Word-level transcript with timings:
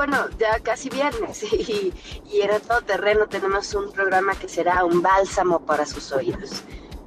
bueno, 0.00 0.16
ya 0.38 0.58
casi 0.60 0.88
viernes 0.88 1.42
y, 1.52 1.92
y 2.24 2.40
todo 2.66 2.80
terreno 2.80 3.26
tenemos 3.26 3.74
un 3.74 3.92
programa 3.92 4.34
que 4.34 4.48
será 4.48 4.82
un 4.82 5.02
bálsamo 5.02 5.60
para 5.60 5.84
sus 5.84 6.10
oídos. 6.12 6.62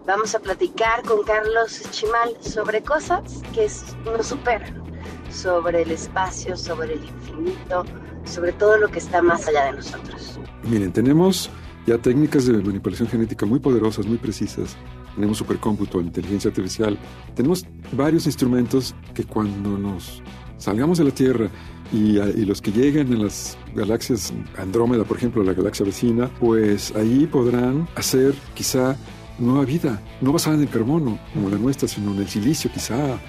Vamos 0.05 0.35
a 0.35 0.39
platicar 0.39 1.01
con 1.01 1.23
Carlos 1.23 1.81
Chimal 1.89 2.37
sobre 2.39 2.83
cosas 2.83 3.41
que 3.51 3.67
nos 4.05 4.27
superan, 4.27 4.83
sobre 5.31 5.81
el 5.81 5.89
espacio, 5.89 6.55
sobre 6.55 6.93
el 6.93 7.03
infinito, 7.03 7.83
sobre 8.25 8.51
todo 8.51 8.77
lo 8.77 8.87
que 8.89 8.99
está 8.99 9.23
más 9.23 9.47
allá 9.47 9.65
de 9.65 9.71
nosotros. 9.71 10.39
Miren, 10.61 10.93
tenemos 10.93 11.49
ya 11.87 11.97
técnicas 11.97 12.45
de 12.45 12.53
manipulación 12.53 13.09
genética 13.09 13.47
muy 13.47 13.57
poderosas, 13.59 14.05
muy 14.05 14.19
precisas. 14.19 14.77
Tenemos 15.15 15.39
supercómputo, 15.39 15.99
inteligencia 15.99 16.49
artificial. 16.49 16.95
Tenemos 17.33 17.65
varios 17.93 18.27
instrumentos 18.27 18.93
que 19.15 19.23
cuando 19.23 19.79
nos 19.79 20.21
salgamos 20.63 20.97
de 20.97 21.03
la 21.03 21.11
Tierra 21.11 21.49
y, 21.91 22.17
y, 22.19 22.45
los 22.45 22.61
que 22.61 22.71
lleguen 22.71 23.13
a 23.13 23.17
las 23.17 23.57
galaxias 23.75 24.33
Andrómeda, 24.57 25.03
por 25.03 25.17
ejemplo, 25.17 25.43
la 25.43 25.53
galaxia 25.53 25.85
vecina, 25.85 26.29
pues 26.39 26.93
ahí 26.95 27.27
podrán 27.27 27.87
hacer 27.95 28.33
quizá 28.53 28.95
nueva 29.37 29.65
vida, 29.65 30.01
no 30.21 30.31
basada 30.31 30.55
en 30.55 30.61
el 30.61 30.69
carbono 30.69 31.19
como 31.33 31.49
la 31.49 31.57
nuestra, 31.57 31.87
sino 31.87 32.13
en 32.13 32.19
el 32.19 32.29
silicio 32.29 32.71
quizá. 32.73 33.19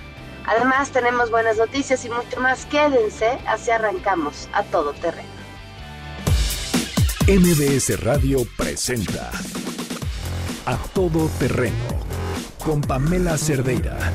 Además 0.47 0.91
tenemos 0.91 1.31
buenas 1.31 1.56
noticias 1.56 2.05
y 2.05 2.09
mucho 2.09 2.41
más. 2.41 2.67
Quédense, 2.67 3.39
así 3.47 3.70
arrancamos 3.70 4.48
a 4.53 4.62
todo 4.62 4.92
terreno. 4.92 5.28
MBS 7.27 8.00
Radio 8.03 8.47
presenta 8.56 9.31
A 10.66 10.77
Todo 10.92 11.28
Terreno 11.39 11.75
con 12.62 12.83
Pamela 12.83 13.39
Cerdeira. 13.39 14.12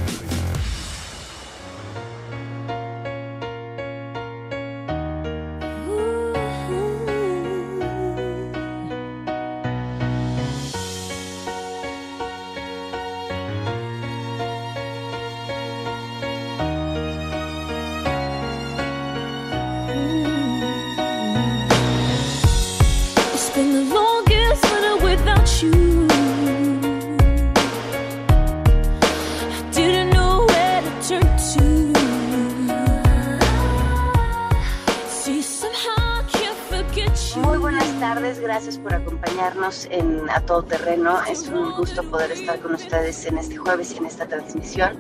Todo 40.45 40.63
Terreno. 40.63 41.19
Es 41.29 41.47
un 41.47 41.75
gusto 41.75 42.03
poder 42.03 42.31
estar 42.31 42.59
con 42.59 42.73
ustedes 42.73 43.25
en 43.25 43.37
este 43.37 43.57
jueves 43.57 43.93
y 43.93 43.97
en 43.97 44.05
esta 44.05 44.27
transmisión. 44.27 44.97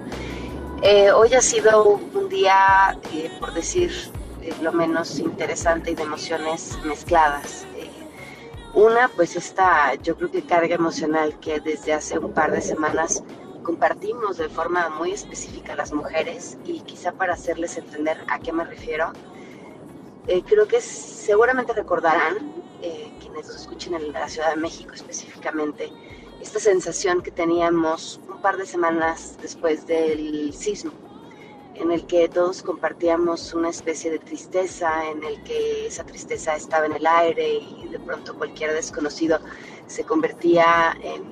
Eh, 0.81 1.11
hoy 1.11 1.33
ha 1.33 1.41
sido 1.41 1.99
un 2.13 2.29
día, 2.29 2.97
eh, 3.13 3.31
por 3.39 3.53
decir 3.53 3.91
eh, 4.41 4.53
lo 4.61 4.71
menos 4.71 5.19
interesante 5.19 5.91
y 5.91 5.95
de 5.95 6.03
emociones 6.03 6.77
mezcladas. 6.85 7.65
Eh, 7.75 7.89
una, 8.73 9.07
pues 9.09 9.35
esta, 9.35 9.95
yo 9.95 10.15
creo 10.15 10.31
que 10.31 10.43
carga 10.43 10.75
emocional 10.75 11.39
que 11.39 11.59
desde 11.59 11.93
hace 11.93 12.19
un 12.19 12.31
par 12.33 12.51
de 12.51 12.61
semanas 12.61 13.23
compartimos 13.63 14.37
de 14.37 14.49
forma 14.49 14.89
muy 14.89 15.11
específica 15.11 15.75
las 15.75 15.91
mujeres 15.91 16.57
y 16.65 16.81
quizá 16.81 17.11
para 17.11 17.33
hacerles 17.33 17.77
entender 17.77 18.17
a 18.27 18.39
qué 18.39 18.51
me 18.51 18.63
refiero. 18.63 19.11
Eh, 20.27 20.43
creo 20.45 20.67
que 20.67 20.79
seguramente 20.79 21.73
recordarán, 21.73 22.53
eh, 22.81 23.11
quienes 23.29 23.49
escuchen 23.49 23.93
en 23.93 24.11
la 24.11 24.27
Ciudad 24.27 24.51
de 24.51 24.57
México 24.57 24.93
específicamente, 24.93 25.91
esta 26.41 26.59
sensación 26.59 27.21
que 27.21 27.31
teníamos 27.31 28.19
un 28.29 28.41
par 28.41 28.57
de 28.57 28.65
semanas 28.65 29.37
después 29.41 29.85
del 29.87 30.53
sismo, 30.53 30.91
en 31.75 31.91
el 31.91 32.05
que 32.05 32.27
todos 32.27 32.61
compartíamos 32.61 33.53
una 33.53 33.69
especie 33.69 34.11
de 34.11 34.19
tristeza, 34.19 35.09
en 35.09 35.23
el 35.23 35.41
que 35.43 35.87
esa 35.87 36.03
tristeza 36.03 36.55
estaba 36.55 36.85
en 36.85 36.93
el 36.93 37.05
aire 37.05 37.59
y 37.59 37.87
de 37.87 37.99
pronto 37.99 38.35
cualquier 38.35 38.73
desconocido 38.73 39.39
se 39.87 40.03
convertía 40.03 40.95
en 41.01 41.23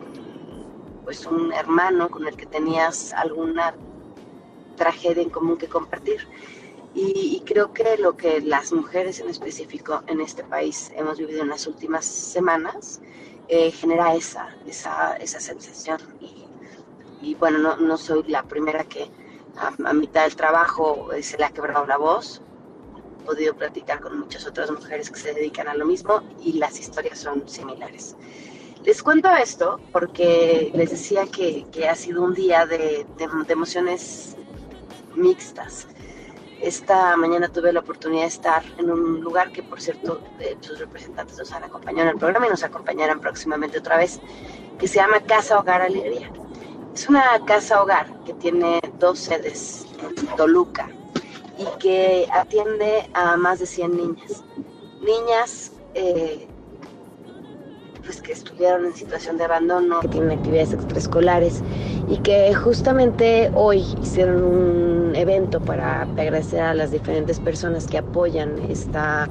pues 1.03 1.25
un 1.25 1.53
hermano 1.53 2.09
con 2.09 2.27
el 2.27 2.35
que 2.35 2.45
tenías 2.45 3.13
alguna 3.13 3.73
tragedia 4.75 5.23
en 5.23 5.29
común 5.29 5.57
que 5.57 5.67
compartir. 5.67 6.27
Y, 6.97 7.35
y, 7.35 7.41
creo 7.41 7.73
que 7.73 7.95
lo 7.97 8.17
que 8.17 8.41
las 8.41 8.73
mujeres 8.73 9.19
en 9.19 9.29
específico 9.29 10.01
en 10.07 10.19
este 10.19 10.43
país 10.43 10.91
hemos 10.95 11.19
vivido 11.19 11.43
en 11.43 11.49
las 11.49 11.67
últimas 11.67 12.03
semanas 12.03 13.01
eh, 13.47 13.69
genera 13.69 14.15
esa, 14.15 14.57
esa, 14.65 15.15
esa 15.17 15.39
sensación. 15.39 15.99
Y, 16.19 16.47
y 17.21 17.35
bueno, 17.35 17.59
no, 17.59 17.77
no, 17.77 17.97
soy 17.97 18.23
la 18.23 18.41
primera 18.41 18.83
que 18.83 19.11
a, 19.57 19.73
a, 19.87 19.93
mitad 19.93 20.23
del 20.23 20.35
trabajo 20.35 21.13
eh, 21.13 21.21
se 21.21 21.37
le 21.37 21.45
ha 21.45 21.51
quebrado 21.51 21.85
la 21.85 21.97
voz. 21.97 22.41
He 23.21 23.25
podido 23.25 23.53
platicar 23.53 24.01
con 24.01 24.17
muchas 24.17 24.47
otras 24.47 24.71
mujeres 24.71 25.11
que 25.11 25.19
se 25.19 25.35
dedican 25.35 25.67
a 25.67 25.75
lo 25.75 25.85
mismo 25.85 26.23
y 26.43 26.53
las 26.53 26.79
historias 26.79 27.19
son 27.19 27.47
similares. 27.47 28.15
Les 28.83 29.03
cuento 29.03 29.29
esto 29.29 29.79
porque 29.91 30.71
les 30.73 30.89
decía 30.89 31.27
que, 31.27 31.67
que 31.71 31.87
ha 31.87 31.93
sido 31.93 32.23
un 32.23 32.33
día 32.33 32.65
de, 32.65 33.05
de, 33.19 33.27
de 33.45 33.53
emociones 33.53 34.35
mixtas. 35.15 35.87
Esta 36.61 37.15
mañana 37.17 37.49
tuve 37.49 37.71
la 37.71 37.81
oportunidad 37.81 38.23
de 38.23 38.27
estar 38.27 38.63
en 38.77 38.89
un 38.89 39.21
lugar 39.21 39.51
que, 39.51 39.61
por 39.61 39.79
cierto, 39.79 40.21
eh, 40.39 40.57
sus 40.59 40.79
representantes 40.79 41.37
nos 41.37 41.51
han 41.51 41.63
acompañado 41.63 42.09
en 42.09 42.15
el 42.15 42.19
programa 42.19 42.47
y 42.47 42.49
nos 42.49 42.63
acompañarán 42.63 43.19
próximamente 43.19 43.77
otra 43.77 43.97
vez, 43.97 44.19
que 44.79 44.87
se 44.87 44.95
llama 44.95 45.19
Casa 45.21 45.59
Hogar 45.59 45.81
Alegría. 45.81 46.31
Es 46.93 47.07
una 47.07 47.23
casa 47.45 47.81
hogar 47.81 48.07
que 48.25 48.33
tiene 48.33 48.79
dos 48.97 49.19
sedes 49.19 49.85
en 50.01 50.27
Toluca 50.35 50.89
y 51.59 51.65
que 51.77 52.27
atiende 52.33 53.07
a 53.13 53.37
más 53.37 53.59
de 53.59 53.67
100 53.67 53.95
niñas. 53.95 54.43
Niñas 55.01 55.73
eh, 55.93 56.47
pues 58.03 58.21
que 58.21 58.31
estuvieron 58.31 58.85
en 58.85 58.95
situación 58.95 59.37
de 59.37 59.43
abandono, 59.43 59.99
que 59.99 60.07
tienen 60.07 60.31
actividades 60.31 60.73
extraescolares 60.73 61.61
y 62.07 62.17
que 62.19 62.53
justamente 62.55 63.51
hoy 63.53 63.83
hicieron 64.01 64.43
un 64.43 65.06
evento 65.17 65.59
para 65.59 66.01
agradecer 66.01 66.61
a 66.61 66.73
las 66.73 66.91
diferentes 66.91 67.39
personas 67.39 67.87
que 67.87 67.97
apoyan 67.97 68.59
esta, 68.69 69.27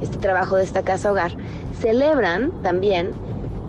este 0.00 0.18
trabajo 0.18 0.56
de 0.56 0.64
esta 0.64 0.82
casa 0.82 1.10
hogar. 1.10 1.36
Celebran 1.80 2.50
también 2.62 3.12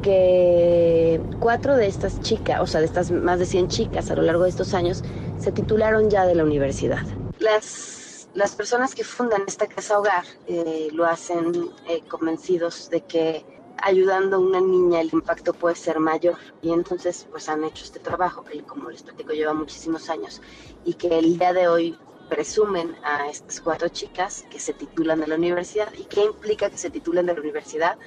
que 0.01 1.19
cuatro 1.39 1.75
de 1.75 1.87
estas 1.87 2.21
chicas, 2.21 2.59
o 2.61 2.67
sea, 2.67 2.79
de 2.79 2.85
estas 2.85 3.09
más 3.09 3.39
de 3.39 3.45
100 3.45 3.67
chicas 3.69 4.11
a 4.11 4.15
lo 4.15 4.21
largo 4.21 4.43
de 4.43 4.49
estos 4.49 4.73
años, 4.73 5.03
se 5.39 5.51
titularon 5.51 6.09
ya 6.09 6.25
de 6.25 6.35
la 6.35 6.43
universidad. 6.43 7.03
Las, 7.39 8.27
las 8.35 8.55
personas 8.55 8.93
que 8.93 9.03
fundan 9.03 9.41
esta 9.47 9.67
casa 9.67 9.97
hogar 9.97 10.23
eh, 10.47 10.89
lo 10.93 11.05
hacen 11.05 11.71
eh, 11.89 12.01
convencidos 12.07 12.89
de 12.89 13.01
que 13.01 13.54
ayudando 13.81 14.37
a 14.37 14.39
una 14.39 14.61
niña 14.61 15.01
el 15.01 15.13
impacto 15.13 15.53
puede 15.53 15.75
ser 15.75 15.99
mayor. 15.99 16.37
Y 16.61 16.71
entonces 16.71 17.27
pues 17.31 17.49
han 17.49 17.63
hecho 17.63 17.83
este 17.83 17.99
trabajo 17.99 18.43
que 18.43 18.61
como 18.63 18.89
les 18.89 19.03
platico 19.03 19.33
lleva 19.33 19.53
muchísimos 19.53 20.09
años. 20.09 20.41
Y 20.83 20.93
que 20.93 21.19
el 21.19 21.37
día 21.37 21.53
de 21.53 21.67
hoy 21.67 21.97
presumen 22.29 22.95
a 23.03 23.27
estas 23.29 23.61
cuatro 23.61 23.87
chicas 23.89 24.45
que 24.49 24.59
se 24.59 24.73
titulan 24.73 25.19
de 25.19 25.27
la 25.27 25.35
universidad. 25.35 25.91
Y 25.93 26.05
qué 26.05 26.23
implica 26.23 26.69
que 26.69 26.77
se 26.77 26.89
titulen 26.89 27.25
de 27.25 27.33
la 27.33 27.41
universidad 27.41 27.97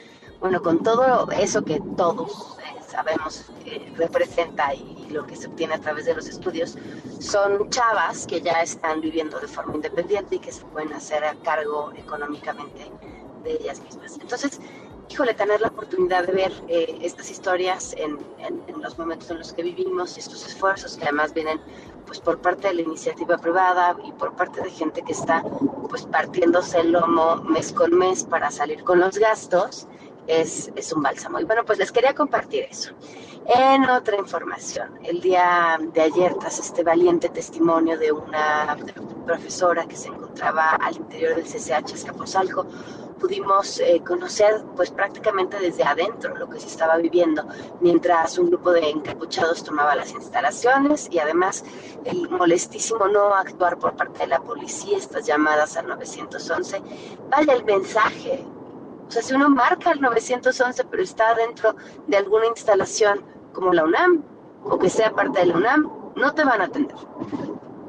bueno 0.40 0.62
con 0.62 0.82
todo 0.82 1.28
eso 1.32 1.64
que 1.64 1.80
todos 1.96 2.58
eh, 2.60 2.80
sabemos 2.86 3.46
que 3.64 3.92
representa 3.96 4.72
y, 4.72 5.06
y 5.08 5.10
lo 5.10 5.26
que 5.26 5.34
se 5.34 5.48
obtiene 5.48 5.74
a 5.74 5.80
través 5.80 6.04
de 6.04 6.14
los 6.14 6.28
estudios 6.28 6.76
son 7.18 7.68
chavas 7.70 8.26
que 8.26 8.40
ya 8.40 8.62
están 8.62 9.00
viviendo 9.00 9.40
de 9.40 9.48
forma 9.48 9.74
independiente 9.74 10.36
y 10.36 10.38
que 10.38 10.52
se 10.52 10.64
pueden 10.66 10.92
hacer 10.92 11.24
a 11.24 11.34
cargo 11.42 11.92
económicamente 11.96 12.90
de 13.42 13.52
ellas 13.54 13.80
mismas. 13.80 14.18
Entonces 14.20 14.60
híjole, 15.08 15.34
tener 15.34 15.60
la 15.60 15.68
oportunidad 15.68 16.26
de 16.26 16.32
ver 16.32 16.52
eh, 16.68 16.98
estas 17.02 17.30
historias 17.30 17.94
en, 17.96 18.18
en, 18.38 18.62
en, 18.66 18.82
los 18.82 18.98
momentos 18.98 19.30
en 19.30 19.38
los 19.38 19.52
que 19.52 19.62
vivimos 19.62 20.16
y 20.16 20.20
estos 20.20 20.46
esfuerzos 20.46 20.96
que 20.96 21.04
además 21.04 21.32
vienen 21.32 21.60
pues 22.06 22.20
por 22.20 22.40
parte 22.40 22.68
de 22.68 22.74
la 22.74 22.82
iniciativa 22.82 23.36
privada 23.36 23.96
y 24.04 24.12
por 24.12 24.34
parte 24.34 24.62
de 24.62 24.70
gente 24.70 25.02
que 25.02 25.12
está 25.12 25.42
pues 25.88 26.06
partiéndose 26.06 26.80
el 26.80 26.92
lomo 26.92 27.36
mes 27.36 27.72
con 27.72 27.96
mes 27.96 28.24
para 28.24 28.50
salir 28.50 28.82
con 28.84 29.00
los 29.00 29.18
gastos, 29.18 29.86
es, 30.26 30.70
es 30.76 30.92
un 30.92 31.02
bálsamo. 31.02 31.40
Y 31.40 31.44
bueno, 31.44 31.64
pues 31.64 31.78
les 31.78 31.90
quería 31.90 32.14
compartir 32.14 32.64
eso. 32.70 32.92
En 33.46 33.88
otra 33.88 34.16
información, 34.16 34.98
el 35.02 35.20
día 35.22 35.78
de 35.94 36.02
ayer, 36.02 36.34
tras 36.34 36.58
este 36.58 36.84
valiente 36.84 37.30
testimonio 37.30 37.98
de 37.98 38.12
una 38.12 38.76
profesora 39.24 39.86
que 39.86 39.96
se 39.96 40.08
encontraba 40.08 40.72
al 40.72 40.96
interior 40.96 41.34
del 41.34 41.44
CCH 41.44 41.94
Escaposalco, 41.94 42.66
pudimos 43.18 43.80
eh, 43.80 44.02
conocer 44.06 44.62
pues 44.76 44.90
prácticamente 44.90 45.58
desde 45.58 45.84
adentro 45.84 46.36
lo 46.36 46.48
que 46.48 46.60
se 46.60 46.66
estaba 46.66 46.96
viviendo 46.96 47.44
mientras 47.80 48.38
un 48.38 48.48
grupo 48.48 48.72
de 48.72 48.88
encapuchados 48.88 49.62
tomaba 49.64 49.94
las 49.94 50.12
instalaciones 50.12 51.08
y 51.10 51.18
además 51.18 51.64
el 52.04 52.28
molestísimo 52.30 53.06
no 53.08 53.34
actuar 53.34 53.78
por 53.78 53.94
parte 53.96 54.20
de 54.20 54.28
la 54.28 54.40
policía, 54.40 54.96
estas 54.96 55.26
llamadas 55.26 55.76
al 55.76 55.88
911. 55.88 56.82
Vaya 57.28 57.52
el 57.52 57.64
mensaje. 57.64 58.44
O 59.06 59.10
sea, 59.10 59.22
si 59.22 59.34
uno 59.34 59.48
marca 59.48 59.90
el 59.90 60.00
911 60.00 60.84
pero 60.84 61.02
está 61.02 61.34
dentro 61.34 61.74
de 62.06 62.16
alguna 62.16 62.46
instalación 62.46 63.24
como 63.52 63.72
la 63.72 63.84
UNAM 63.84 64.22
o 64.64 64.78
que 64.78 64.90
sea 64.90 65.12
parte 65.12 65.40
de 65.40 65.46
la 65.46 65.56
UNAM, 65.56 66.12
no 66.16 66.34
te 66.34 66.44
van 66.44 66.60
a 66.60 66.64
atender. 66.64 66.96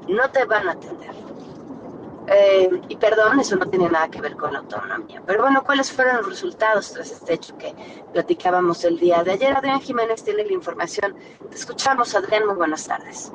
No 0.07 0.29
te 0.31 0.45
van 0.45 0.67
a 0.67 0.71
atender. 0.71 1.28
Eh, 2.31 2.69
y 2.89 2.95
perdón, 2.97 3.39
eso 3.39 3.55
no 3.55 3.65
tiene 3.67 3.89
nada 3.89 4.09
que 4.09 4.21
ver 4.21 4.35
con 4.35 4.53
la 4.53 4.59
autonomía. 4.59 5.21
Pero 5.25 5.41
bueno, 5.41 5.63
¿cuáles 5.63 5.91
fueron 5.91 6.17
los 6.17 6.29
resultados 6.29 6.93
tras 6.93 7.11
este 7.11 7.33
hecho 7.33 7.57
que 7.57 7.73
platicábamos 8.13 8.85
el 8.85 8.99
día 8.99 9.23
de 9.23 9.31
ayer? 9.31 9.55
Adrián 9.55 9.81
Jiménez 9.81 10.23
tiene 10.23 10.45
la 10.45 10.53
información. 10.53 11.15
Te 11.49 11.55
escuchamos, 11.55 12.15
Adrián. 12.15 12.45
Muy 12.45 12.55
buenas 12.55 12.87
tardes. 12.87 13.33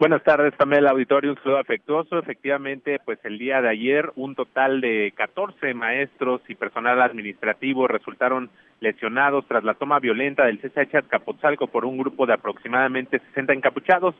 Buenas 0.00 0.22
tardes, 0.22 0.54
Pamela 0.54 0.90
Auditorio, 0.90 1.32
un 1.32 1.42
saludo 1.42 1.58
afectuoso. 1.58 2.18
Efectivamente, 2.18 3.00
pues 3.04 3.18
el 3.24 3.36
día 3.36 3.60
de 3.60 3.68
ayer 3.68 4.12
un 4.14 4.36
total 4.36 4.80
de 4.80 5.12
14 5.16 5.74
maestros 5.74 6.40
y 6.48 6.54
personal 6.54 7.02
administrativo 7.02 7.88
resultaron 7.88 8.48
lesionados 8.78 9.44
tras 9.48 9.64
la 9.64 9.74
toma 9.74 9.98
violenta 9.98 10.44
del 10.46 10.60
CCH 10.60 10.98
Azcapotzalco 10.98 11.66
por 11.66 11.84
un 11.84 11.98
grupo 11.98 12.26
de 12.26 12.34
aproximadamente 12.34 13.18
60 13.18 13.52
encapuchados. 13.54 14.14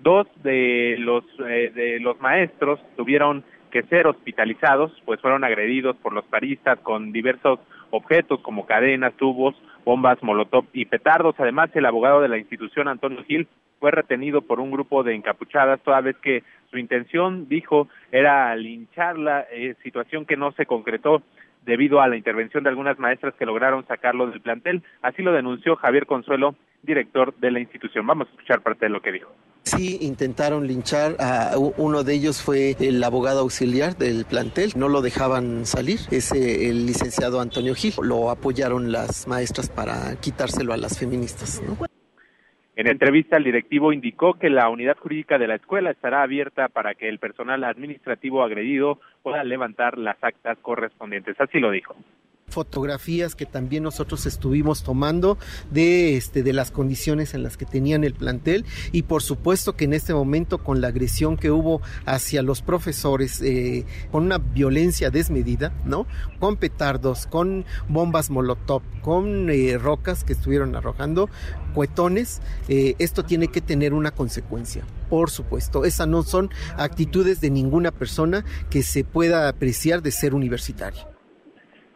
Dos 0.00 0.26
de 0.42 0.96
los 0.98 1.24
eh, 1.46 1.72
de 1.74 2.00
los 2.00 2.20
maestros 2.20 2.80
tuvieron 2.96 3.44
que 3.70 3.82
ser 3.84 4.06
hospitalizados, 4.06 4.92
pues 5.04 5.20
fueron 5.20 5.44
agredidos 5.44 5.96
por 5.96 6.12
los 6.12 6.24
paristas 6.26 6.78
con 6.80 7.12
diversos 7.12 7.58
objetos 7.90 8.40
como 8.40 8.66
cadenas, 8.66 9.14
tubos, 9.14 9.54
bombas 9.84 10.22
molotov 10.22 10.66
y 10.72 10.84
petardos. 10.84 11.34
Además, 11.38 11.70
el 11.74 11.86
abogado 11.86 12.20
de 12.20 12.28
la 12.28 12.38
institución, 12.38 12.88
Antonio 12.88 13.22
Gil, 13.24 13.48
fue 13.78 13.90
retenido 13.90 14.42
por 14.42 14.60
un 14.60 14.70
grupo 14.70 15.02
de 15.02 15.14
encapuchadas, 15.14 15.80
toda 15.80 16.00
vez 16.00 16.16
que 16.18 16.42
su 16.70 16.78
intención, 16.78 17.48
dijo, 17.48 17.88
era 18.10 18.54
lincharla, 18.56 19.46
eh, 19.52 19.74
situación 19.82 20.24
que 20.24 20.36
no 20.36 20.52
se 20.52 20.66
concretó 20.66 21.22
debido 21.66 22.00
a 22.00 22.08
la 22.08 22.16
intervención 22.16 22.64
de 22.64 22.70
algunas 22.70 22.98
maestras 22.98 23.34
que 23.38 23.44
lograron 23.44 23.86
sacarlo 23.86 24.28
del 24.28 24.40
plantel. 24.40 24.82
Así 25.02 25.22
lo 25.22 25.32
denunció 25.32 25.76
Javier 25.76 26.06
Consuelo, 26.06 26.54
director 26.82 27.34
de 27.36 27.50
la 27.50 27.60
institución. 27.60 28.06
Vamos 28.06 28.28
a 28.28 28.30
escuchar 28.30 28.62
parte 28.62 28.86
de 28.86 28.90
lo 28.90 29.02
que 29.02 29.12
dijo. 29.12 29.30
Sí, 29.64 29.98
intentaron 30.00 30.68
linchar 30.68 31.16
a 31.18 31.58
uno 31.58 32.04
de 32.04 32.14
ellos 32.14 32.40
fue 32.40 32.76
el 32.78 33.02
abogado 33.02 33.40
auxiliar 33.40 33.96
del 33.96 34.24
plantel, 34.24 34.72
no 34.76 34.88
lo 34.88 35.02
dejaban 35.02 35.66
salir, 35.66 35.98
es 36.12 36.30
el 36.30 36.86
licenciado 36.86 37.40
Antonio 37.40 37.74
Gil, 37.74 37.94
lo 38.00 38.30
apoyaron 38.30 38.92
las 38.92 39.26
maestras 39.26 39.68
para 39.68 40.14
quitárselo 40.20 40.72
a 40.72 40.76
las 40.76 40.96
feministas. 41.00 41.60
¿no? 41.66 41.76
En 42.76 42.86
entrevista, 42.88 43.38
el 43.38 43.44
directivo 43.44 43.90
indicó 43.90 44.34
que 44.34 44.50
la 44.50 44.68
unidad 44.68 44.98
jurídica 44.98 45.38
de 45.38 45.48
la 45.48 45.54
escuela 45.54 45.90
estará 45.90 46.22
abierta 46.22 46.68
para 46.68 46.94
que 46.94 47.08
el 47.08 47.18
personal 47.18 47.64
administrativo 47.64 48.42
agredido 48.42 49.00
pueda 49.22 49.42
levantar 49.44 49.96
las 49.96 50.22
actas 50.22 50.58
correspondientes. 50.58 51.40
Así 51.40 51.58
lo 51.58 51.70
dijo 51.70 51.96
fotografías 52.48 53.34
que 53.34 53.44
también 53.44 53.82
nosotros 53.82 54.24
estuvimos 54.24 54.82
tomando 54.82 55.36
de 55.70 56.16
este 56.16 56.42
de 56.42 56.52
las 56.52 56.70
condiciones 56.70 57.34
en 57.34 57.42
las 57.42 57.56
que 57.56 57.66
tenían 57.66 58.04
el 58.04 58.14
plantel 58.14 58.64
y 58.92 59.02
por 59.02 59.22
supuesto 59.22 59.76
que 59.76 59.84
en 59.84 59.92
este 59.92 60.14
momento 60.14 60.62
con 60.62 60.80
la 60.80 60.88
agresión 60.88 61.36
que 61.36 61.50
hubo 61.50 61.82
hacia 62.04 62.42
los 62.42 62.62
profesores 62.62 63.42
eh, 63.42 63.84
con 64.12 64.24
una 64.24 64.38
violencia 64.38 65.10
desmedida 65.10 65.74
no 65.84 66.06
con 66.38 66.56
petardos 66.56 67.26
con 67.26 67.64
bombas 67.88 68.30
molotov 68.30 68.82
con 69.02 69.50
eh, 69.50 69.76
rocas 69.76 70.22
que 70.22 70.32
estuvieron 70.32 70.76
arrojando 70.76 71.28
cuetones 71.74 72.40
eh, 72.68 72.94
esto 72.98 73.24
tiene 73.24 73.48
que 73.48 73.60
tener 73.60 73.92
una 73.92 74.12
consecuencia 74.12 74.84
por 75.10 75.30
supuesto. 75.30 75.84
Esas 75.84 76.08
no 76.08 76.24
son 76.24 76.50
actitudes 76.76 77.40
de 77.40 77.48
ninguna 77.50 77.92
persona 77.92 78.44
que 78.70 78.82
se 78.82 79.04
pueda 79.04 79.48
apreciar 79.48 80.02
de 80.02 80.10
ser 80.10 80.34
universitaria 80.34 81.06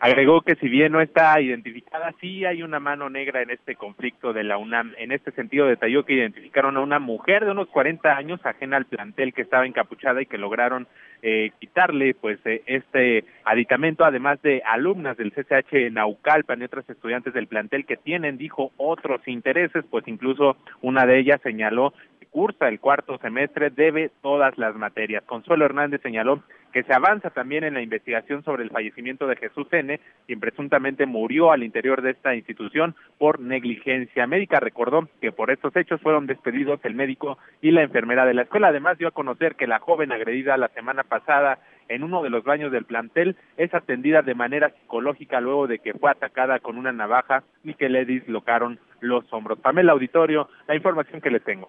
Agregó 0.03 0.41
que 0.41 0.55
si 0.55 0.67
bien 0.71 0.93
no 0.93 1.03
está 1.03 1.39
identificada, 1.43 2.15
sí 2.23 2.47
hay 2.47 2.63
una 2.63 2.81
mano 2.81 3.11
negra 3.11 3.43
en 3.43 3.51
este 3.51 3.77
conflicto 3.77 4.33
de 4.33 4.45
la 4.45 4.57
UNAM. 4.57 4.95
En 4.97 5.13
este 5.13 5.31
sentido, 5.33 5.67
detalló 5.67 6.07
que 6.07 6.15
identificaron 6.15 6.79
a 6.79 6.81
una 6.81 6.99
mujer 6.99 7.45
de 7.45 7.51
unos 7.51 7.69
40 7.69 8.17
años 8.17 8.41
ajena 8.43 8.79
al 8.79 8.87
plantel 8.87 9.35
que 9.35 9.43
estaba 9.43 9.67
encapuchada 9.67 10.23
y 10.23 10.27
que 10.27 10.39
lograron 10.39 10.89
eh, 11.21 11.51
quitarle 11.61 12.15
pues 12.15 12.39
eh, 12.47 12.63
este 12.65 13.27
aditamento, 13.45 14.07
además 14.07 14.41
de 14.41 14.63
alumnas 14.65 15.19
del 15.19 15.33
CCH 15.33 15.93
Naucalpan 15.93 16.63
y 16.63 16.65
otros 16.65 16.89
estudiantes 16.89 17.35
del 17.35 17.47
plantel 17.47 17.85
que 17.85 17.99
tienen, 17.99 18.39
dijo, 18.39 18.73
otros 18.79 19.21
intereses, 19.29 19.85
pues 19.91 20.09
incluso 20.09 20.57
una 20.81 21.05
de 21.05 21.19
ellas 21.19 21.43
señaló 21.43 21.93
cursa 22.31 22.69
el 22.69 22.81
cuarto 22.81 23.19
semestre, 23.19 23.71
debe 23.71 24.11
todas 24.23 24.57
las 24.57 24.75
materias. 24.77 25.25
Consuelo 25.25 25.65
Hernández 25.65 26.01
señaló 26.03 26.43
que 26.73 26.85
se 26.85 26.95
avanza 26.95 27.31
también 27.31 27.65
en 27.65 27.75
la 27.75 27.83
investigación 27.83 28.45
sobre 28.45 28.63
el 28.63 28.71
fallecimiento 28.71 29.27
de 29.27 29.37
Jesús 29.37 29.67
N., 29.73 30.01
quien 30.27 30.41
presuntamente 30.41 31.05
murió 31.07 31.51
al 31.51 31.65
interior 31.65 32.01
de 32.01 32.13
esta 32.13 32.35
institución 32.35 32.95
por 33.19 33.41
negligencia 33.41 34.27
médica. 34.27 34.61
Recordó 34.61 35.09
que 35.21 35.33
por 35.33 35.51
estos 35.51 35.75
hechos 35.75 36.01
fueron 36.01 36.27
despedidos 36.27 36.81
el 36.85 36.95
médico 36.95 37.39
y 37.61 37.73
la 37.73 37.83
enfermera 37.83 38.25
de 38.25 38.35
la 38.35 38.43
escuela. 38.43 38.69
Además, 38.69 38.99
dio 38.99 39.09
a 39.09 39.13
conocer 39.13 39.57
que 39.57 39.67
la 39.67 39.81
joven 39.81 40.13
agredida 40.13 40.57
la 40.57 40.69
semana 40.69 41.03
pasada 41.03 41.59
en 41.89 42.05
uno 42.05 42.23
de 42.23 42.31
los 42.31 42.45
baños 42.45 42.71
del 42.71 42.85
plantel 42.85 43.37
es 43.57 43.75
atendida 43.75 44.23
de 44.23 44.37
manera 44.37 44.71
psicológica 44.71 45.41
luego 45.41 45.67
de 45.67 45.81
que 45.81 45.95
fue 45.95 46.11
atacada 46.11 46.61
con 46.61 46.79
una 46.79 46.93
navaja 46.93 47.43
y 47.65 47.75
que 47.75 47.89
le 47.89 48.05
dislocaron 48.05 48.79
los 49.01 49.25
hombros. 49.33 49.59
Pamela 49.59 49.93
Auditorio, 49.93 50.49
la 50.69 50.77
información 50.77 51.21
que 51.21 51.31
le 51.31 51.41
tengo. 51.41 51.69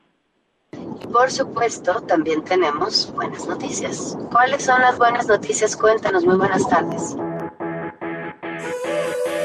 Por 1.12 1.32
supuesto, 1.32 2.02
también 2.02 2.44
tenemos 2.44 3.12
buenas 3.14 3.46
noticias. 3.48 4.18
¿Cuáles 4.32 4.64
son 4.64 4.82
las 4.82 4.98
buenas 4.98 5.28
noticias? 5.28 5.76
Cuéntanos, 5.76 6.26
muy 6.26 6.38
buenas 6.38 6.68
tardes. 6.70 7.16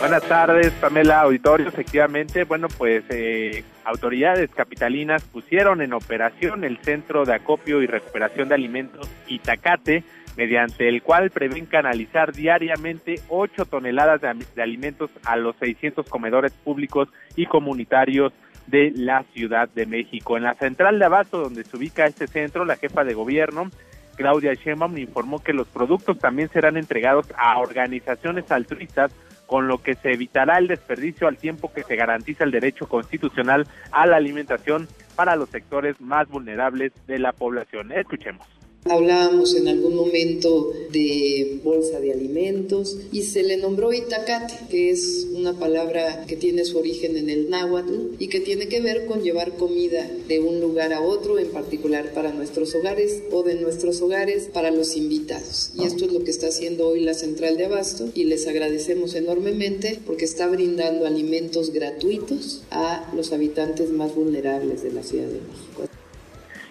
Buenas 0.01 0.23
tardes, 0.25 0.71
Pamela 0.73 1.21
Auditorio. 1.23 1.69
Efectivamente, 1.69 2.45
bueno, 2.45 2.69
pues 2.69 3.05
eh, 3.11 3.65
autoridades 3.85 4.51
capitalinas 4.55 5.25
pusieron 5.25 5.83
en 5.83 5.93
operación 5.95 6.65
el 6.65 6.79
Centro 6.79 7.25
de 7.25 7.35
Acopio 7.35 7.83
y 7.83 7.87
Recuperación 7.87 8.49
de 8.49 8.55
Alimentos 8.55 9.09
Itacate, 9.27 10.05
mediante 10.37 10.89
el 10.89 11.03
cual 11.03 11.31
prevén 11.31 11.67
canalizar 11.67 12.33
diariamente 12.33 13.21
8 13.29 13.65
toneladas 13.65 14.21
de, 14.21 14.47
de 14.55 14.63
alimentos 14.63 15.11
a 15.25 15.37
los 15.37 15.57
600 15.57 16.09
comedores 16.09 16.53
públicos 16.53 17.09
y 17.35 17.47
comunitarios 17.47 18.33
de 18.67 18.93
la 18.95 19.25
Ciudad 19.35 19.69
de 19.69 19.87
México. 19.87 20.37
En 20.37 20.45
la 20.45 20.55
central 20.55 20.99
de 20.99 21.05
Abasto, 21.05 21.39
donde 21.39 21.65
se 21.65 21.77
ubica 21.77 22.07
este 22.07 22.27
centro, 22.27 22.65
la 22.65 22.77
jefa 22.77 23.05
de 23.05 23.15
gobierno, 23.15 23.71
Claudia 24.17 24.55
Sheinbaum, 24.55 24.97
informó 24.99 25.43
que 25.43 25.53
los 25.53 25.69
productos 25.69 26.19
también 26.19 26.49
serán 26.49 26.77
entregados 26.77 27.27
a 27.37 27.59
organizaciones 27.59 28.51
altruistas, 28.51 29.13
con 29.47 29.69
lo 29.69 29.79
que 29.79 29.95
se 29.95 30.13
evitará 30.13 30.59
el 30.59 30.67
desperdicio 30.67 31.29
al 31.29 31.37
tiempo 31.37 31.73
que 31.73 31.85
se 31.85 31.95
garantiza 31.95 32.43
el 32.43 32.51
derecho 32.51 32.89
constitucional 32.89 33.67
a 33.93 34.07
la 34.07 34.17
alimentación 34.17 34.89
para 35.15 35.37
los 35.37 35.51
sectores 35.51 36.01
más 36.01 36.29
vulnerables 36.29 36.93
de 37.07 37.21
la 37.21 37.33
población. 37.33 37.93
Escuchemos. 37.93 38.56
Hablábamos 38.89 39.55
en 39.55 39.69
algún 39.69 39.95
momento 39.95 40.73
de 40.93 41.61
bolsa 41.63 42.01
de 42.01 42.13
alimentos 42.13 42.97
y 43.13 43.23
se 43.23 43.43
le 43.43 43.57
nombró 43.57 43.93
itacate, 43.93 44.55
que 44.71 44.91
es 44.91 45.27
una 45.35 45.59
palabra 45.59 46.25
que 46.27 46.37
tiene 46.37 46.65
su 46.65 46.79
origen 46.79 47.17
en 47.17 47.29
el 47.29 47.51
náhuatl 47.51 48.15
y 48.19 48.29
que 48.29 48.41
tiene 48.41 48.69
que 48.69 48.81
ver 48.81 49.07
con 49.07 49.23
llevar 49.23 49.57
comida 49.57 50.09
de 50.29 50.41
un 50.41 50.61
lugar 50.61 50.93
a 50.93 51.01
otro, 51.01 51.39
en 51.39 51.49
particular 51.49 52.13
para 52.15 52.33
nuestros 52.33 52.75
hogares 52.75 53.23
o 53.31 53.43
de 53.43 53.57
nuestros 53.57 54.01
hogares 54.01 54.49
para 54.53 54.71
los 54.71 54.97
invitados. 54.97 55.71
Y 55.75 55.85
esto 55.85 56.05
es 56.05 56.13
lo 56.13 56.25
que 56.25 56.31
está 56.31 56.49
haciendo 56.49 56.89
hoy 56.89 57.01
la 57.01 57.15
Central 57.15 57.57
de 57.57 57.67
Abasto 57.67 58.09
y 58.15 58.25
les 58.25 58.47
agradecemos 58.47 59.15
enormemente 59.15 59.99
porque 60.07 60.25
está 60.25 60.47
brindando 60.47 61.07
alimentos 61.07 61.73
gratuitos 61.73 62.63
a 62.71 63.11
los 63.15 63.33
habitantes 63.33 63.91
más 63.91 64.15
vulnerables 64.15 64.83
de 64.83 64.93
la 64.93 65.03
Ciudad 65.03 65.27
de 65.27 65.41
México. 65.41 65.86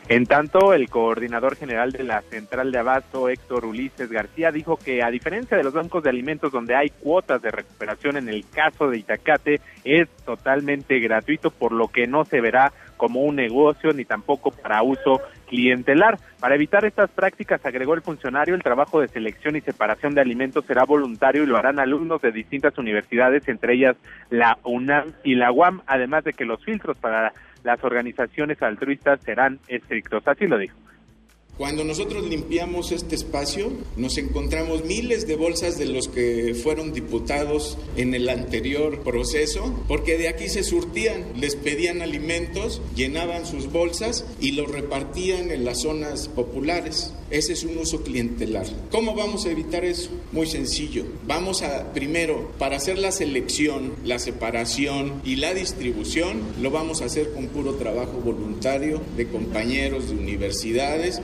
En 0.08 0.28
tanto, 0.28 0.76
el 0.76 0.88
coordinador 0.88 1.56
general 1.56 1.92
de 1.92 2.04
la 2.04 2.22
Central 2.22 2.72
de 2.72 2.78
Abasto, 2.78 3.28
Héctor 3.28 3.66
Ulises 3.66 4.12
García, 4.12 4.52
dijo 4.52 4.78
que 4.78 5.02
a 5.02 5.10
diferencia 5.10 5.58
de 5.58 5.64
los 5.64 5.74
bancos 5.74 6.04
de 6.04 6.12
alimentos 6.12 6.52
donde 6.52 6.76
hay 6.76 6.90
cuotas 6.90 7.42
de 7.42 7.50
recuperación 7.50 8.16
en 8.18 8.30
el 8.30 8.48
caso 8.48 8.88
de 8.88 9.00
Itacate, 9.00 9.62
es 9.84 10.08
totalmente 10.24 11.00
gratuito, 11.00 11.50
por 11.50 11.72
lo 11.72 11.88
que 11.88 12.06
no 12.06 12.24
se 12.24 12.40
verá 12.40 12.72
como 12.98 13.24
un 13.24 13.36
negocio 13.36 13.94
ni 13.94 14.06
tampoco 14.06 14.52
para 14.52 14.84
uso 14.84 15.22
clientelar. 15.48 16.20
Para 16.40 16.54
evitar 16.54 16.86
estas 16.86 17.10
prácticas, 17.10 17.66
agregó 17.66 17.96
el 17.96 18.04
funcionario, 18.04 18.54
el 18.54 18.62
trabajo 18.62 19.02
de 19.02 19.08
selección 19.08 19.56
y 19.56 19.62
separación 19.62 20.14
de 20.14 20.22
alimentos 20.22 20.66
será 20.66 20.84
voluntario 20.84 21.44
y 21.44 21.48
lo 21.48 21.58
harán 21.58 21.80
alumnos 21.80 22.22
de 22.22 22.32
distintas 22.32 22.78
universidades, 22.78 23.48
entre 23.48 23.74
ellas 23.74 23.96
la 24.30 24.60
UNAM 24.64 25.14
y 25.24 25.34
la 25.34 25.52
UAM, 25.52 25.82
además 25.88 26.24
de 26.26 26.34
que 26.34 26.46
los 26.46 26.64
filtros 26.64 26.96
para 26.98 27.34
las 27.66 27.84
organizaciones 27.84 28.62
altruistas 28.62 29.20
serán 29.22 29.60
estrictos. 29.68 30.26
Así 30.28 30.46
lo 30.48 30.58
dijo. 30.58 30.78
Cuando 31.58 31.86
nosotros 31.86 32.28
limpiamos 32.28 32.92
este 32.92 33.16
espacio, 33.16 33.72
nos 33.96 34.18
encontramos 34.18 34.84
miles 34.84 35.26
de 35.26 35.38
bolsas 35.38 35.78
de 35.78 35.86
los 35.86 36.10
que 36.10 36.54
fueron 36.54 36.92
diputados 36.92 37.78
en 37.96 38.14
el 38.14 38.28
anterior 38.28 39.04
proceso, 39.04 39.74
porque 39.88 40.18
de 40.18 40.28
aquí 40.28 40.50
se 40.50 40.64
surtían, 40.64 41.24
les 41.40 41.56
pedían 41.56 42.02
alimentos, 42.02 42.82
llenaban 42.94 43.46
sus 43.46 43.72
bolsas 43.72 44.26
y 44.42 44.52
los 44.52 44.70
repartían 44.70 45.50
en 45.50 45.64
las 45.64 45.84
zonas 45.84 46.28
populares. 46.28 47.14
Ese 47.32 47.54
es 47.54 47.64
un 47.64 47.78
uso 47.78 48.04
clientelar. 48.04 48.66
¿Cómo 48.92 49.16
vamos 49.16 49.46
a 49.46 49.52
evitar 49.52 49.86
eso? 49.86 50.10
Muy 50.34 50.48
sencillo. 50.48 51.06
Vamos 51.26 51.62
a, 51.62 51.94
primero, 51.94 52.52
para 52.60 52.76
hacer 52.76 53.00
la 53.00 53.14
selección, 53.14 53.94
la 54.04 54.20
separación 54.20 55.22
y 55.24 55.38
la 55.38 55.54
distribución, 55.54 56.42
lo 56.62 56.70
vamos 56.70 57.02
a 57.02 57.06
hacer 57.06 57.32
con 57.32 57.48
puro 57.48 57.76
trabajo 57.76 58.20
voluntario 58.20 59.02
de 59.16 59.30
compañeros 59.30 60.10
de 60.10 60.18
universidades. 60.18 61.22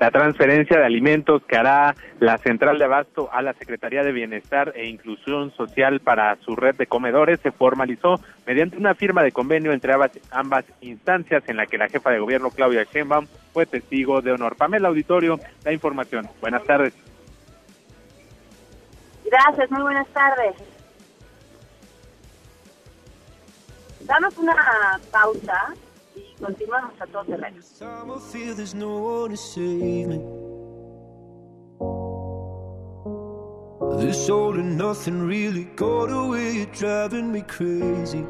La 0.00 0.10
transferencia 0.10 0.78
de 0.78 0.84
alimentos 0.84 1.42
que 1.44 1.56
hará 1.56 1.94
la 2.18 2.38
Central 2.38 2.78
de 2.78 2.84
Abasto 2.84 3.28
a 3.32 3.42
la 3.42 3.52
Secretaría 3.52 4.02
de 4.02 4.12
Bienestar 4.12 4.72
e 4.74 4.88
Inclusión 4.88 5.52
Social 5.52 6.00
para 6.00 6.36
su 6.36 6.56
red 6.56 6.74
de 6.74 6.86
comedores 6.86 7.40
se 7.40 7.52
formalizó 7.52 8.20
mediante 8.46 8.76
una 8.76 8.94
firma 8.94 9.22
de 9.22 9.32
convenio 9.32 9.72
entre 9.72 9.92
ambas, 10.30 10.64
instancias 10.80 11.48
en 11.48 11.56
la 11.56 11.66
que 11.66 11.78
la 11.78 11.88
jefa 11.88 12.10
de 12.10 12.18
gobierno 12.18 12.50
Claudia 12.50 12.84
Sheinbaum 12.84 13.26
fue 13.52 13.66
testigo 13.66 14.20
de 14.22 14.32
honor. 14.32 14.56
Pamela 14.56 14.88
Auditorio, 14.88 15.38
la 15.64 15.72
información. 15.72 16.28
Buenas 16.40 16.64
tardes. 16.64 16.94
Gracias, 19.24 19.70
muy 19.70 19.82
buenas 19.82 20.08
tardes. 20.08 20.54
Damos 24.00 24.36
una 24.36 24.54
pausa 25.12 25.74
continuamos 26.42 27.00
a 27.00 27.06
todo 27.06 27.24
terreno. 27.24 27.60
time 27.78 28.10
I 28.10 28.18
feel 28.18 28.54
there's 28.54 28.74
no 28.74 28.98
one 28.98 29.30
to 29.30 29.36
save 29.36 30.08
me. 30.08 30.20
This 34.00 34.28
all 34.28 34.54
and 34.54 34.76
nothing 34.76 35.26
really 35.26 35.64
got 35.76 36.10
away, 36.10 36.50
you're 36.52 36.74
driving 36.74 37.30
me 37.30 37.42
crazy. 37.42 38.24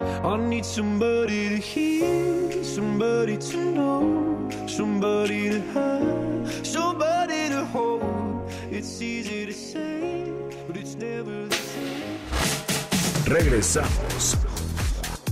I 0.00 0.36
need 0.36 0.64
somebody 0.64 1.48
to 1.48 1.56
hear, 1.56 2.62
somebody 2.62 3.36
to 3.38 3.56
know, 3.56 4.48
somebody 4.68 5.50
to 5.50 5.60
have, 5.74 6.66
somebody 6.66 7.48
to 7.48 7.64
hold. 7.66 8.48
It's 8.70 9.02
easy 9.02 9.46
to 9.46 9.52
say, 9.52 10.32
but 10.68 10.76
it's 10.76 10.94
never 10.94 11.46
the 11.48 11.56
same. 11.56 12.18
Regresamos 13.26 14.51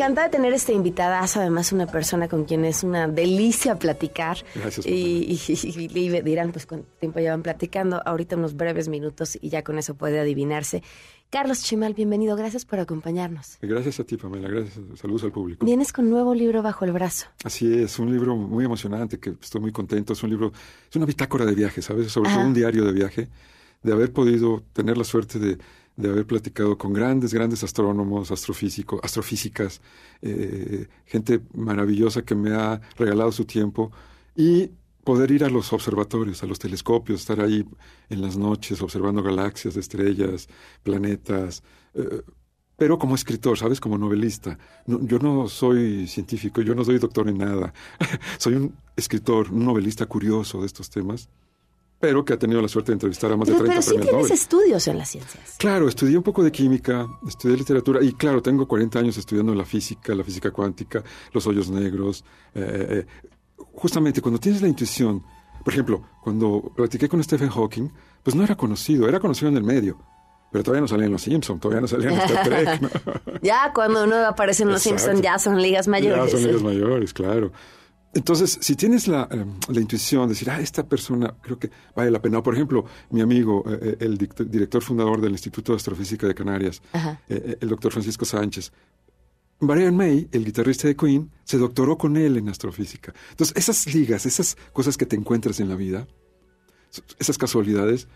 Encantada 0.00 0.28
de 0.28 0.32
tener 0.32 0.54
esta 0.54 0.72
invitada, 0.72 1.20
además 1.20 1.72
una 1.72 1.86
persona 1.86 2.26
con 2.26 2.46
quien 2.46 2.64
es 2.64 2.82
una 2.82 3.06
delicia 3.06 3.78
platicar. 3.78 4.38
Gracias, 4.54 4.86
Y, 4.86 4.90
y- 4.90 5.38
y- 5.46 5.98
y 5.98 6.20
dirán, 6.22 6.52
pues 6.52 6.64
cuánto 6.64 6.88
tiempo 6.98 7.18
llevan 7.18 7.42
platicando, 7.42 8.00
ahorita 8.06 8.34
unos 8.36 8.56
breves 8.56 8.88
minutos 8.88 9.36
y 9.38 9.50
ya 9.50 9.62
con 9.62 9.76
eso 9.76 9.94
puede 9.96 10.18
adivinarse. 10.18 10.82
Carlos 11.28 11.62
Chimal, 11.62 11.92
bienvenido, 11.92 12.34
gracias 12.34 12.64
por 12.64 12.80
acompañarnos. 12.80 13.58
Gracias 13.60 14.00
a 14.00 14.04
ti, 14.04 14.16
Pamela. 14.16 14.48
Gracias. 14.48 14.80
Saludos 14.98 15.24
al 15.24 15.32
público. 15.32 15.66
Vienes 15.66 15.92
con 15.92 16.08
nuevo 16.08 16.34
libro 16.34 16.62
bajo 16.62 16.86
el 16.86 16.92
brazo. 16.92 17.26
Así 17.44 17.70
es, 17.82 17.98
un 17.98 18.10
libro 18.10 18.36
muy 18.36 18.64
emocionante 18.64 19.20
que 19.20 19.34
estoy 19.42 19.60
muy 19.60 19.70
contento. 19.70 20.14
Es 20.14 20.22
un 20.22 20.30
libro, 20.30 20.50
es 20.88 20.96
una 20.96 21.04
bitácora 21.04 21.44
de 21.44 21.54
viaje, 21.54 21.82
¿sabes? 21.82 22.10
Sobre 22.10 22.30
todo 22.30 22.40
un 22.40 22.54
diario 22.54 22.86
de 22.86 22.92
viaje, 22.92 23.28
de 23.82 23.92
haber 23.92 24.14
podido 24.14 24.62
tener 24.72 24.96
la 24.96 25.04
suerte 25.04 25.38
de, 25.38 25.58
de 26.00 26.08
haber 26.08 26.26
platicado 26.26 26.76
con 26.76 26.92
grandes, 26.92 27.32
grandes 27.32 27.62
astrónomos, 27.62 28.30
astrofísicos, 28.30 29.00
astrofísicas, 29.02 29.80
eh, 30.22 30.88
gente 31.06 31.40
maravillosa 31.54 32.22
que 32.22 32.34
me 32.34 32.52
ha 32.52 32.80
regalado 32.96 33.32
su 33.32 33.44
tiempo 33.44 33.92
y 34.34 34.70
poder 35.04 35.30
ir 35.30 35.44
a 35.44 35.48
los 35.50 35.72
observatorios, 35.72 36.42
a 36.42 36.46
los 36.46 36.58
telescopios, 36.58 37.20
estar 37.20 37.40
ahí 37.40 37.64
en 38.08 38.20
las 38.20 38.36
noches 38.36 38.82
observando 38.82 39.22
galaxias, 39.22 39.76
estrellas, 39.76 40.48
planetas. 40.82 41.62
eh, 41.94 42.22
pero 42.80 42.98
como 42.98 43.14
escritor, 43.14 43.58
¿sabes? 43.58 43.78
Como 43.78 43.98
novelista. 43.98 44.58
No, 44.86 45.06
yo 45.06 45.18
no 45.18 45.48
soy 45.48 46.06
científico, 46.06 46.62
yo 46.62 46.74
no 46.74 46.82
soy 46.82 46.98
doctor 46.98 47.28
en 47.28 47.36
nada. 47.36 47.74
soy 48.38 48.54
un 48.54 48.74
escritor, 48.96 49.52
un 49.52 49.66
novelista 49.66 50.06
curioso 50.06 50.60
de 50.60 50.66
estos 50.66 50.88
temas, 50.88 51.28
pero 52.00 52.24
que 52.24 52.32
ha 52.32 52.38
tenido 52.38 52.62
la 52.62 52.68
suerte 52.68 52.92
de 52.92 52.94
entrevistar 52.94 53.30
a 53.30 53.36
más 53.36 53.46
de 53.46 53.52
Pero, 53.52 53.64
30 53.66 53.72
pero 53.74 53.82
sí 53.82 53.88
premios 53.90 54.06
tienes 54.10 54.22
Nobel. 54.28 54.32
estudios 54.32 54.88
en 54.88 54.98
las 54.98 55.08
ciencias. 55.10 55.56
Claro, 55.58 55.86
estudié 55.86 56.16
un 56.16 56.22
poco 56.22 56.42
de 56.42 56.50
química, 56.50 57.06
estudié 57.28 57.56
literatura 57.56 58.02
y 58.02 58.12
claro, 58.14 58.40
tengo 58.42 58.66
40 58.66 58.98
años 58.98 59.16
estudiando 59.18 59.54
la 59.54 59.64
física, 59.66 60.14
la 60.14 60.24
física 60.24 60.50
cuántica, 60.50 61.04
los 61.32 61.46
hoyos 61.46 61.70
negros. 61.70 62.24
eh, 62.54 63.06
eh, 63.06 63.06
justamente 63.74 64.20
cuando 64.20 64.40
tienes 64.40 64.62
la 64.62 64.68
intuición, 64.68 65.22
por 65.64 65.72
ejemplo, 65.72 66.02
cuando 66.22 66.72
platiqué 66.74 67.08
con 67.08 67.22
Stephen 67.22 67.50
Hawking, 67.50 67.88
pues 68.22 68.34
no 68.34 68.42
era 68.44 68.56
conocido, 68.56 69.08
era 69.08 69.20
conocido 69.20 69.48
en 69.50 69.56
el 69.58 69.62
medio, 69.64 69.98
pero 70.50 70.64
todavía 70.64 70.80
no 70.80 70.88
salía 70.88 71.06
en 71.06 71.12
Los 71.12 71.22
Simpsons, 71.22 71.60
todavía 71.60 71.80
no 71.82 71.86
salía 71.88 72.10
en 72.10 72.20
Star 72.20 72.44
Trek. 72.48 72.80
¿no? 72.80 72.88
Ya 73.42 73.72
cuando 73.74 74.04
uno 74.04 74.16
aparece 74.26 74.62
en 74.64 74.70
Los. 74.70 74.82
Simpsons 74.82 75.20
ya 75.22 75.38
son 75.38 75.60
ligas 75.62 75.86
mayores. 75.86 76.24
Ya 76.32 76.38
son 76.38 76.46
ligas 76.46 76.62
mayores, 76.62 77.12
claro. 77.12 77.52
Entonces, 78.12 78.58
si 78.60 78.74
tienes 78.74 79.06
la, 79.06 79.28
eh, 79.30 79.44
la 79.68 79.80
intuición 79.80 80.22
de 80.24 80.30
decir, 80.30 80.50
ah, 80.50 80.60
esta 80.60 80.86
persona 80.88 81.32
creo 81.40 81.58
que 81.58 81.70
vale 81.94 82.10
la 82.10 82.20
pena. 82.20 82.42
Por 82.42 82.54
ejemplo, 82.54 82.84
mi 83.10 83.20
amigo, 83.20 83.64
eh, 83.68 83.78
eh, 83.82 83.96
el 84.00 84.18
director 84.18 84.82
fundador 84.82 85.20
del 85.20 85.32
Instituto 85.32 85.72
de 85.72 85.76
Astrofísica 85.76 86.26
de 86.26 86.34
Canarias, 86.34 86.82
eh, 87.28 87.56
el 87.60 87.68
doctor 87.68 87.92
Francisco 87.92 88.24
Sánchez, 88.24 88.72
Brian 89.60 89.94
May, 89.94 90.28
el 90.32 90.44
guitarrista 90.44 90.88
de 90.88 90.96
Queen, 90.96 91.30
se 91.44 91.58
doctoró 91.58 91.98
con 91.98 92.16
él 92.16 92.36
en 92.38 92.48
astrofísica. 92.48 93.12
Entonces, 93.30 93.56
esas 93.56 93.94
ligas, 93.94 94.26
esas 94.26 94.56
cosas 94.72 94.96
que 94.96 95.06
te 95.06 95.16
encuentras 95.16 95.60
en 95.60 95.68
la 95.68 95.76
vida, 95.76 96.08
esas 97.18 97.38
casualidades, 97.38 98.08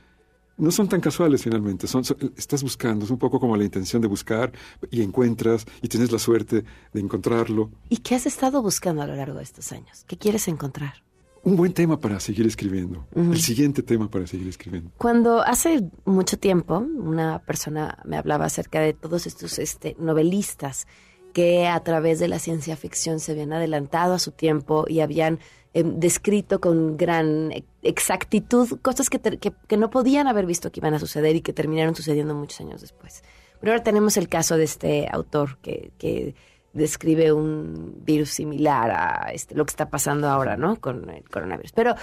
no 0.57 0.71
son 0.71 0.89
tan 0.89 1.01
casuales 1.01 1.43
finalmente. 1.43 1.87
Son, 1.87 2.05
son- 2.05 2.33
estás 2.37 2.63
buscando, 2.63 3.05
es 3.05 3.11
un 3.11 3.19
poco 3.19 3.41
como 3.41 3.57
la 3.57 3.65
intención 3.65 4.01
de 4.03 4.09
buscar 4.09 4.53
y 4.91 5.03
encuentras 5.03 5.65
y 5.83 5.89
tienes 5.89 6.13
la 6.13 6.19
suerte 6.19 6.65
de 6.93 7.01
encontrarlo. 7.01 7.71
¿Y 7.89 7.99
qué 7.99 8.15
has 8.15 8.27
estado 8.27 8.63
buscando 8.63 9.03
a 9.03 9.07
lo 9.07 9.15
largo 9.17 9.39
de 9.39 9.45
estos 9.45 9.73
años? 9.73 10.05
¿Qué 10.07 10.17
quieres 10.17 10.47
encontrar? 10.49 11.03
Un 11.43 11.57
buen 11.57 11.75
tema 11.75 12.01
para 12.01 12.21
seguir 12.21 12.47
escribiendo. 12.47 13.07
El 13.15 13.39
siguiente 13.41 13.83
tema 13.83 14.11
para 14.11 14.27
seguir 14.27 14.49
escribiendo. 14.49 14.91
Cuando 14.97 15.43
hace 15.43 15.91
mucho 16.07 16.39
tiempo 16.39 16.79
una 16.79 17.41
persona 17.41 17.99
me 18.07 18.17
hablaba 18.17 18.47
acerca 18.47 18.81
de 18.81 18.95
todos 18.95 19.27
estos 19.27 19.59
este, 19.59 19.95
novelistas 19.99 20.87
que 21.35 21.67
a 21.67 21.81
través 21.81 22.19
de 22.21 22.29
la 22.29 22.39
ciencia 22.39 22.77
ficción 22.77 23.21
se 23.21 23.33
habían 23.33 23.53
adelantado 23.53 24.15
a 24.15 24.19
su 24.21 24.31
tiempo 24.31 24.87
y 24.89 25.01
habían 25.01 25.39
eh, 25.75 25.83
descrito 25.85 26.61
con 26.61 26.97
gran 26.97 27.53
exactitud 27.83 28.79
cosas 28.81 29.11
que, 29.11 29.19
que, 29.21 29.53
que 29.67 29.77
no 29.77 29.91
podían 29.91 30.29
haber 30.29 30.47
visto 30.47 30.71
que 30.71 30.81
iban 30.81 30.95
a 30.95 30.99
suceder 30.99 31.35
y 31.37 31.41
que 31.41 31.53
terminaron 31.53 31.95
sucediendo 31.97 32.35
muchos 32.35 32.61
años 32.61 32.81
después. 32.81 33.23
Pero 33.61 33.73
ahora 33.73 33.83
tenemos 33.83 34.17
el 34.17 34.29
caso 34.29 34.57
de 34.57 34.65
este 34.65 35.09
autor 35.11 35.59
que, 35.59 35.91
que 35.99 36.35
describe 36.73 37.33
un 37.33 38.03
virus 38.05 38.31
similar 38.31 38.91
a 38.91 39.31
este, 39.33 39.55
lo 39.55 39.65
que 39.67 39.71
está 39.71 39.91
pasando 39.91 40.29
ahora, 40.29 40.57
¿no? 40.57 40.77
Con 40.81 41.11
el 41.11 41.29
coronavirus. 41.29 41.73
Pero 41.73 41.95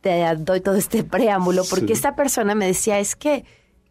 te 0.00 0.24
doy 0.36 0.60
todo 0.60 0.74
este 0.74 1.02
preámbulo 1.16 1.62
porque 1.68 1.88
Sí. 1.88 1.92
esta 1.94 2.14
persona 2.14 2.54
me 2.54 2.66
decía 2.66 2.98
es 2.98 3.16
que 3.16 3.44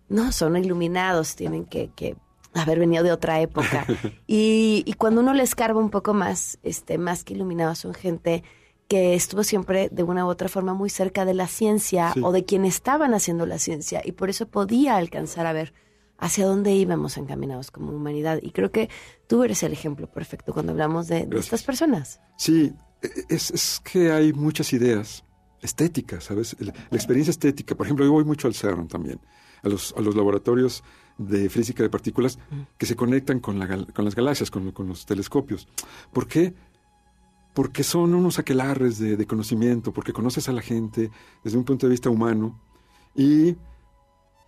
no 0.09 0.31
son 0.31 0.57
iluminados, 0.57 1.35
tienen 1.35 1.65
que, 1.65 1.89
que 1.95 2.15
haber 2.53 2.79
venido 2.79 3.03
de 3.03 3.11
otra 3.11 3.41
época. 3.41 3.85
y, 4.27 4.83
y 4.85 4.93
cuando 4.93 5.21
uno 5.21 5.33
le 5.33 5.43
escarba 5.43 5.79
un 5.79 5.89
poco 5.89 6.13
más, 6.13 6.59
este, 6.63 6.97
más 6.97 7.23
que 7.23 7.33
iluminados, 7.33 7.79
son 7.79 7.93
gente 7.93 8.43
que 8.87 9.15
estuvo 9.15 9.43
siempre 9.43 9.89
de 9.91 10.03
una 10.03 10.25
u 10.25 10.29
otra 10.29 10.47
forma 10.47 10.73
muy 10.73 10.89
cerca 10.89 11.25
de 11.25 11.33
la 11.33 11.47
ciencia 11.47 12.11
Sí. 12.13 12.21
o 12.23 12.31
de 12.31 12.45
quien 12.45 12.65
estaban 12.65 13.13
haciendo 13.13 13.45
la 13.45 13.57
ciencia 13.59 14.01
y 14.03 14.11
por 14.11 14.29
eso 14.29 14.47
podía 14.47 14.95
alcanzar 14.95 15.47
a 15.47 15.53
ver 15.53 15.73
hacia 16.17 16.45
dónde 16.45 16.73
íbamos 16.73 17.17
encaminados 17.17 17.71
como 17.71 17.91
humanidad. 17.91 18.39
Y 18.41 18.51
creo 18.51 18.71
que 18.71 18.89
tú 19.27 19.43
eres 19.43 19.63
el 19.63 19.73
ejemplo 19.73 20.07
perfecto 20.07 20.53
cuando 20.53 20.71
hablamos 20.71 21.07
de, 21.07 21.27
estas 21.37 21.63
personas. 21.63 22.21
Sí, 22.37 22.73
es, 23.29 23.51
es 23.51 23.81
que 23.83 24.11
hay 24.11 24.31
muchas 24.33 24.71
ideas 24.73 25.23
estéticas, 25.61 26.25
¿sabes? 26.25 26.55
La, 26.59 26.73
la 26.89 26.97
experiencia 26.97 27.31
estética, 27.31 27.75
por 27.75 27.85
ejemplo, 27.85 28.05
yo 28.05 28.11
voy 28.11 28.23
mucho 28.23 28.47
al 28.47 28.53
CERN 28.53 28.87
también, 28.87 29.19
a 29.63 29.69
los, 29.69 29.93
a 29.97 30.01
los 30.01 30.15
laboratorios 30.15 30.83
de 31.17 31.49
física 31.49 31.81
de 31.81 31.89
partículas 31.89 32.37
que 32.77 32.85
se 32.85 32.95
conectan 32.95 33.39
con, 33.39 33.57
la 33.57 33.67
con 33.67 34.05
las 34.05 34.15
galaxias, 34.15 34.51
con, 34.51 34.71
con 34.71 34.87
los 34.87 35.05
telescopios. 35.05 35.67
¿Por 36.13 36.27
qué? 36.27 36.53
Porque 37.55 37.83
son 37.83 38.13
unos 38.13 38.37
aquelarres 38.37 38.99
de, 38.99 39.17
de 39.17 39.25
conocimiento, 39.25 39.91
porque 39.91 40.13
conoces 40.13 40.47
a 40.49 40.51
la 40.51 40.61
gente 40.61 41.09
desde 41.43 41.57
un 41.57 41.63
punto 41.63 41.87
de 41.87 41.91
vista 41.91 42.09
humano 42.11 42.59
y 43.15 43.55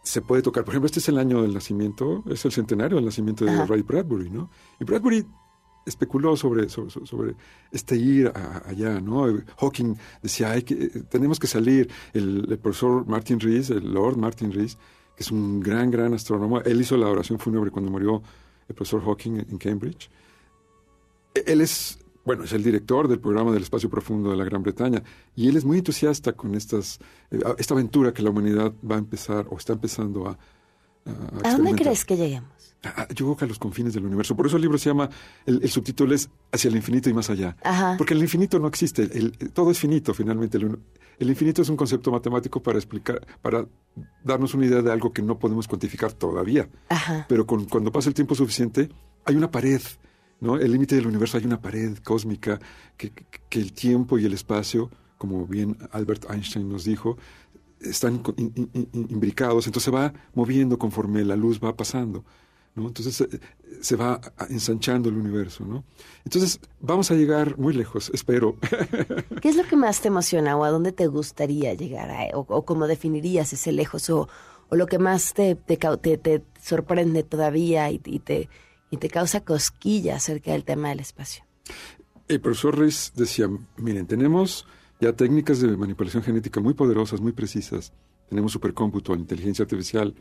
se 0.03 0.21
puede 0.21 0.41
tocar. 0.43 0.63
Por 0.63 0.73
ejemplo, 0.73 0.85
este 0.85 0.99
es 0.99 1.09
el 1.09 1.17
año 1.17 1.41
del 1.41 1.53
nacimiento, 1.53 2.23
es 2.29 2.45
el 2.45 2.51
centenario 2.51 2.97
del 2.97 3.05
nacimiento 3.05 3.45
de 3.45 3.51
Ajá. 3.51 3.65
Ray 3.65 3.81
Bradbury, 3.81 4.29
¿no? 4.29 4.49
Y 4.79 4.83
Bradbury 4.83 5.25
especuló 5.85 6.35
sobre, 6.35 6.67
sobre, 6.69 6.89
sobre 6.91 7.35
este 7.71 7.95
ir 7.95 8.27
a- 8.27 8.63
allá, 8.67 8.99
¿no? 8.99 9.25
Hawking 9.57 9.95
decía, 10.21 10.51
Hay 10.51 10.63
que, 10.63 10.75
tenemos 11.09 11.39
que 11.39 11.47
salir. 11.47 11.89
El, 12.13 12.45
el 12.49 12.59
profesor 12.59 13.05
Martin 13.07 13.39
Rees, 13.39 13.69
el 13.69 13.93
Lord 13.93 14.17
Martin 14.17 14.51
Rees, 14.51 14.77
que 15.15 15.23
es 15.23 15.31
un 15.31 15.61
gran, 15.61 15.89
gran 15.89 16.13
astrónomo, 16.13 16.59
él 16.59 16.81
hizo 16.81 16.97
la 16.97 17.07
oración 17.07 17.39
fúnebre 17.39 17.71
cuando 17.71 17.89
murió 17.89 18.21
el 18.67 18.75
profesor 18.75 19.01
Hawking 19.03 19.37
en 19.49 19.57
Cambridge. 19.57 20.09
E- 21.33 21.43
Él 21.47 21.61
es, 21.61 21.99
bueno, 22.27 22.43
es 22.43 22.53
el 22.53 22.62
director 22.63 23.07
del 23.07 23.19
programa 23.19 23.51
del 23.51 23.63
espacio 23.63 23.89
profundo 23.89 24.29
de 24.29 24.38
la 24.38 24.43
Gran 24.43 24.62
Bretaña 24.62 25.01
y 25.36 25.48
él 25.48 25.57
es 25.57 25.65
muy 25.65 25.77
entusiasta 25.79 26.34
con 26.34 26.53
estas, 26.55 27.00
eh, 27.31 27.39
esta 27.57 27.74
aventura 27.74 28.13
que 28.13 28.22
la 28.22 28.29
humanidad 28.29 28.72
va 28.89 28.96
a 28.96 29.00
empezar 29.00 29.48
o 29.50 29.57
está 29.57 29.74
empezando 29.74 30.27
a... 30.27 30.31
a 30.34 31.50
¿A 31.50 31.51
dónde 31.55 31.74
crees 31.74 32.03
que 32.05 32.17
lleguemos? 32.17 32.51
Ah, 32.84 33.07
Yo 33.10 33.25
creo 33.25 33.38
que 33.38 33.46
a 33.46 33.48
los 33.48 33.57
confines 33.57 33.93
del 33.93 34.05
universo. 34.05 34.36
Por 34.36 34.46
eso 34.46 34.55
el 34.57 34.62
libro 34.62 34.77
se 34.77 34.89
llama, 34.89 35.10
el, 35.46 35.62
el 35.63 35.69
subtítulo 35.69 36.13
es 36.13 36.29
Hacia 36.51 36.69
el 36.69 36.75
infinito 36.75 37.10
y 37.10 37.13
más 37.13 37.29
allá. 37.29 37.57
Ajá. 37.63 37.96
Porque 37.98 38.13
el 38.13 38.22
infinito 38.22 38.60
no 38.60 38.67
existe, 38.67 39.03
el- 39.03 39.31
todo 39.53 39.72
es 39.72 39.79
finito 39.79 40.13
finalmente. 40.13 40.57
El, 40.57 41.29
infinito 41.29 41.62
es 41.63 41.69
un 41.69 41.75
concepto 41.75 42.12
matemático 42.12 42.62
para 42.62 42.77
explicar, 42.77 43.25
para 43.41 43.65
darnos 44.24 44.53
una 44.53 44.65
idea 44.67 44.81
de 44.81 44.91
algo 44.91 45.12
que 45.12 45.22
no 45.24 45.39
podemos 45.39 45.67
cuantificar 45.67 46.13
todavía. 46.13 46.69
Ajá. 46.89 47.25
Pero 47.27 47.46
con- 47.48 47.65
cuando 47.65 47.91
pasa 47.91 48.10
el 48.10 48.15
tiempo 48.15 48.36
suficiente, 48.36 48.89
hay 49.25 49.36
una 49.36 49.50
pared, 49.50 49.81
¿no? 50.39 50.58
El 50.58 50.72
límite 50.72 50.96
del 50.96 51.08
universo 51.08 51.38
hay 51.38 51.46
una 51.46 51.62
pared 51.62 51.98
cósmica 51.98 52.60
que, 52.98 53.12
el 53.51 53.74
tiempo 53.74 54.20
y 54.20 54.25
el 54.25 54.34
espacio, 54.34 54.91
como 55.17 55.48
bien 55.48 55.77
Albert 55.91 56.29
Einstein 56.29 56.70
nos 56.70 56.84
dijo, 56.84 57.17
están 57.79 58.22
imbricados, 58.94 59.65
entonces 59.67 59.86
se 59.86 59.91
va 59.91 60.13
moviendo 60.34 60.77
conforme 60.77 61.24
la 61.25 61.36
luz 61.36 61.60
va 61.63 61.75
pasando. 61.75 62.24
¿no? 62.75 62.88
Entonces 62.88 63.22
eh, 63.22 63.39
se 63.82 63.96
va 63.96 64.22
ensanchando 64.50 65.10
el 65.10 65.17
universo. 65.17 65.65
Entonces 66.24 66.60
vamos 66.79 67.10
a 67.10 67.15
llegar 67.15 67.58
muy 67.58 67.74
lejos, 67.74 68.12
espero. 68.13 68.56
¿Qué 69.41 69.50
es 69.50 69.56
lo 69.56 69.63
que 69.63 69.75
más 69.75 70.01
te 70.01 70.10
emociona 70.10 70.56
o 70.56 70.63
a 70.63 70.70
dónde 70.70 70.91
te 70.91 71.08
gustaría 71.08 71.74
llegar 71.74 72.12
a, 72.12 72.38
o, 72.38 72.65
cómo 72.65 72.88
definirías 72.88 73.51
ese 73.53 73.72
lejos 73.72 74.10
o, 74.10 74.29
lo 74.70 74.86
que 74.86 75.00
más 75.00 75.34
te, 75.34 75.56
te, 75.56 75.77
te- 75.77 76.44
sorprende 76.62 77.24
todavía 77.24 77.89
y 77.89 78.00
te, 78.00 78.50
y 78.89 78.98
te 78.98 79.10
causa 79.10 79.41
cosquilla 79.41 80.15
acerca 80.15 80.51
del 80.51 80.63
tema 80.63 80.89
del 80.89 81.00
espacio? 81.00 81.44
El 82.27 82.41
profesor 82.41 82.77
Reis 82.77 83.13
decía, 83.15 83.48
miren, 83.77 84.06
tenemos 84.08 84.67
ya 85.00 85.13
técnicas 85.13 85.62
de 85.62 85.75
manipulación 85.77 86.24
genética 86.24 86.60
muy 86.60 86.74
poderosas, 86.74 87.22
muy 87.22 87.32
precisas. 87.32 87.94
Tenemos 88.29 88.51
supercómputo, 88.51 89.15
inteligencia 89.15 89.63
artificial. 89.63 90.13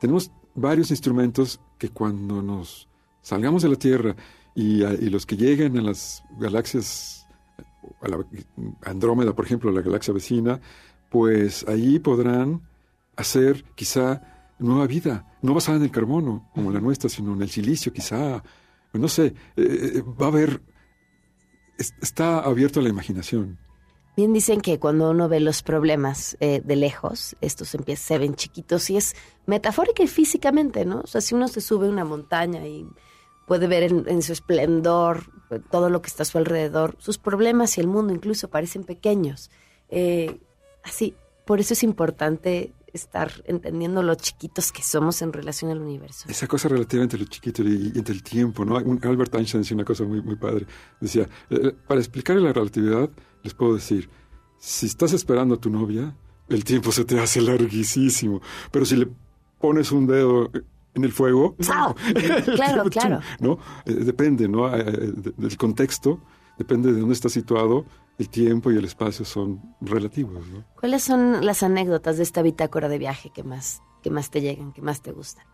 Tenemos 0.00 0.30
varios 0.54 0.90
instrumentos 0.90 1.60
que 1.78 1.88
cuando 1.88 2.42
nos 2.42 2.88
salgamos 3.22 3.62
de 3.62 3.68
la 3.68 3.76
Tierra 3.76 4.16
y, 4.54 4.78
los 5.10 5.26
que 5.26 5.36
lleguen 5.36 5.76
a 5.78 5.82
las 5.82 6.22
galaxias, 6.38 7.26
a 8.00 8.08
la 8.08 8.24
Andrómeda, 8.82 9.34
por 9.34 9.44
ejemplo, 9.44 9.70
a 9.70 9.72
la 9.72 9.82
galaxia 9.82 10.14
vecina, 10.14 10.60
pues 11.10 11.66
ahí 11.68 11.98
podrán 11.98 12.62
hacer 13.16 13.64
quizá 13.74 14.33
nueva 14.64 14.86
vida, 14.86 15.26
no 15.42 15.54
basada 15.54 15.76
en 15.78 15.84
el 15.84 15.90
carbono 15.90 16.50
como 16.54 16.70
la 16.72 16.80
nuestra, 16.80 17.08
sino 17.08 17.34
en 17.34 17.42
el 17.42 17.50
silicio 17.50 17.92
quizá. 17.92 18.42
No 18.92 19.08
sé, 19.08 19.26
eh, 19.26 19.32
eh, 19.96 20.02
va 20.02 20.26
a 20.26 20.28
haber 20.28 20.62
es- 21.78 21.94
está 22.00 22.40
abierto 22.40 22.80
a 22.80 22.82
la 22.82 22.88
imaginación. 22.88 23.58
Bien 24.16 24.32
dicen 24.32 24.60
que 24.60 24.78
cuando 24.78 25.10
uno 25.10 25.28
ve 25.28 25.40
los 25.40 25.62
problemas 25.64 26.36
eh, 26.38 26.62
de 26.64 26.76
lejos, 26.76 27.36
estos 27.40 27.74
empie- 27.74 27.96
se 27.96 28.16
ven 28.18 28.36
chiquitos 28.36 28.88
y 28.90 28.96
es 28.96 29.16
metafórica 29.46 30.04
y 30.04 30.06
físicamente, 30.06 30.84
¿no? 30.84 31.00
O 31.00 31.06
sea, 31.08 31.20
si 31.20 31.34
uno 31.34 31.48
se 31.48 31.60
sube 31.60 31.86
a 31.88 31.90
una 31.90 32.04
montaña 32.04 32.64
y 32.66 32.86
puede 33.48 33.66
ver 33.66 33.82
en, 33.82 34.04
en 34.08 34.22
su 34.22 34.32
esplendor 34.32 35.24
todo 35.70 35.90
lo 35.90 36.00
que 36.00 36.08
está 36.08 36.22
a 36.22 36.26
su 36.26 36.38
alrededor, 36.38 36.94
sus 36.98 37.18
problemas 37.18 37.76
y 37.76 37.80
el 37.80 37.88
mundo 37.88 38.12
incluso 38.14 38.48
parecen 38.48 38.84
pequeños. 38.84 39.50
Así, 40.84 41.14
por 41.44 41.60
eso 41.60 41.74
es 41.74 41.82
importante 41.82 42.72
estar 42.94 43.30
entendiendo 43.46 44.02
lo 44.02 44.14
chiquitos 44.14 44.72
que 44.72 44.82
somos 44.82 45.20
en 45.22 45.32
relación 45.32 45.70
al 45.70 45.80
universo. 45.82 46.26
Esa 46.28 46.46
cosa 46.46 46.68
relativa 46.68 47.02
entre 47.02 47.18
lo 47.18 47.26
chiquito 47.26 47.62
y, 47.62 47.92
y 47.94 47.98
entre 47.98 48.14
el 48.14 48.22
tiempo, 48.22 48.64
¿no? 48.64 48.76
Un- 48.76 49.00
Albert 49.02 49.34
Einstein 49.34 49.62
decía 49.62 49.74
una 49.76 49.84
cosa 49.84 50.04
muy, 50.04 50.22
muy 50.22 50.36
padre. 50.36 50.66
Decía, 51.00 51.28
eh, 51.50 51.72
para 51.86 52.00
explicar 52.00 52.36
la 52.36 52.52
relatividad, 52.52 53.10
les 53.42 53.52
puedo 53.54 53.74
decir, 53.74 54.08
si 54.58 54.86
estás 54.86 55.12
esperando 55.12 55.56
a 55.56 55.58
tu 55.60 55.68
novia, 55.70 56.16
el 56.48 56.64
tiempo 56.64 56.92
se 56.92 57.04
te 57.04 57.18
hace 57.20 57.40
larguísimo. 57.40 58.40
Pero 58.70 58.84
si 58.84 58.96
le 58.96 59.08
pones 59.60 59.92
un 59.92 60.06
dedo 60.06 60.50
en 60.94 61.04
el 61.04 61.12
fuego... 61.12 61.56
El 62.14 62.44
Claro, 62.54 62.84
claro. 62.90 63.20
¿no? 63.40 63.58
Eh, 63.86 63.92
depende, 63.94 64.48
¿no? 64.48 64.74
Eh, 64.74 64.80
eh, 64.86 65.12
de- 65.16 65.34
del 65.36 65.56
contexto, 65.56 66.20
depende 66.56 66.92
de 66.92 67.00
dónde 67.00 67.14
estás 67.14 67.32
situado, 67.32 67.84
el 68.18 68.28
tiempo 68.28 68.70
y 68.70 68.76
el 68.76 68.84
espacio 68.84 69.24
son 69.24 69.60
relativos, 69.80 70.46
¿no? 70.48 70.64
¿Cuáles 70.78 71.02
son 71.02 71.44
las 71.44 71.62
anécdotas 71.62 72.16
de 72.16 72.22
esta 72.22 72.42
bitácora 72.42 72.88
de 72.88 72.98
viaje 72.98 73.30
que 73.34 73.42
más, 73.42 73.82
que 74.02 74.10
más 74.10 74.30
te 74.30 74.40
llegan, 74.40 74.72
que 74.72 74.82
más 74.82 75.02
te 75.02 75.12
gustan? 75.12 75.44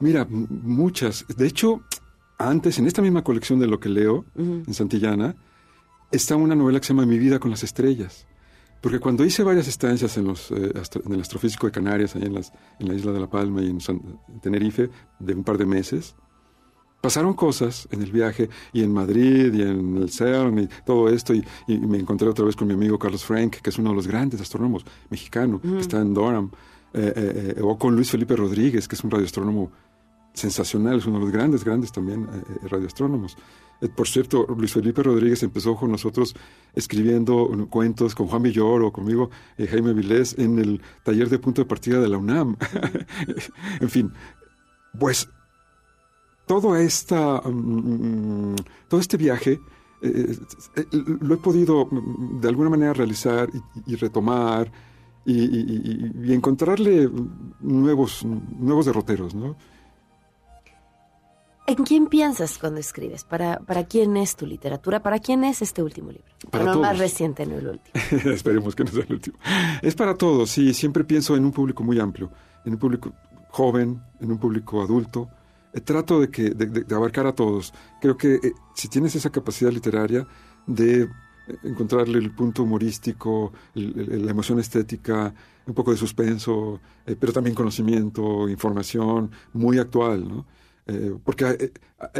Mira, 0.00 0.26
muchas. 0.28 1.26
De 1.36 1.46
hecho, 1.46 1.82
antes, 2.38 2.78
en 2.78 2.86
esta 2.86 3.02
misma 3.02 3.24
colección 3.24 3.58
de 3.58 3.66
lo 3.66 3.80
que 3.80 3.88
leo, 3.88 4.24
en 4.36 4.72
Santillana, 4.72 5.34
está 6.10 6.36
una 6.36 6.54
novela 6.54 6.80
que 6.80 6.86
se 6.86 6.94
llama 6.94 7.04
Mi 7.06 7.18
vida 7.18 7.38
con 7.38 7.50
las 7.50 7.62
estrellas. 7.64 8.26
Porque 8.80 9.00
cuando 9.00 9.24
hice 9.24 9.42
varias 9.42 9.66
estancias 9.66 10.16
en, 10.18 10.24
los, 10.28 10.52
eh, 10.52 10.72
astro- 10.80 11.02
en 11.04 11.12
el 11.14 11.20
Astrofísico 11.20 11.66
de 11.66 11.72
Canarias, 11.72 12.14
ahí 12.14 12.22
en, 12.22 12.34
las, 12.34 12.52
en 12.78 12.86
la 12.88 12.94
isla 12.94 13.10
de 13.10 13.18
La 13.20 13.28
Palma 13.28 13.60
y 13.60 13.66
en, 13.70 13.80
San- 13.80 14.20
en 14.28 14.40
Tenerife, 14.40 14.88
de 15.18 15.34
un 15.34 15.42
par 15.42 15.58
de 15.58 15.66
meses, 15.66 16.14
pasaron 17.00 17.34
cosas 17.34 17.88
en 17.90 18.02
el 18.02 18.10
viaje 18.10 18.48
y 18.72 18.82
en 18.82 18.92
Madrid 18.92 19.52
y 19.54 19.62
en 19.62 19.96
el 19.96 20.10
CERN 20.10 20.58
y 20.58 20.68
todo 20.84 21.08
esto 21.08 21.34
y, 21.34 21.44
y 21.66 21.78
me 21.78 21.98
encontré 21.98 22.28
otra 22.28 22.44
vez 22.44 22.56
con 22.56 22.66
mi 22.66 22.74
amigo 22.74 22.98
Carlos 22.98 23.24
Frank, 23.24 23.56
que 23.56 23.70
es 23.70 23.78
uno 23.78 23.90
de 23.90 23.96
los 23.96 24.06
grandes 24.06 24.40
astrónomos 24.40 24.84
mexicano, 25.10 25.60
que 25.60 25.78
está 25.78 26.00
en 26.00 26.14
Durham, 26.14 26.50
eh, 26.94 27.12
eh, 27.14 27.54
eh, 27.56 27.62
o 27.62 27.78
con 27.78 27.94
Luis 27.94 28.10
Felipe 28.10 28.34
Rodríguez, 28.34 28.88
que 28.88 28.94
es 28.94 29.04
un 29.04 29.10
radioastrónomo 29.10 29.70
sensacional, 30.32 30.98
es 30.98 31.06
uno 31.06 31.18
de 31.18 31.24
los 31.24 31.32
grandes, 31.32 31.64
grandes 31.64 31.92
también 31.92 32.26
radioastrónomos. 32.62 33.36
Por 33.94 34.08
cierto, 34.08 34.46
Luis 34.56 34.72
Felipe 34.72 35.02
Rodríguez 35.02 35.42
empezó 35.42 35.76
con 35.76 35.92
nosotros 35.92 36.34
escribiendo 36.74 37.68
cuentos 37.70 38.14
con 38.14 38.26
Juan 38.26 38.42
Villoro 38.42 38.88
o 38.88 38.92
conmigo, 38.92 39.30
Jaime 39.56 39.92
Vilés, 39.92 40.36
en 40.38 40.58
el 40.58 40.80
taller 41.04 41.28
de 41.28 41.38
punto 41.38 41.62
de 41.62 41.66
partida 41.66 42.00
de 42.00 42.08
la 42.08 42.18
UNAM. 42.18 42.56
en 43.80 43.88
fin, 43.88 44.12
pues 44.98 45.28
todo, 46.48 46.74
esta, 46.74 47.40
mm, 47.42 48.56
todo 48.88 48.98
este 49.00 49.16
viaje 49.16 49.60
eh, 50.02 50.36
eh, 50.76 50.86
lo 50.92 51.34
he 51.34 51.38
podido 51.38 51.86
mm, 51.86 52.40
de 52.40 52.48
alguna 52.48 52.70
manera 52.70 52.92
realizar 52.92 53.48
y, 53.86 53.92
y 53.92 53.96
retomar 53.96 54.70
y, 55.24 55.32
y- 55.34 56.12
y- 56.24 56.28
y 56.30 56.32
encontrarle 56.34 57.08
nuevos, 57.60 58.24
nuevos 58.24 58.86
derroteros, 58.86 59.34
¿no? 59.34 59.54
¿En 61.66 61.84
quién 61.84 62.06
piensas 62.06 62.56
cuando 62.56 62.80
escribes? 62.80 63.24
¿Para, 63.24 63.58
¿Para 63.58 63.84
quién 63.84 64.16
es 64.16 64.36
tu 64.36 64.46
literatura? 64.46 65.00
¿Para 65.02 65.18
quién 65.18 65.44
es 65.44 65.60
este 65.60 65.82
último 65.82 66.10
libro? 66.10 66.32
Para 66.50 66.64
no 66.64 66.72
el 66.72 66.78
más 66.80 66.98
reciente, 66.98 67.44
no 67.44 67.58
el 67.58 67.68
último. 67.68 67.92
Esperemos 68.32 68.74
que 68.74 68.84
no 68.84 68.90
sea 68.90 69.02
el 69.06 69.12
último. 69.12 69.36
Es 69.82 69.94
para 69.94 70.14
todos, 70.14 70.48
sí, 70.48 70.72
siempre 70.72 71.04
pienso 71.04 71.36
en 71.36 71.44
un 71.44 71.52
público 71.52 71.84
muy 71.84 72.00
amplio, 72.00 72.30
en 72.64 72.72
un 72.72 72.78
público 72.78 73.12
joven, 73.50 74.00
en 74.18 74.30
un 74.32 74.38
público 74.38 74.80
adulto. 74.80 75.28
Eh, 75.72 75.80
trato 75.80 76.20
de, 76.20 76.30
que, 76.30 76.50
de, 76.50 76.66
de- 76.66 76.94
abarcar 76.94 77.26
a 77.26 77.34
todos. 77.34 77.72
Creo 78.00 78.16
que 78.16 78.34
eh, 78.36 78.52
si 78.74 78.88
tienes 78.88 79.14
esa 79.14 79.30
capacidad 79.30 79.70
literaria 79.72 80.26
de 80.66 81.02
eh, 81.02 81.08
encontrarle 81.64 82.18
el 82.18 82.34
punto 82.34 82.62
humorístico, 82.62 83.52
la 83.74 84.30
emoción 84.30 84.58
estética, 84.60 85.34
un 85.66 85.74
poco 85.74 85.90
de 85.90 85.96
suspenso, 85.98 86.80
pero 87.20 87.32
también 87.32 87.54
conocimiento, 87.54 88.48
información 88.48 89.30
muy 89.52 89.78
actual, 89.78 90.26
¿no? 90.28 90.46
Porque 91.22 91.70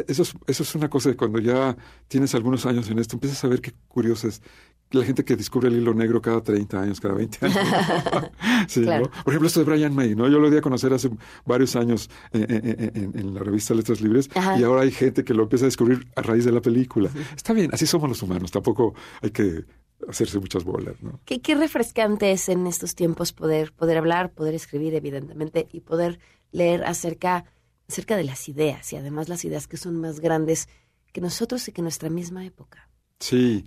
eso, 0.07 0.23
es, 0.23 0.35
eso 0.47 0.63
es 0.63 0.75
una 0.75 0.91
cosa 0.91 1.09
de 1.09 1.17
cuando 1.17 1.39
ya 1.39 1.75
tienes 2.07 2.35
algunos 2.35 2.67
años 2.67 2.91
en 2.91 2.99
esto, 2.99 3.17
empiezas 3.17 3.43
a 3.45 3.49
ver 3.49 3.63
qué 3.63 3.73
curioso 3.89 4.29
es 4.29 4.43
la 4.91 5.05
gente 5.05 5.25
que 5.25 5.37
descubre 5.37 5.69
el 5.69 5.77
hilo 5.77 5.93
negro 5.95 6.23
cada 6.23 6.41
30 6.43 6.81
años, 6.81 7.01
cada 7.01 7.15
20 7.15 7.47
años. 7.47 7.59
sí, 8.69 8.81
¿no? 8.81 9.03
Por 9.03 9.33
ejemplo, 9.33 9.49
esto 9.49 9.61
de 9.61 9.67
Brian 9.67 9.95
May, 9.95 10.15
¿no? 10.15 10.29
Yo 10.29 10.39
lo 10.39 10.51
di 10.51 10.57
a 10.57 10.61
conocer 10.63 10.93
hace 10.93 11.11
varios 11.45 11.77
años 11.77 12.09
en, 12.33 13.35
la 13.35 13.41
revista 13.41 13.75
Letras 13.75 14.01
Libres 14.01 14.31
y 14.35 14.63
ahora 14.63 14.83
hay 14.83 14.91
gente 14.91 15.25
que 15.25 15.35
lo 15.35 15.45
empieza 15.45 15.67
a 15.67 15.69
descubrir 15.69 16.07
a 16.17 16.23
raíz 16.23 16.45
de 16.45 16.53
la 16.53 16.63
película. 16.63 17.11
Está 17.37 17.53
bien, 17.53 17.71
así 17.73 17.87
somos 17.87 18.09
los 18.09 18.23
humanos, 18.23 18.51
tampoco 18.51 18.95
hay 19.21 19.31
que 19.31 19.65
hacerse 20.09 20.39
muchas 20.39 20.65
bolas, 20.65 21.03
¿no? 21.03 21.21
Qué, 21.25 21.41
qué 21.41 21.55
refrescante 21.55 22.31
es 22.31 22.49
en 22.49 22.67
estos 22.67 22.95
tiempos 22.95 23.33
poder, 23.33 23.73
poder 23.73 23.99
hablar, 23.99 24.31
poder 24.31 24.55
escribir, 24.55 24.95
evidentemente, 24.95 25.69
y 25.73 25.81
poder 25.81 26.19
leer 26.53 26.85
acerca, 26.85 27.45
acerca 27.89 28.17
de 28.17 28.25
las 28.25 28.49
ideas, 28.49 28.93
y 28.93 28.97
además 28.97 29.29
las 29.29 29.45
ideas 29.45 29.67
que 29.67 29.77
son 29.77 30.01
más 30.01 30.21
grandes 30.21 30.69
que 31.13 31.21
nosotros 31.21 31.67
y 31.69 31.73
que 31.73 31.83
nuestra 31.83 32.11
misma 32.11 32.45
época. 32.45 32.89
Sí, 33.21 33.65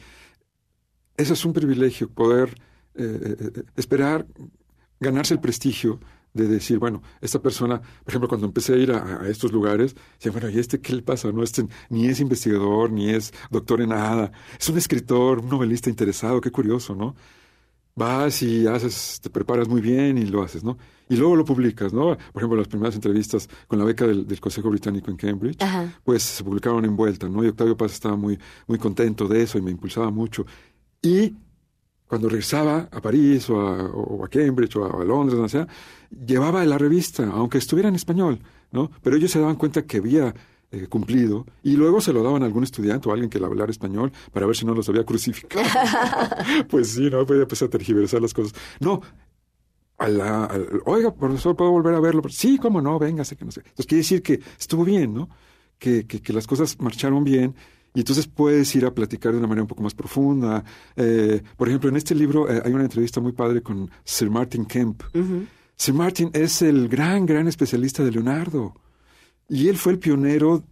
eso 1.22 1.34
es 1.34 1.46
un 1.46 1.54
privilegio, 1.54 2.10
poder 2.10 2.50
eh, 2.96 3.36
eh, 3.40 3.52
eh, 3.56 3.64
esperar 3.78 4.26
ganarse 5.00 5.34
el 5.34 5.40
prestigio 5.40 6.00
de 6.34 6.48
decir, 6.48 6.78
bueno, 6.78 7.02
esta 7.20 7.42
persona, 7.42 7.82
por 7.82 8.10
ejemplo, 8.10 8.28
cuando 8.28 8.48
empecé 8.48 8.74
a 8.74 8.78
ir 8.78 8.92
a, 8.92 9.28
estos 9.28 9.52
lugares, 9.52 9.96
decía, 10.16 10.32
bueno, 10.32 10.50
¿y 10.50 10.60
este 10.60 10.80
qué 10.80 10.94
le 10.94 11.02
pasa? 11.02 11.32
No, 11.32 11.44
este 11.44 11.68
ni 11.90 12.08
es 12.08 12.20
investigador, 12.20 12.92
ni 12.92 13.10
es 13.10 13.34
doctor 13.50 13.82
en 13.82 13.90
nada, 13.90 14.32
es 14.60 14.70
un 14.70 14.78
escritor, 14.78 15.40
un 15.40 15.50
novelista 15.50 15.90
interesado, 15.90 16.40
qué 16.40 16.52
curioso, 16.52 16.96
¿no? 16.96 17.16
Vas 17.94 18.42
y 18.42 18.68
haces, 18.68 19.20
te 19.22 19.30
preparas 19.30 19.68
muy 19.68 19.82
bien 19.82 20.18
y 20.18 20.26
lo 20.26 20.42
haces, 20.42 20.64
¿no? 20.64 20.78
Y 21.10 21.18
luego 21.18 21.36
lo 21.36 21.44
publicas, 21.44 21.92
¿no? 21.92 22.18
Por 22.32 22.42
ejemplo, 22.42 22.58
las 22.58 22.70
primeras 22.70 22.96
entrevistas 22.96 23.50
con 23.68 23.78
la 23.78 23.84
beca 23.84 24.08
del, 24.08 24.40
Consejo 24.40 24.70
Británico 24.70 25.12
en 25.12 25.18
Cambridge, 25.18 25.62
pues 26.06 26.24
se 26.24 26.44
publicaron 26.44 26.86
en 26.86 26.96
vuelta, 26.96 27.28
¿no? 27.28 27.44
Y 27.44 27.48
Octavio 27.50 27.76
Paz 27.76 27.92
estaba 27.92 28.16
muy, 28.16 28.40
muy 28.68 28.78
contento 28.78 29.28
de 29.28 29.44
eso 29.44 29.58
y 29.58 29.62
me 29.62 29.72
impulsaba 29.72 30.10
mucho. 30.10 30.46
Y 31.02 31.34
cuando 32.06 32.28
regresaba 32.28 32.90
a 32.92 33.02
París 33.02 33.50
o 33.50 34.24
a, 34.24 34.28
Cambridge 34.28 34.76
o 34.76 35.02
a, 35.02 35.06
Londres, 35.06 35.40
no 35.40 35.48
sea, 35.48 35.68
llevaba 36.26 36.64
la 36.66 36.78
revista, 36.78 37.24
aunque 37.32 37.58
estuviera 37.58 37.90
en 37.90 37.96
español, 37.96 38.40
¿no? 38.72 38.92
Pero 39.02 39.16
ellos 39.16 39.32
se 39.32 39.40
daban 39.40 39.56
cuenta 39.56 39.84
que 39.84 39.98
había 39.98 40.36
eh, 40.72 40.88
cumplido 40.88 41.46
y 41.64 41.78
luego 41.78 42.02
se 42.02 42.14
lo 42.14 42.22
daban 42.22 42.44
a 42.44 42.46
algún 42.46 42.64
estudiante 42.64 43.08
o 43.08 43.12
a 43.12 43.16
alguien 43.16 43.30
que 43.30 43.40
le 43.40 43.46
hablara 43.46 43.72
español 43.72 44.12
para 44.32 44.46
ver 44.46 44.56
si 44.56 44.66
no 44.66 44.76
los 44.76 44.90
había 44.90 45.06
crucificado. 45.06 45.66
pues 46.70 46.90
sí, 46.90 47.10
¿no? 47.10 47.26
Podía 47.26 47.44
empezar 47.44 47.68
a 47.68 47.72
tergiversar 47.72 48.22
las 48.22 48.34
cosas. 48.34 48.54
No, 48.80 49.02
a 49.98 50.08
la, 50.08 50.52
oiga, 50.86 51.16
profesor, 51.16 51.56
¿puedo 51.56 51.72
volver 51.72 51.96
a 51.96 52.00
verlo? 52.00 52.24
Sí, 52.30 52.58
cómo 52.58 52.82
no, 52.82 53.00
véngase, 53.00 53.38
que 53.38 53.46
no 53.46 53.52
sé. 53.52 53.62
Entonces 53.62 53.86
quiere 53.86 54.00
decir 54.00 54.22
que 54.22 54.42
estuvo 54.60 54.84
bien, 54.84 55.14
¿no? 55.14 55.30
Que, 55.80 56.06
que, 56.06 56.22
que 56.22 56.34
las 56.34 56.46
cosas 56.46 56.78
marcharon 56.80 57.24
bien 57.24 57.56
y 57.94 58.00
entonces 58.00 58.28
puedes 58.28 58.74
ir 58.76 58.86
a 58.86 58.94
platicar 58.94 59.34
de 59.34 59.40
una 59.40 59.48
manera 59.48 59.64
un 59.64 59.68
poco 59.68 59.84
más 59.84 59.94
profunda. 59.94 60.64
Eh, 60.96 61.42
por 61.58 61.68
ejemplo, 61.68 61.90
en 61.90 61.98
este 61.98 62.16
libro 62.16 62.50
eh, 62.50 62.62
hay 62.64 62.72
una 62.72 62.84
entrevista 62.84 63.20
muy 63.20 63.34
padre 63.34 63.62
con 63.62 63.90
Sir 64.04 64.30
Martin 64.30 64.66
Kemp. 64.66 65.04
Sir 65.76 65.94
Martin 65.94 66.30
es 66.34 66.62
el 66.62 66.88
gran, 66.88 67.26
gran 67.26 67.48
especialista 67.48 68.04
de 68.04 68.12
Leonardo. 68.12 68.74
Y 69.50 69.68
él 69.68 69.78
fue 69.78 69.92
el 69.94 70.00
pionero 70.00 70.64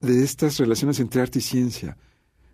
de 0.00 0.24
estas 0.24 0.56
relaciones 0.58 1.00
entre 1.00 1.20
arte 1.20 1.38
y 1.38 1.42
ciencia. 1.42 1.98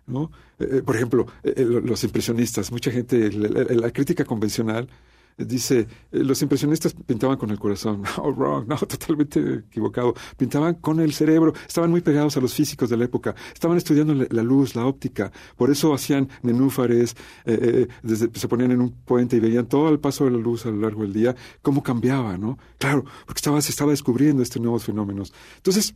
¿no? 0.07 0.29
Eh, 0.59 0.81
por 0.85 0.97
ejemplo, 0.97 1.27
los 1.43 2.03
impresionistas, 2.03 2.71
mucha 2.71 2.91
gente, 2.91 3.31
la 3.31 3.91
crítica 3.91 4.25
convencional 4.25 4.89
Dice, 5.37 5.79
eh, 5.79 6.19
los 6.23 6.41
impresionistas 6.41 6.93
pintaban 6.93 7.37
con 7.37 7.49
el 7.51 7.59
corazón. 7.59 8.03
No, 8.17 8.31
wrong, 8.31 8.67
no, 8.67 8.77
totalmente 8.77 9.55
equivocado. 9.55 10.13
Pintaban 10.37 10.75
con 10.75 11.01
el 11.01 11.13
cerebro, 11.13 11.53
estaban 11.67 11.91
muy 11.91 12.01
pegados 12.01 12.37
a 12.37 12.39
los 12.39 12.53
físicos 12.53 12.89
de 12.89 12.95
la 12.95 13.05
época, 13.05 13.35
estaban 13.53 13.77
estudiando 13.77 14.13
la 14.13 14.43
luz, 14.43 14.75
la 14.75 14.85
óptica, 14.85 15.31
por 15.57 15.69
eso 15.69 15.93
hacían 15.93 16.29
nenúfares, 16.43 17.15
eh, 17.45 17.87
eh, 18.03 18.29
se 18.33 18.47
ponían 18.47 18.71
en 18.71 18.81
un 18.81 18.91
puente 18.91 19.35
y 19.35 19.39
veían 19.41 19.65
todo 19.67 19.89
el 19.89 19.99
paso 19.99 20.23
de 20.25 20.31
la 20.31 20.37
luz 20.37 20.65
a 20.65 20.69
lo 20.69 20.77
largo 20.77 21.01
del 21.01 21.11
día, 21.11 21.35
cómo 21.61 21.83
cambiaba, 21.83 22.37
¿no? 22.37 22.57
Claro, 22.77 23.03
porque 23.25 23.39
estaba, 23.39 23.61
se 23.61 23.71
estaba 23.71 23.91
descubriendo 23.91 24.41
estos 24.41 24.61
nuevos 24.61 24.85
fenómenos. 24.85 25.33
Entonces, 25.57 25.93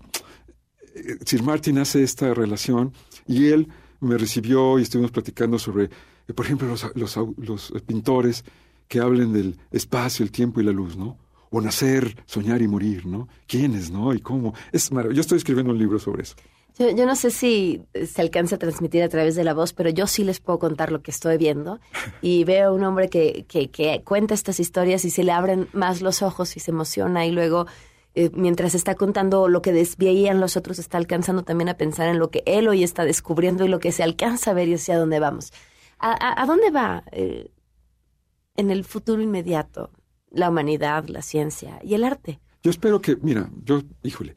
Sir 1.25 1.43
Martin 1.43 1.78
hace 1.78 2.04
esta 2.04 2.34
relación 2.34 2.93
y 3.25 3.47
él 3.47 3.69
me 4.02 4.17
recibió 4.17 4.78
y 4.80 4.82
estuvimos 4.82 5.12
platicando 5.12 5.58
sobre, 5.58 5.89
por 6.36 6.45
ejemplo, 6.45 6.67
los, 6.67 6.86
los, 6.95 7.15
los 7.38 7.82
pintores 7.86 8.43
que 8.89 8.99
hablen 8.99 9.32
del 9.32 9.58
espacio, 9.71 10.25
el 10.25 10.32
tiempo 10.32 10.60
y 10.60 10.65
la 10.65 10.71
luz, 10.71 10.97
¿no? 10.97 11.17
O 11.52 11.62
nacer, 11.62 12.21
soñar 12.25 12.62
y 12.62 12.67
morir, 12.67 13.06
¿no? 13.06 13.30
¿Quiénes, 13.47 13.89
no? 13.89 14.13
¿Y 14.13 14.19
cómo? 14.19 14.54
Es 14.73 14.91
maravilloso. 14.91 15.15
Yo 15.15 15.21
estoy 15.21 15.38
escribiendo 15.38 15.71
un 15.71 15.80
libro 15.80 15.97
sobre 15.99 16.23
eso. 16.23 16.36
Yo, 16.78 17.06
no 17.06 17.15
sé 17.15 17.32
si 17.32 17.82
se 18.06 18.21
alcanza 18.21 18.56
a 18.56 18.60
transmitir 18.60 19.04
a 19.04 19.10
través 19.10 19.36
de 19.36 19.43
la 19.43 19.54
voz, 19.54 19.73
pero 19.73 19.89
yo 19.89 20.08
sí 20.08 20.23
les 20.23 20.39
puedo 20.39 20.60
contar 20.60 20.91
lo 20.91 21.02
que 21.02 21.12
estoy 21.12 21.38
viendo. 21.38 21.80
Y 22.21 22.43
veo 22.43 22.69
a 22.69 22.73
un 22.73 22.84
hombre 22.84 23.10
que, 23.10 23.45
que, 23.47 23.69
que 23.69 24.02
cuenta 24.04 24.34
estas 24.34 24.60
historias 24.60 25.06
y 25.06 25.10
se 25.10 25.23
le 25.23 25.32
abren 25.32 25.69
más 25.73 26.02
los 26.02 26.21
ojos 26.21 26.58
y 26.58 26.60
se 26.60 26.71
emociona 26.71 27.25
y 27.25 27.32
luego 27.32 27.65
eh, 28.15 28.32
mientras 28.34 28.75
está 28.75 28.95
contando 28.95 29.47
lo 29.47 29.62
que 29.62 29.71
desveían 29.71 30.39
los 30.39 30.58
otros, 30.58 30.80
está 30.80 30.97
alcanzando 30.97 31.43
también 31.43 31.69
a 31.69 31.78
pensar 31.78 32.08
en 32.08 32.17
lo 32.17 32.32
que 32.32 32.43
él 32.45 32.67
hoy 32.67 32.84
está 32.84 33.06
descubriendo 33.06 33.65
y 33.65 33.67
lo 33.67 33.80
que 33.80 33.91
se 33.91 34.04
alcanza 34.04 34.52
a 34.52 34.54
ver 34.54 34.67
y 34.67 34.73
hacia 34.73 34.97
dónde 34.97 35.19
vamos. 35.19 35.54
¿A, 35.99 36.41
a, 36.41 36.45
dónde 36.45 36.71
va 36.71 37.04
eh, 37.12 37.52
en 38.60 38.72
el 38.72 38.84
futuro 38.84 39.22
inmediato 39.22 39.89
la 40.32 40.50
humanidad, 40.50 41.08
la 41.08 41.22
ciencia 41.22 41.80
y 41.82 41.93
el 41.93 42.04
arte? 42.04 42.39
Yo 42.62 42.72
espero 42.72 43.00
que, 43.00 43.15
mira, 43.15 43.50
yo, 43.63 43.82
híjole, 44.04 44.36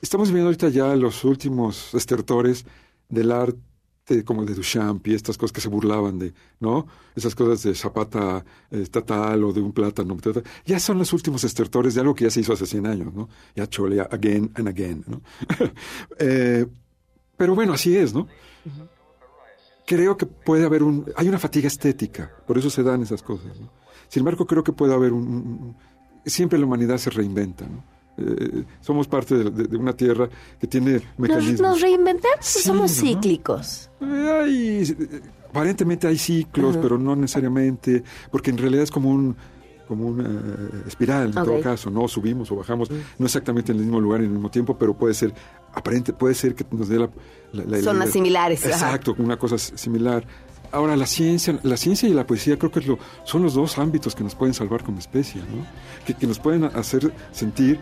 estamos 0.00 0.30
viendo 0.30 0.48
ahorita 0.48 0.68
ya 0.68 0.94
los 0.94 1.24
últimos 1.24 1.94
estertores 1.94 2.66
del 3.08 3.32
arte 3.32 4.22
como 4.26 4.42
el 4.42 4.46
de 4.46 4.54
Duchamp 4.54 5.06
y 5.06 5.14
estas 5.14 5.38
cosas 5.38 5.52
que 5.52 5.62
se 5.62 5.70
burlaban 5.70 6.18
de, 6.18 6.34
¿no? 6.60 6.86
Esas 7.16 7.34
cosas 7.34 7.62
de 7.62 7.74
zapata 7.74 8.44
estatal 8.70 9.42
o 9.44 9.52
de 9.54 9.62
un 9.62 9.72
plátano. 9.72 10.14
Ya 10.66 10.78
son 10.78 10.98
los 10.98 11.10
últimos 11.14 11.42
estertores 11.42 11.94
de 11.94 12.02
algo 12.02 12.14
que 12.14 12.24
ya 12.24 12.30
se 12.30 12.40
hizo 12.40 12.52
hace 12.52 12.66
100 12.66 12.86
años, 12.86 13.14
¿no? 13.14 13.30
Ya 13.56 13.66
chole 13.66 14.02
again 14.02 14.52
and 14.56 14.68
again, 14.68 15.04
¿no? 15.06 15.22
Eh, 16.18 16.66
pero 17.36 17.54
bueno, 17.54 17.72
así 17.72 17.96
es, 17.96 18.12
¿no? 18.12 18.28
Creo 19.86 20.16
que 20.16 20.26
puede 20.26 20.64
haber 20.64 20.82
un... 20.82 21.10
Hay 21.16 21.28
una 21.28 21.38
fatiga 21.38 21.66
estética, 21.66 22.30
por 22.46 22.58
eso 22.58 22.70
se 22.70 22.82
dan 22.82 23.02
esas 23.02 23.22
cosas. 23.22 23.52
Sin 24.08 24.20
embargo, 24.20 24.46
creo 24.46 24.64
que 24.64 24.72
puede 24.72 24.94
haber 24.94 25.12
un... 25.12 25.76
siempre 26.24 26.58
la 26.58 26.66
humanidad 26.66 26.98
se 26.98 27.10
reinventa, 27.10 27.66
¿no? 27.66 27.94
Eh, 28.16 28.64
somos 28.80 29.08
parte 29.08 29.34
de, 29.34 29.76
una 29.76 29.92
tierra 29.92 30.28
que 30.60 30.68
tiene 30.68 31.00
mecanismos. 31.18 31.60
¿Nos, 31.60 31.80
reinventamos 31.80 32.46
somos 32.46 32.92
cíclicos? 32.92 33.90
hay, 34.00 34.96
aparentemente 35.48 36.06
hay 36.06 36.16
ciclos, 36.16 36.76
pero 36.76 36.96
no 36.96 37.16
necesariamente, 37.16 38.04
porque 38.30 38.50
en 38.50 38.58
realidad 38.58 38.84
es 38.84 38.92
como 38.92 39.10
un 39.10 39.36
como 39.86 40.06
una 40.06 40.28
espiral 40.86 41.26
en 41.26 41.32
todo 41.32 41.60
caso, 41.60 41.90
no 41.90 42.08
subimos 42.08 42.50
o 42.50 42.56
bajamos, 42.56 42.90
no 42.90 43.26
exactamente 43.26 43.72
en 43.72 43.78
el 43.78 43.84
mismo 43.84 44.00
lugar 44.00 44.20
en 44.20 44.26
el 44.26 44.32
mismo 44.32 44.50
tiempo, 44.50 44.76
pero 44.76 44.94
puede 44.94 45.14
ser 45.14 45.32
aparente, 45.72 46.12
puede 46.12 46.34
ser 46.34 46.54
que 46.54 46.64
nos 46.70 46.88
dé 46.88 46.98
la... 46.98 47.82
Son 47.82 47.98
las 47.98 48.10
similares. 48.10 48.64
Exacto, 48.64 49.14
una 49.18 49.36
cosa 49.36 49.58
similar. 49.58 50.26
Ahora, 50.72 50.96
la 50.96 51.06
ciencia, 51.06 51.58
la 51.62 51.76
ciencia 51.76 52.08
y 52.08 52.12
la 52.12 52.26
poesía 52.26 52.58
creo 52.58 52.72
que 52.72 52.80
es 52.80 52.86
lo, 52.86 52.98
son 53.24 53.42
los 53.42 53.54
dos 53.54 53.78
ámbitos 53.78 54.14
que 54.14 54.24
nos 54.24 54.34
pueden 54.34 54.54
salvar 54.54 54.82
como 54.82 54.98
especie, 54.98 55.40
¿no? 55.40 55.64
que, 56.04 56.14
que 56.14 56.26
nos 56.26 56.40
pueden 56.40 56.64
hacer 56.64 57.12
sentir 57.30 57.78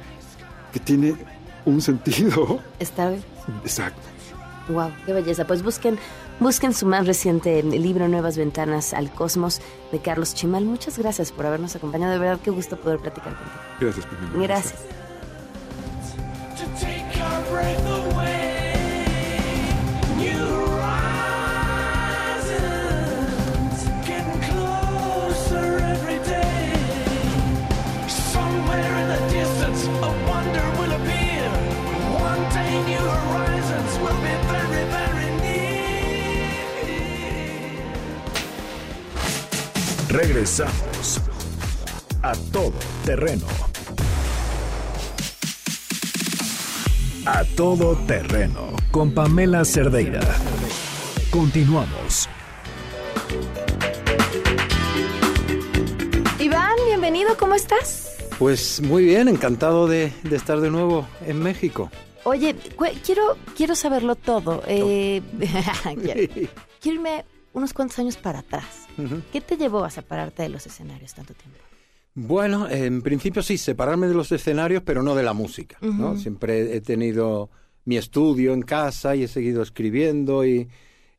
que 0.73 0.81
tiene 0.81 1.15
un 1.65 1.81
sentido. 1.81 2.61
Estable. 2.79 3.21
Exacto. 3.63 4.01
Wow, 4.69 4.91
qué 5.07 5.13
belleza. 5.13 5.47
Pues 5.47 5.63
busquen, 5.63 5.99
busquen 6.43 6.75
su 6.75 6.87
más 6.87 7.07
reciente 7.07 7.63
libro 7.63 8.09
Nuevas 8.09 8.37
Ventanas 8.37 8.93
al 8.93 9.11
Cosmos 9.11 9.61
de 9.93 10.01
Carlos 10.01 10.35
Chimal. 10.35 10.65
Muchas 10.65 10.99
gracias 10.99 11.33
por 11.33 11.47
habernos 11.47 11.77
acompañado. 11.77 12.13
De 12.13 12.19
verdad, 12.19 12.41
qué 12.43 12.51
gusto 12.51 12.77
poder 12.77 12.99
platicar 12.99 13.35
contigo. 13.35 13.61
Gracias, 13.81 14.07
Gracias. 14.35 14.75
Regresamos 40.13 41.23
a 42.21 42.35
todo 42.53 42.75
terreno. 43.07 43.47
A 47.25 47.45
todo 47.57 47.97
terreno 48.07 48.77
con 48.91 49.15
Pamela 49.15 49.65
Cerdeira. 49.65 50.21
Continuamos. 51.31 52.29
Iván, 56.39 56.77
bienvenido, 56.85 57.35
¿cómo 57.39 57.55
estás? 57.55 58.19
Pues 58.39 58.83
muy 58.83 59.07
bien, 59.07 59.29
encantado 59.29 59.89
de, 59.89 60.13
de 60.25 60.37
estar 60.37 60.61
de 60.61 60.71
nuevo 60.71 61.09
en 61.27 61.43
México. 61.43 61.91
Oye, 62.25 62.55
quiero, 63.03 63.39
quiero 63.57 63.75
saberlo 63.75 64.15
todo. 64.15 64.63
Eh, 64.67 65.23
quiero, 66.03 66.29
quiero 66.83 66.97
irme 67.01 67.25
unos 67.53 67.73
cuantos 67.73 67.99
años 67.99 68.17
para 68.17 68.41
atrás. 68.41 68.87
¿Qué 69.33 69.41
te 69.41 69.57
llevó 69.57 69.85
a 69.85 69.91
separarte 69.91 70.43
de 70.43 70.49
los 70.49 70.67
escenarios 70.67 71.15
tanto 71.15 71.35
tiempo? 71.35 71.59
Bueno, 72.15 72.69
en 72.69 73.01
principio 73.03 73.43
sí, 73.43 73.57
separarme 73.57 74.07
de 74.07 74.15
los 74.15 74.31
escenarios, 74.33 74.83
pero 74.85 75.03
no 75.03 75.15
de 75.15 75.23
la 75.23 75.33
música. 75.33 75.79
¿no? 75.81 76.17
Siempre 76.17 76.77
he 76.77 76.81
tenido 76.81 77.51
mi 77.85 77.97
estudio 77.97 78.53
en 78.53 78.63
casa 78.63 79.17
y 79.17 79.25
he 79.25 79.29
seguido 79.29 79.63
escribiendo 79.63 80.45
y, 80.45 80.69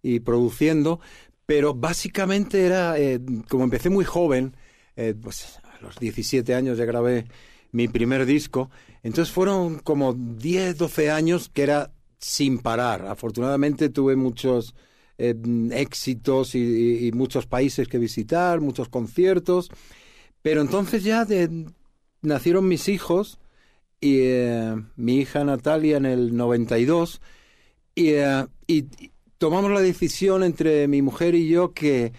y 0.02 0.20
produciendo, 0.20 1.00
pero 1.46 1.74
básicamente 1.74 2.66
era, 2.66 2.98
eh, 2.98 3.20
como 3.50 3.64
empecé 3.64 3.90
muy 3.90 4.06
joven, 4.06 4.56
eh, 4.96 5.16
pues 5.20 5.60
a 5.64 5.82
los 5.82 5.98
17 5.98 6.54
años 6.54 6.78
ya 6.78 6.86
grabé 6.86 7.26
mi 7.72 7.88
primer 7.88 8.26
disco, 8.26 8.70
entonces 9.02 9.34
fueron 9.34 9.80
como 9.80 10.14
10, 10.14 10.78
12 10.78 11.12
años 11.12 11.50
que 11.50 11.64
era 11.64 11.92
sin 12.20 12.60
parar. 12.60 13.08
Afortunadamente 13.08 13.90
tuve 13.90 14.16
muchos 14.16 14.76
eh, 15.30 15.36
éxitos 15.72 16.56
y, 16.56 17.08
y- 17.08 17.12
muchos 17.12 17.46
países 17.46 17.88
que 17.88 17.98
visitar, 17.98 18.60
muchos 18.62 18.90
conciertos. 18.90 19.70
Pero 20.42 20.62
entonces 20.62 21.04
ya 21.04 21.26
nacieron 22.22 22.68
mis 22.68 22.90
hijos 22.90 23.40
y 24.02 24.18
eh, 24.22 24.76
mi 24.96 25.18
hija 25.18 25.44
Natalia 25.44 25.98
en 25.98 26.06
el 26.06 26.36
92 26.36 27.22
y, 27.96 28.10
eh, 28.10 28.46
y- 28.68 28.86
y 29.00 29.12
tomamos 29.38 29.72
la 29.72 29.82
decisión 29.82 30.44
entre 30.44 30.88
mi 30.88 31.02
mujer 31.02 31.36
y 31.36 31.48
yo 31.48 31.74
que, 31.74 32.12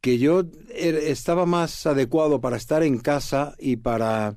que 0.00 0.18
yo 0.18 0.40
er- 0.74 0.96
estaba 0.96 1.46
más 1.46 1.86
adecuado 1.86 2.40
para 2.40 2.56
estar 2.56 2.82
en 2.82 2.98
casa 2.98 3.54
y 3.58 3.76
para... 3.76 4.36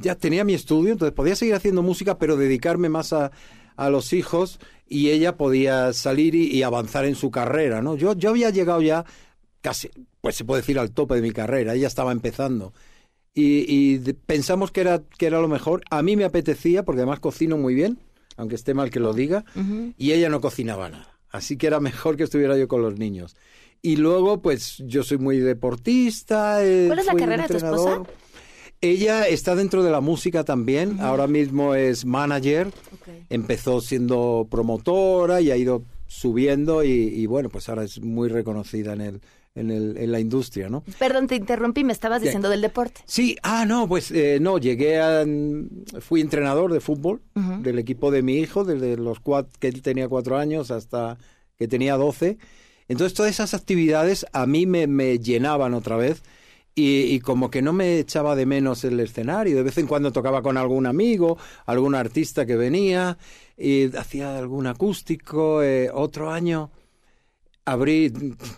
Ya 0.00 0.14
tenía 0.14 0.44
mi 0.44 0.54
estudio, 0.54 0.92
entonces 0.92 1.14
podía 1.14 1.36
seguir 1.36 1.54
haciendo 1.54 1.82
música, 1.82 2.18
pero 2.18 2.36
dedicarme 2.36 2.88
más 2.88 3.12
a, 3.12 3.30
a 3.76 3.90
los 3.90 4.12
hijos 4.14 4.58
y 4.92 5.10
ella 5.10 5.36
podía 5.36 5.92
salir 5.92 6.34
y, 6.34 6.46
y 6.48 6.62
avanzar 6.62 7.04
en 7.06 7.14
su 7.14 7.30
carrera, 7.30 7.80
¿no? 7.82 7.96
Yo, 7.96 8.14
yo 8.14 8.30
había 8.30 8.50
llegado 8.50 8.82
ya 8.82 9.04
casi, 9.60 9.88
pues 10.20 10.36
se 10.36 10.44
puede 10.44 10.60
decir 10.60 10.78
al 10.78 10.90
tope 10.92 11.14
de 11.14 11.22
mi 11.22 11.30
carrera, 11.32 11.74
ella 11.74 11.86
estaba 11.88 12.12
empezando. 12.12 12.72
Y, 13.34 13.64
y 13.68 13.98
pensamos 14.26 14.70
que 14.72 14.82
era, 14.82 15.02
que 15.18 15.26
era 15.26 15.40
lo 15.40 15.48
mejor. 15.48 15.82
A 15.90 16.02
mí 16.02 16.16
me 16.16 16.24
apetecía, 16.24 16.84
porque 16.84 17.00
además 17.00 17.20
cocino 17.20 17.56
muy 17.56 17.74
bien, 17.74 17.98
aunque 18.36 18.56
esté 18.56 18.74
mal 18.74 18.90
que 18.90 19.00
lo 19.00 19.14
diga, 19.14 19.44
y 19.96 20.12
ella 20.12 20.28
no 20.28 20.40
cocinaba 20.40 20.88
nada. 20.90 21.18
Así 21.30 21.56
que 21.56 21.66
era 21.66 21.80
mejor 21.80 22.16
que 22.18 22.24
estuviera 22.24 22.58
yo 22.58 22.68
con 22.68 22.82
los 22.82 22.98
niños. 22.98 23.34
Y 23.80 23.96
luego, 23.96 24.42
pues 24.42 24.76
yo 24.86 25.02
soy 25.02 25.16
muy 25.18 25.38
deportista. 25.38 26.64
eh, 26.64 26.84
¿Cuál 26.88 26.98
es 26.98 27.06
la 27.06 27.14
carrera 27.14 27.42
de 27.44 27.48
tu 27.48 27.56
esposa? 27.56 28.02
Ella 28.84 29.28
está 29.28 29.54
dentro 29.54 29.84
de 29.84 29.92
la 29.92 30.00
música 30.00 30.42
también. 30.42 30.98
Ahora 31.00 31.28
mismo 31.28 31.76
es 31.76 32.04
manager. 32.04 32.72
Empezó 33.30 33.80
siendo 33.80 34.48
promotora 34.50 35.40
y 35.40 35.52
ha 35.52 35.56
ido 35.56 35.84
subiendo 36.08 36.82
y, 36.82 36.90
y 36.90 37.26
bueno, 37.26 37.48
pues 37.48 37.68
ahora 37.68 37.84
es 37.84 38.00
muy 38.02 38.28
reconocida 38.28 38.92
en 38.92 39.00
el, 39.00 39.20
en 39.54 39.70
el, 39.70 39.96
en 39.96 40.10
la 40.10 40.18
industria, 40.18 40.68
¿no? 40.68 40.82
Perdón, 40.98 41.28
te 41.28 41.36
interrumpí, 41.36 41.84
me 41.84 41.92
estabas 41.92 42.22
diciendo 42.22 42.48
del 42.48 42.60
deporte. 42.60 43.02
Sí, 43.06 43.36
ah, 43.44 43.64
no, 43.66 43.86
pues 43.88 44.10
eh, 44.10 44.38
no, 44.40 44.58
llegué 44.58 45.00
a... 45.00 45.24
Fui 46.00 46.20
entrenador 46.20 46.72
de 46.72 46.80
fútbol 46.80 47.22
del 47.34 47.78
equipo 47.78 48.10
de 48.10 48.22
mi 48.22 48.38
hijo, 48.38 48.64
desde 48.64 48.96
los 48.96 49.20
cuat, 49.20 49.46
que 49.60 49.68
él 49.68 49.80
tenía 49.80 50.08
cuatro 50.08 50.38
años 50.38 50.72
hasta 50.72 51.18
que 51.56 51.68
tenía 51.68 51.96
doce. 51.96 52.38
Entonces 52.88 53.14
todas 53.14 53.30
esas 53.30 53.54
actividades 53.54 54.26
a 54.32 54.44
mí 54.46 54.66
me, 54.66 54.88
me 54.88 55.20
llenaban 55.20 55.72
otra 55.72 55.96
vez 55.96 56.22
y, 56.74 57.02
y 57.14 57.20
como 57.20 57.50
que 57.50 57.62
no 57.62 57.72
me 57.72 57.98
echaba 57.98 58.34
de 58.36 58.46
menos 58.46 58.84
el 58.84 58.98
escenario. 59.00 59.56
De 59.56 59.62
vez 59.62 59.78
en 59.78 59.86
cuando 59.86 60.12
tocaba 60.12 60.42
con 60.42 60.56
algún 60.56 60.86
amigo, 60.86 61.38
algún 61.66 61.94
artista 61.94 62.46
que 62.46 62.56
venía 62.56 63.18
y 63.56 63.94
hacía 63.96 64.38
algún 64.38 64.66
acústico. 64.66 65.62
eh, 65.62 65.90
otro 65.92 66.30
año 66.30 66.70
abrí 67.64 68.12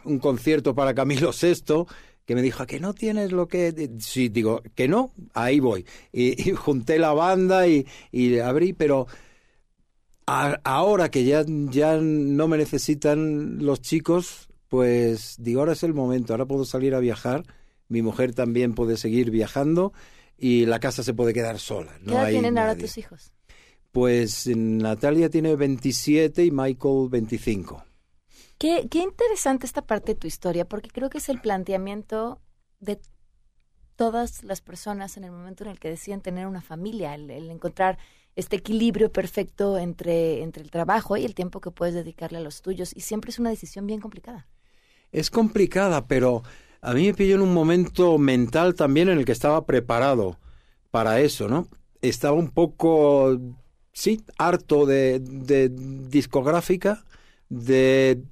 un 0.05 0.19
concierto 0.19 0.75
para 0.75 0.95
Camilo 0.95 1.33
VI 1.33 1.87
que 2.25 2.35
me 2.35 2.43
dijo, 2.43 2.63
¿a 2.63 2.67
que 2.67 2.81
no 2.81 2.95
tienes 2.95 3.33
lo 3.33 3.49
que...? 3.49 3.91
Sí, 4.01 4.31
digo, 4.31 4.63
que 4.75 4.89
no, 4.89 5.13
ahí 5.35 5.61
voy. 5.61 5.85
Y, 6.13 6.51
y 6.51 6.53
junté 6.53 6.99
la 6.99 7.13
banda 7.13 7.69
y, 7.69 7.87
y 8.13 8.39
abrí, 8.39 8.73
pero 8.73 9.07
a- 10.27 10.61
ahora 10.65 11.11
que 11.11 11.25
ya, 11.25 11.45
ya 11.47 11.99
no 12.01 12.49
me 12.49 12.57
necesitan 12.59 13.59
los 13.65 13.81
chicos, 13.81 14.49
pues 14.69 15.37
digo, 15.39 15.61
ahora 15.61 15.73
es 15.73 15.83
el 15.83 15.95
momento, 15.95 16.33
ahora 16.33 16.47
puedo 16.47 16.65
salir 16.65 16.95
a 16.95 17.01
viajar, 17.01 17.45
mi 17.89 18.03
mujer 18.03 18.35
también 18.35 18.75
puede 18.75 18.97
seguir 18.97 19.31
viajando 19.31 19.93
y 20.37 20.67
la 20.67 20.81
casa 20.81 21.03
se 21.03 21.15
puede 21.15 21.33
quedar 21.33 21.59
sola. 21.59 21.93
¿Qué 21.99 22.05
No 22.05 22.21
edad 22.21 22.31
tienen 22.31 22.59
ahora 22.59 22.77
tus 22.77 22.99
hijos? 22.99 23.33
Pues 23.93 24.49
Natalia 24.49 25.31
tiene 25.31 25.55
27 25.55 26.45
y 26.45 26.51
Michael 26.51 27.09
25. 27.11 27.85
Qué, 28.59 28.89
qué 28.91 28.99
interesante 28.99 29.67
esta 29.67 29.83
parte 29.83 30.15
de 30.15 30.21
tu 30.21 30.27
historia, 30.27 30.65
porque 30.65 30.91
creo 30.91 31.11
que 31.11 31.19
es 31.19 31.29
el 31.29 31.41
planteamiento 31.41 32.41
de 32.81 33.01
todas 33.97 34.43
las 34.43 34.61
personas 34.61 35.17
en 35.17 35.25
el 35.25 35.31
momento 35.31 35.65
en 35.65 35.71
el 35.71 35.79
que 35.79 35.91
deciden 35.91 36.21
tener 36.21 36.47
una 36.47 36.61
familia, 36.61 37.15
el, 37.15 37.31
el 37.31 37.51
encontrar 37.51 37.99
este 38.37 38.57
equilibrio 38.57 39.13
perfecto 39.13 39.79
entre, 39.79 40.43
entre 40.43 40.63
el 40.63 40.71
trabajo 40.71 41.17
y 41.17 41.25
el 41.25 41.35
tiempo 41.35 41.61
que 41.61 41.71
puedes 41.71 41.95
dedicarle 41.95 42.39
a 42.39 42.41
los 42.41 42.63
tuyos. 42.63 42.93
Y 42.95 43.01
siempre 43.01 43.31
es 43.31 43.39
una 43.39 43.51
decisión 43.51 43.87
bien 43.87 44.01
complicada. 44.01 44.49
Es 45.13 45.31
complicada, 45.31 46.09
pero 46.09 46.43
a 46.85 46.93
mí 46.93 47.07
me 47.07 47.15
pilló 47.15 47.37
en 47.37 47.41
un 47.41 47.55
momento 47.55 48.19
mental 48.19 48.75
también 48.75 49.09
en 49.09 49.19
el 49.19 49.25
que 49.25 49.33
estaba 49.33 49.65
preparado 49.65 50.39
para 50.91 51.21
eso, 51.21 51.49
¿no? 51.49 51.67
Estaba 52.03 52.35
un 52.35 52.51
poco, 52.51 53.39
sí, 53.93 54.21
harto 54.37 54.85
de, 54.85 55.19
de 55.19 55.71
discográfica, 55.71 57.03
de 57.49 58.23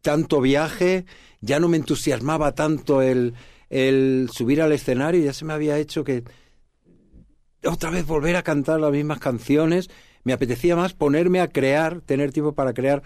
tanto 0.00 0.40
viaje, 0.40 1.06
ya 1.40 1.58
no 1.58 1.68
me 1.68 1.76
entusiasmaba 1.76 2.54
tanto 2.54 3.02
el, 3.02 3.34
el 3.68 4.30
subir 4.32 4.62
al 4.62 4.70
escenario, 4.70 5.24
ya 5.24 5.32
se 5.32 5.44
me 5.44 5.52
había 5.52 5.76
hecho 5.78 6.04
que 6.04 6.22
otra 7.64 7.90
vez 7.90 8.06
volver 8.06 8.36
a 8.36 8.42
cantar 8.44 8.80
las 8.80 8.92
mismas 8.92 9.18
canciones, 9.18 9.90
me 10.22 10.32
apetecía 10.32 10.76
más 10.76 10.94
ponerme 10.94 11.40
a 11.40 11.48
crear, 11.48 12.00
tener 12.00 12.32
tiempo 12.32 12.54
para 12.54 12.74
crear 12.74 13.02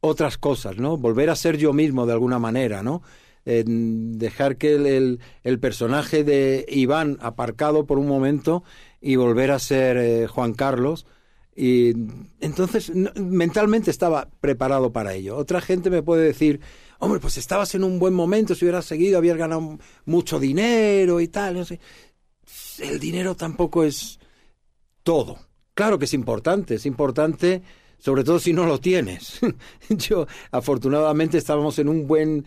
otras 0.00 0.38
cosas, 0.38 0.76
¿no? 0.76 0.96
Volver 0.96 1.28
a 1.28 1.36
ser 1.36 1.56
yo 1.56 1.72
mismo 1.72 2.06
de 2.06 2.12
alguna 2.12 2.38
manera, 2.38 2.84
¿no? 2.84 3.02
Dejar 3.44 4.56
que 4.56 4.74
el, 4.74 5.18
el- 5.42 5.58
personaje 5.60 6.24
de 6.24 6.64
Iván 6.68 7.18
aparcado 7.20 7.86
por 7.86 7.98
un 7.98 8.06
momento 8.06 8.62
y 9.00 9.16
volver 9.16 9.50
a 9.50 9.58
ser 9.58 9.96
eh, 9.96 10.26
Juan 10.28 10.54
Carlos. 10.54 11.06
Y 11.54 11.92
entonces 12.40 12.92
mentalmente 13.16 13.90
estaba 13.90 14.28
preparado 14.40 14.92
para 14.92 15.14
ello. 15.14 15.36
Otra 15.36 15.60
gente 15.60 15.90
me 15.90 16.02
puede 16.02 16.24
decir, 16.24 16.60
hombre, 16.98 17.20
pues 17.20 17.36
estabas 17.36 17.74
en 17.74 17.84
un 17.84 17.98
buen 17.98 18.14
momento, 18.14 18.54
si 18.54 18.64
hubieras 18.64 18.86
seguido, 18.86 19.18
habías 19.18 19.36
ganado 19.36 19.78
mucho 20.06 20.38
dinero 20.40 21.20
y 21.20 21.28
tal. 21.28 21.66
El 22.78 23.00
dinero 23.00 23.34
tampoco 23.36 23.84
es 23.84 24.18
todo. 25.02 25.38
Claro 25.74 25.98
que 25.98 26.04
es 26.04 26.14
importante, 26.14 26.74
es 26.76 26.86
importante 26.86 27.62
sobre 27.98 28.24
todo 28.24 28.40
si 28.40 28.52
no 28.52 28.66
lo 28.66 28.80
tienes. 28.80 29.38
Yo, 29.88 30.26
afortunadamente, 30.50 31.38
estábamos 31.38 31.78
en 31.78 31.88
un 31.88 32.06
buen, 32.08 32.44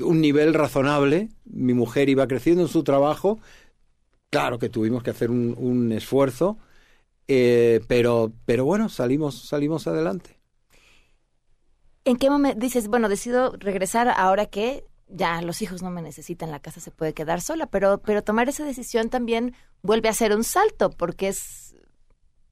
un 0.00 0.20
nivel 0.20 0.54
razonable. 0.54 1.28
Mi 1.44 1.74
mujer 1.74 2.08
iba 2.08 2.26
creciendo 2.26 2.62
en 2.62 2.68
su 2.68 2.82
trabajo. 2.84 3.38
Claro 4.30 4.58
que 4.58 4.68
tuvimos 4.68 5.02
que 5.02 5.10
hacer 5.10 5.30
un, 5.30 5.54
un 5.56 5.92
esfuerzo, 5.92 6.58
eh, 7.28 7.80
pero, 7.86 8.32
pero 8.46 8.64
bueno, 8.64 8.88
salimos, 8.88 9.46
salimos 9.48 9.86
adelante. 9.86 10.38
¿En 12.04 12.16
qué 12.16 12.28
momento 12.30 12.58
dices, 12.58 12.88
bueno, 12.88 13.08
decido 13.08 13.52
regresar 13.58 14.08
ahora 14.08 14.46
que 14.46 14.84
ya 15.08 15.40
los 15.42 15.62
hijos 15.62 15.82
no 15.82 15.90
me 15.90 16.02
necesitan, 16.02 16.50
la 16.50 16.60
casa 16.60 16.80
se 16.80 16.90
puede 16.90 17.14
quedar 17.14 17.40
sola, 17.40 17.66
pero, 17.66 17.98
pero 17.98 18.22
tomar 18.22 18.48
esa 18.48 18.64
decisión 18.64 19.08
también 19.08 19.54
vuelve 19.82 20.08
a 20.08 20.12
ser 20.12 20.34
un 20.34 20.44
salto, 20.44 20.90
porque 20.90 21.28
es 21.28 21.76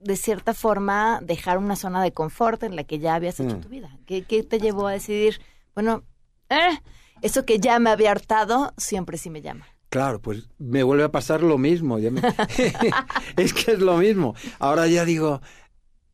de 0.00 0.16
cierta 0.16 0.54
forma 0.54 1.20
dejar 1.22 1.58
una 1.58 1.76
zona 1.76 2.02
de 2.02 2.12
confort 2.12 2.62
en 2.62 2.76
la 2.76 2.84
que 2.84 2.98
ya 2.98 3.14
habías 3.14 3.40
hecho 3.40 3.56
Mm. 3.56 3.60
tu 3.60 3.68
vida. 3.68 3.98
¿Qué, 4.06 4.22
qué 4.24 4.42
te 4.42 4.58
llevó 4.58 4.86
a 4.86 4.92
decidir, 4.92 5.40
bueno, 5.74 6.02
eh, 6.48 6.78
eso 7.22 7.44
que 7.46 7.58
ya 7.58 7.78
me 7.78 7.90
había 7.90 8.10
hartado, 8.10 8.74
siempre 8.76 9.16
sí 9.16 9.30
me 9.30 9.42
llama? 9.42 9.66
Claro, 9.88 10.20
pues 10.20 10.48
me 10.58 10.82
vuelve 10.82 11.04
a 11.04 11.12
pasar 11.12 11.42
lo 11.42 11.58
mismo. 11.58 11.98
es 13.36 13.54
que 13.54 13.72
es 13.72 13.78
lo 13.78 13.98
mismo. 13.98 14.34
Ahora 14.58 14.86
ya 14.86 15.04
digo, 15.04 15.42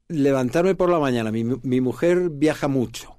levantarme 0.08 0.74
por 0.74 0.90
la 0.90 0.98
mañana. 0.98 1.30
Mi, 1.30 1.44
mi 1.44 1.80
mujer 1.80 2.30
viaja 2.30 2.68
mucho. 2.68 3.18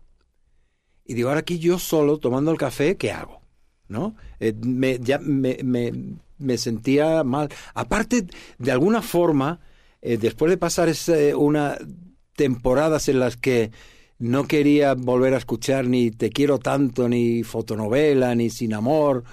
Y 1.06 1.14
digo, 1.14 1.30
ahora 1.30 1.42
aquí 1.42 1.60
yo 1.60 1.80
solo 1.80 2.18
tomando 2.18 2.52
el 2.52 2.58
café, 2.58 2.98
¿qué 2.98 3.12
hago? 3.12 3.42
¿No? 3.88 4.16
Eh, 4.40 4.54
me, 4.62 5.00
ya 5.00 5.18
me, 5.20 5.58
me, 5.64 5.92
me 6.38 6.58
sentía 6.58 7.24
mal. 7.24 7.50
Aparte, 7.74 8.28
de 8.58 8.72
alguna 8.72 9.02
forma, 9.02 9.60
eh, 10.02 10.18
después 10.18 10.52
de 10.52 10.58
pasar 10.58 10.90
ese, 10.90 11.36
una 11.36 11.78
temporadas 12.36 13.10
en 13.10 13.20
las 13.20 13.36
que 13.38 13.72
no 14.20 14.46
quería 14.48 14.94
volver 14.96 15.34
a 15.34 15.38
escuchar 15.38 15.88
ni 15.88 16.12
Te 16.12 16.30
quiero 16.30 16.60
tanto, 16.60 17.10
ni 17.10 17.44
fotonovela, 17.44 18.36
ni 18.36 18.50
Sin 18.50 18.74
amor, 18.74 19.24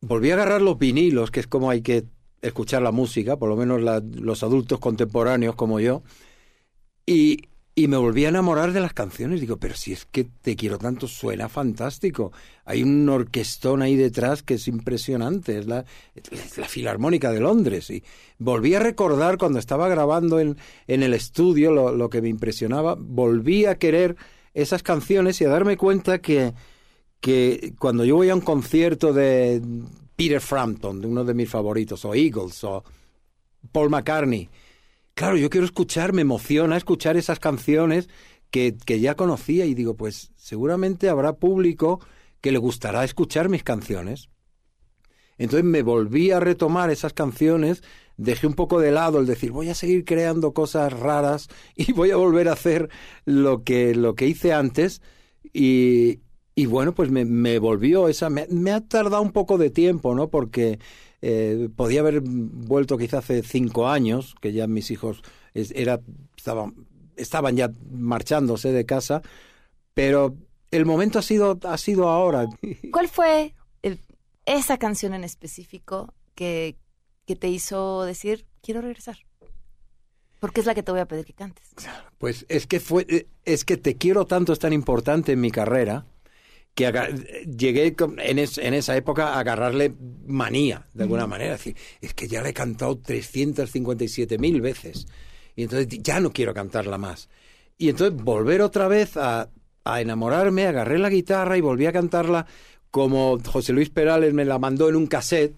volví 0.00 0.30
a 0.30 0.34
agarrar 0.34 0.62
los 0.62 0.78
vinilos, 0.78 1.30
que 1.30 1.40
es 1.40 1.46
como 1.46 1.70
hay 1.70 1.82
que 1.82 2.04
escuchar 2.42 2.82
la 2.82 2.92
música, 2.92 3.36
por 3.36 3.48
lo 3.50 3.56
menos 3.56 3.82
la- 3.82 4.02
los 4.14 4.42
adultos 4.42 4.78
contemporáneos 4.80 5.54
como 5.56 5.80
yo, 5.80 6.02
y, 7.06 7.38
y 7.74 7.88
me 7.88 7.96
volví 7.96 8.24
a 8.24 8.30
enamorar 8.30 8.72
de 8.72 8.80
las 8.80 8.92
canciones. 8.92 9.40
Digo, 9.40 9.56
pero 9.56 9.74
si 9.74 9.92
es 9.92 10.04
que 10.04 10.24
te 10.24 10.56
quiero 10.56 10.78
tanto, 10.78 11.06
suena 11.06 11.48
fantástico. 11.48 12.32
Hay 12.64 12.82
un 12.82 13.08
orquestón 13.08 13.82
ahí 13.82 13.96
detrás 13.96 14.42
que 14.42 14.54
es 14.54 14.68
impresionante, 14.68 15.58
es 15.58 15.66
la, 15.66 15.84
Filarmónica 16.68 17.30
de 17.32 17.40
Londres. 17.40 17.90
Y 17.90 18.02
volví 18.38 18.74
a 18.74 18.80
recordar 18.80 19.38
cuando 19.38 19.58
estaba 19.58 19.88
grabando 19.88 20.40
en, 20.40 20.56
en 20.86 21.02
el 21.02 21.14
estudio 21.14 21.72
lo, 21.72 21.94
lo 21.94 22.10
que 22.10 22.20
me 22.20 22.28
impresionaba, 22.28 22.96
volví 22.98 23.64
a 23.64 23.76
querer 23.76 24.16
esas 24.54 24.82
canciones 24.82 25.40
y 25.40 25.44
a 25.44 25.48
darme 25.48 25.76
cuenta 25.76 26.18
que, 26.18 26.52
que 27.20 27.74
cuando 27.78 28.04
yo 28.04 28.16
voy 28.16 28.30
a 28.30 28.34
un 28.34 28.40
concierto 28.40 29.12
de 29.12 29.62
Peter 30.16 30.40
Frampton, 30.40 31.00
de 31.00 31.06
uno 31.06 31.24
de 31.24 31.34
mis 31.34 31.48
favoritos, 31.48 32.04
o 32.04 32.14
Eagles, 32.14 32.62
o 32.64 32.84
Paul 33.72 33.90
McCartney, 33.90 34.48
claro, 35.20 35.36
yo 35.36 35.50
quiero 35.50 35.66
escuchar, 35.66 36.14
me 36.14 36.22
emociona 36.22 36.78
escuchar 36.78 37.18
esas 37.18 37.38
canciones 37.38 38.08
que, 38.50 38.78
que 38.86 39.00
ya 39.00 39.16
conocía 39.16 39.66
y 39.66 39.74
digo, 39.74 39.94
pues 39.94 40.32
seguramente 40.34 41.10
habrá 41.10 41.34
público 41.34 42.00
que 42.40 42.50
le 42.52 42.56
gustará 42.56 43.04
escuchar 43.04 43.50
mis 43.50 43.62
canciones. 43.62 44.30
Entonces 45.36 45.64
me 45.64 45.82
volví 45.82 46.30
a 46.30 46.40
retomar 46.40 46.88
esas 46.88 47.12
canciones, 47.12 47.82
dejé 48.16 48.46
un 48.46 48.54
poco 48.54 48.80
de 48.80 48.92
lado 48.92 49.18
el 49.18 49.26
decir 49.26 49.52
voy 49.52 49.68
a 49.68 49.74
seguir 49.74 50.06
creando 50.06 50.54
cosas 50.54 50.90
raras 50.90 51.48
y 51.76 51.92
voy 51.92 52.12
a 52.12 52.16
volver 52.16 52.48
a 52.48 52.54
hacer 52.54 52.88
lo 53.26 53.62
que, 53.62 53.94
lo 53.94 54.14
que 54.14 54.26
hice 54.26 54.54
antes 54.54 55.02
y, 55.52 56.20
y 56.54 56.64
bueno, 56.64 56.94
pues 56.94 57.10
me, 57.10 57.26
me 57.26 57.58
volvió 57.58 58.08
esa, 58.08 58.30
me, 58.30 58.46
me 58.48 58.72
ha 58.72 58.80
tardado 58.80 59.20
un 59.20 59.32
poco 59.32 59.58
de 59.58 59.68
tiempo, 59.68 60.14
¿no? 60.14 60.30
Porque 60.30 60.78
eh, 61.22 61.68
podía 61.74 62.00
haber 62.00 62.20
vuelto 62.22 62.96
quizá 62.98 63.18
hace 63.18 63.42
cinco 63.42 63.88
años, 63.88 64.34
que 64.40 64.52
ya 64.52 64.66
mis 64.66 64.90
hijos 64.90 65.22
era, 65.54 66.00
estaban, 66.36 66.74
estaban 67.16 67.56
ya 67.56 67.70
marchándose 67.90 68.72
de 68.72 68.86
casa, 68.86 69.22
pero 69.94 70.36
el 70.70 70.86
momento 70.86 71.18
ha 71.18 71.22
sido, 71.22 71.58
ha 71.64 71.76
sido 71.78 72.08
ahora. 72.08 72.46
¿Cuál 72.92 73.08
fue 73.08 73.54
el- 73.82 73.98
esa 74.46 74.78
canción 74.78 75.14
en 75.14 75.24
específico 75.24 76.14
que, 76.34 76.76
que 77.26 77.36
te 77.36 77.48
hizo 77.48 78.04
decir, 78.04 78.46
quiero 78.62 78.80
regresar? 78.80 79.18
Porque 80.38 80.60
es 80.60 80.66
la 80.66 80.74
que 80.74 80.82
te 80.82 80.90
voy 80.90 81.00
a 81.02 81.06
pedir 81.06 81.26
que 81.26 81.34
cantes. 81.34 81.68
Pues 82.16 82.46
es 82.48 82.66
que 82.66 82.80
fue, 82.80 83.04
eh, 83.10 83.26
es 83.44 83.66
que 83.66 83.76
te 83.76 83.96
quiero 83.96 84.24
tanto, 84.26 84.54
es 84.54 84.58
tan 84.58 84.72
importante 84.72 85.32
en 85.32 85.40
mi 85.42 85.50
carrera 85.50 86.06
que 86.74 86.92
llegué 87.56 87.94
en, 88.18 88.38
es- 88.38 88.58
en 88.58 88.74
esa 88.74 88.96
época 88.96 89.34
a 89.34 89.40
agarrarle 89.40 89.94
manía, 90.26 90.86
de 90.94 91.02
alguna 91.04 91.26
manera. 91.26 91.54
Es 91.54 91.60
decir, 91.64 91.76
es 92.00 92.14
que 92.14 92.28
ya 92.28 92.42
la 92.42 92.50
he 92.50 92.54
cantado 92.54 92.96
357 92.98 94.38
mil 94.38 94.60
veces. 94.60 95.06
Y 95.56 95.64
entonces 95.64 95.88
ya 96.02 96.20
no 96.20 96.32
quiero 96.32 96.54
cantarla 96.54 96.96
más. 96.98 97.28
Y 97.76 97.88
entonces 97.88 98.22
volver 98.22 98.62
otra 98.62 98.88
vez 98.88 99.16
a, 99.16 99.50
a 99.84 100.00
enamorarme, 100.00 100.66
agarré 100.66 100.98
la 100.98 101.10
guitarra 101.10 101.56
y 101.56 101.60
volví 101.60 101.86
a 101.86 101.92
cantarla 101.92 102.46
como 102.90 103.38
José 103.44 103.72
Luis 103.72 103.90
Perales 103.90 104.34
me 104.34 104.44
la 104.44 104.58
mandó 104.58 104.88
en 104.88 104.96
un 104.96 105.06
cassette, 105.06 105.54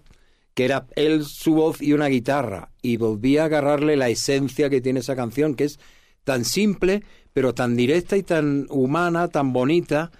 que 0.53 0.65
era 0.65 0.85
él, 0.95 1.25
su 1.25 1.55
voz 1.55 1.81
y 1.81 1.93
una 1.93 2.07
guitarra. 2.07 2.69
Y 2.81 2.97
volví 2.97 3.37
a 3.37 3.45
agarrarle 3.45 3.95
la 3.97 4.09
esencia 4.09 4.69
que 4.69 4.81
tiene 4.81 4.99
esa 4.99 5.15
canción, 5.15 5.55
que 5.55 5.63
es 5.63 5.79
tan 6.23 6.45
simple, 6.45 7.03
pero 7.33 7.53
tan 7.55 7.75
directa 7.75 8.17
y 8.17 8.23
tan 8.23 8.67
humana, 8.69 9.29
tan 9.29 9.51
bonita. 9.51 10.11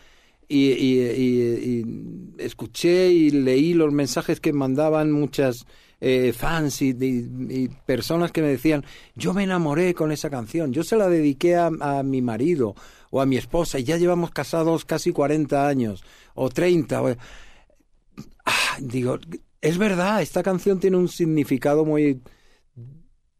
Y, 0.56 0.72
y- 0.72 2.34
escuché 2.38 3.10
y 3.12 3.32
leí 3.32 3.74
los 3.74 3.92
mensajes 3.92 4.40
que 4.40 4.54
mandaban 4.54 5.12
muchas 5.12 5.66
eh, 6.00 6.34
fans 6.34 6.82
y, 6.82 7.70
personas 7.86 8.32
que 8.32 8.42
me 8.42 8.50
decían, 8.50 8.84
yo 9.16 9.34
me 9.34 9.44
enamoré 9.44 9.94
con 9.94 10.12
esa 10.12 10.30
canción, 10.30 10.74
yo 10.74 10.84
se 10.84 10.98
la 10.98 11.08
dediqué 11.10 11.56
a, 11.56 11.70
mi 12.04 12.22
marido 12.22 12.76
o 13.10 13.22
a 13.22 13.26
mi 13.26 13.38
esposa 13.38 13.80
y 13.80 13.84
ya 13.84 13.98
llevamos 13.98 14.32
casados 14.32 14.86
casi 14.86 15.12
40 15.12 15.68
años 15.68 16.04
o 16.36 16.50
30. 16.50 17.02
o- 17.02 17.16
Ah, 18.46 18.78
digo, 18.80 19.18
es 19.62 19.78
verdad, 19.78 20.22
esta 20.22 20.44
canción 20.44 20.80
tiene 20.80 20.98
un 20.98 21.08
significado 21.08 21.86
muy 21.86 22.22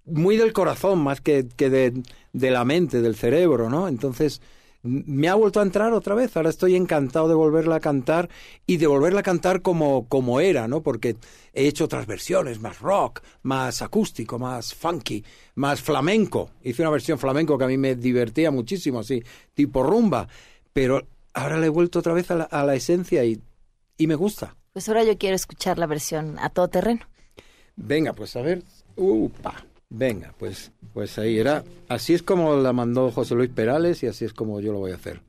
muy 0.06 0.38
del 0.38 0.54
corazón 0.54 1.00
más 1.00 1.22
que, 1.22 1.48
que 1.56 1.70
de, 1.70 1.94
la 2.34 2.66
mente, 2.66 3.02
del 3.02 3.16
cerebro, 3.16 3.70
¿no? 3.70 3.88
Entonces, 3.88 4.42
me 4.84 5.30
ha 5.30 5.36
vuelto 5.36 5.60
a 5.60 5.64
entrar 5.64 5.94
otra 5.94 6.14
vez. 6.14 6.36
Ahora 6.36 6.50
estoy 6.50 6.76
encantado 6.76 7.28
de 7.28 7.34
volverla 7.34 7.76
a 7.76 7.80
cantar 7.80 8.30
y 8.68 8.78
de 8.78 8.88
volverla 8.88 9.22
a 9.22 9.24
cantar 9.24 9.62
como, 9.62 10.08
como 10.08 10.40
era, 10.40 10.68
¿no? 10.68 10.82
Porque 10.82 11.16
he 11.54 11.68
hecho 11.68 11.86
otras 11.86 12.06
versiones, 12.06 12.60
más 12.60 12.80
rock, 12.80 13.22
más 13.42 13.82
acústico, 13.82 14.38
más 14.38 14.76
funky, 14.76 15.24
más 15.56 15.82
flamenco. 15.82 16.52
Hice 16.62 16.82
una 16.82 16.92
versión 16.92 17.18
flamenco 17.18 17.58
que 17.58 17.64
a 17.64 17.68
mí 17.68 17.78
me 17.78 17.96
divertía 17.96 18.52
muchísimo, 18.52 19.00
así, 19.00 19.24
tipo 19.54 19.84
rumba. 19.84 20.28
Pero 20.74 21.08
ahora 21.34 21.58
le 21.58 21.68
he 21.68 21.70
vuelto 21.70 22.00
otra 22.00 22.14
vez 22.14 22.30
a 22.32 22.36
la, 22.36 22.44
a 22.44 22.66
la 22.66 22.76
esencia 22.76 23.24
y, 23.24 23.42
y 23.98 24.08
me 24.08 24.16
gusta. 24.16 24.56
Pues 24.74 24.90
ahora 24.90 25.04
yo 25.04 25.18
quiero 25.18 25.36
escuchar 25.36 25.78
la 25.78 25.88
versión 25.88 26.38
a 26.40 26.50
todo 26.50 26.68
terreno. 26.68 27.08
Venga, 27.76 28.14
pues 28.14 28.36
a 28.36 28.42
ver. 28.42 28.64
Upa. 28.96 29.66
Venga, 29.96 30.34
pues, 30.40 30.72
pues 30.92 31.20
ahí 31.20 31.38
era. 31.38 31.64
Así 31.88 32.16
es 32.16 32.24
como 32.24 32.56
la 32.56 32.74
mandó 32.74 33.12
José 33.12 33.36
Luis 33.36 33.52
Perales 33.52 34.02
y 34.02 34.08
así 34.08 34.26
es 34.26 34.34
como 34.34 34.60
yo 34.60 34.74
lo 34.74 34.80
voy 34.80 34.92
a 34.92 34.96
hacer. 34.96 35.22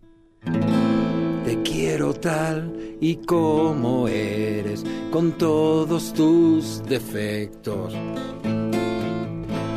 Te 1.44 1.62
quiero 1.62 2.14
tal 2.14 2.96
y 2.98 3.16
como 3.16 4.09
eres, 4.09 4.83
con 5.11 5.33
todos 5.33 6.14
tus 6.14 6.83
defectos, 6.88 7.92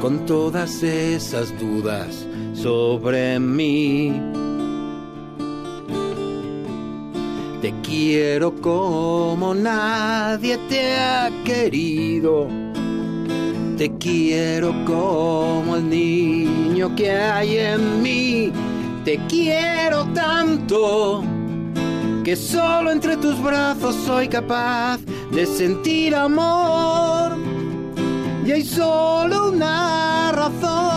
con 0.02 0.26
todas 0.26 0.82
esas 0.84 1.54
dudas 1.60 2.26
sobre 2.54 3.42
mí. 3.42 4.22
Te 7.62 7.74
quiero 7.84 8.56
como 8.62 9.54
nadie 9.54 10.58
te 10.70 10.96
ha 10.96 11.30
querido. 11.44 12.67
Te 13.78 13.96
quiero 14.00 14.74
como 14.86 15.76
el 15.76 15.88
niño 15.88 16.96
que 16.96 17.12
hay 17.12 17.58
en 17.58 18.02
mí. 18.02 18.52
Te 19.06 19.20
quiero 19.30 20.06
tanto 20.16 21.24
que 22.24 22.36
solo 22.36 22.90
entre 22.92 23.18
tus 23.18 23.40
brazos 23.40 23.96
soy 24.04 24.30
capaz 24.30 24.98
de 25.32 25.46
sentir 25.46 26.16
amor. 26.16 27.38
Y 28.48 28.52
hay 28.52 28.64
solo 28.64 29.50
una 29.52 30.32
razón. 30.32 30.88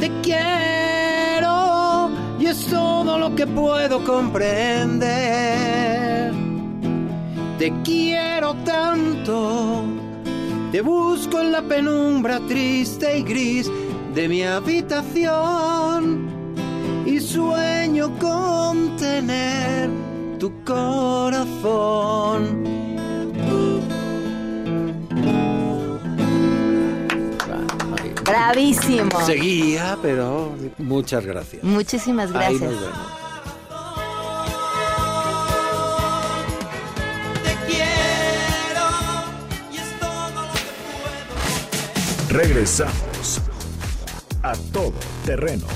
Te 0.00 0.10
quiero 0.22 2.08
y 2.38 2.46
es 2.46 2.64
todo 2.68 3.18
lo 3.18 3.34
que 3.34 3.46
puedo 3.46 4.02
comprender. 4.02 5.99
Te 7.60 7.72
quiero 7.84 8.54
tanto, 8.64 9.84
te 10.72 10.80
busco 10.80 11.40
en 11.40 11.52
la 11.52 11.60
penumbra 11.60 12.40
triste 12.48 13.18
y 13.18 13.22
gris 13.22 13.70
de 14.14 14.28
mi 14.30 14.42
habitación 14.42 16.30
y 17.04 17.20
sueño 17.20 18.18
con 18.18 18.96
tener 18.96 19.90
tu 20.38 20.50
corazón. 20.64 22.64
Bravísimo. 28.24 29.20
Seguía, 29.26 29.98
pero 30.00 30.54
muchas 30.78 31.26
gracias. 31.26 31.62
Muchísimas 31.62 32.34
Ahí 32.34 32.56
gracias. 32.56 32.62
nos 32.62 32.80
vemos. 32.80 33.19
Regresamos 42.30 43.40
a 44.44 44.52
todo 44.72 44.94
terreno. 45.26 45.66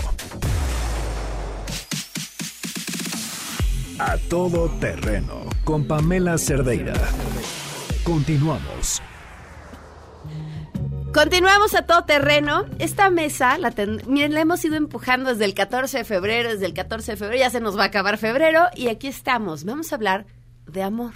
A 3.99 4.17
todo 4.31 4.69
terreno 4.79 5.46
con 5.65 5.88
Pamela 5.88 6.38
Cerdeira. 6.38 6.94
Continuamos. 8.05 9.02
Continuamos 11.13 11.75
a 11.75 11.87
todo 11.87 12.05
terreno. 12.05 12.67
Esta 12.79 13.11
mesa, 13.11 13.59
la, 13.59 13.75
la 13.77 14.40
hemos 14.40 14.65
ido 14.65 14.77
empujando 14.77 15.31
desde 15.31 15.46
el 15.46 15.55
14 15.55 15.98
de 15.98 16.05
febrero, 16.05 16.50
desde 16.50 16.67
el 16.67 16.75
14 16.75 17.13
de 17.13 17.17
febrero, 17.17 17.40
ya 17.40 17.50
se 17.50 17.59
nos 17.59 17.77
va 17.77 17.83
a 17.83 17.87
acabar 17.87 18.17
febrero 18.17 18.67
y 18.77 18.87
aquí 18.90 19.09
estamos. 19.09 19.65
Vamos 19.65 19.90
a 19.90 19.96
hablar 19.96 20.25
de 20.69 20.85
amor. 20.85 21.15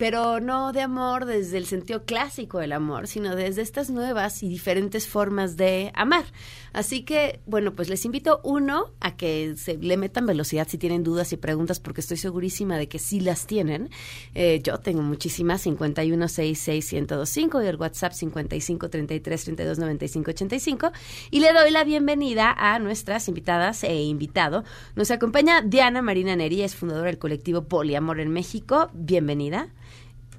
Pero 0.00 0.40
no 0.40 0.72
de 0.72 0.80
amor 0.80 1.26
desde 1.26 1.58
el 1.58 1.66
sentido 1.66 2.06
clásico 2.06 2.58
del 2.58 2.72
amor, 2.72 3.06
sino 3.06 3.36
desde 3.36 3.60
estas 3.60 3.90
nuevas 3.90 4.42
y 4.42 4.48
diferentes 4.48 5.06
formas 5.06 5.58
de 5.58 5.92
amar. 5.94 6.24
Así 6.72 7.02
que, 7.02 7.40
bueno, 7.44 7.74
pues 7.74 7.90
les 7.90 8.06
invito 8.06 8.40
uno 8.42 8.94
a 9.00 9.18
que 9.18 9.56
se 9.58 9.76
le 9.76 9.98
metan 9.98 10.24
velocidad 10.24 10.66
si 10.66 10.78
tienen 10.78 11.04
dudas 11.04 11.34
y 11.34 11.36
preguntas, 11.36 11.80
porque 11.80 12.00
estoy 12.00 12.16
segurísima 12.16 12.78
de 12.78 12.88
que 12.88 12.98
sí 12.98 13.20
las 13.20 13.46
tienen. 13.46 13.90
Eh, 14.34 14.62
yo 14.64 14.78
tengo 14.78 15.02
muchísimas, 15.02 15.66
5166125 15.66 17.62
y 17.62 17.66
el 17.66 17.76
WhatsApp 17.76 18.14
5533329585 18.14 20.92
y 21.30 21.40
le 21.40 21.52
doy 21.52 21.70
la 21.72 21.84
bienvenida 21.84 22.54
a 22.56 22.78
nuestras 22.78 23.28
invitadas 23.28 23.84
e 23.84 24.00
invitado. 24.00 24.64
Nos 24.96 25.10
acompaña 25.10 25.60
Diana 25.60 26.00
Marina 26.00 26.34
Neri, 26.36 26.62
es 26.62 26.74
fundadora 26.74 27.08
del 27.08 27.18
colectivo 27.18 27.64
Poliamor 27.64 28.18
en 28.18 28.30
México. 28.30 28.88
Bienvenida. 28.94 29.68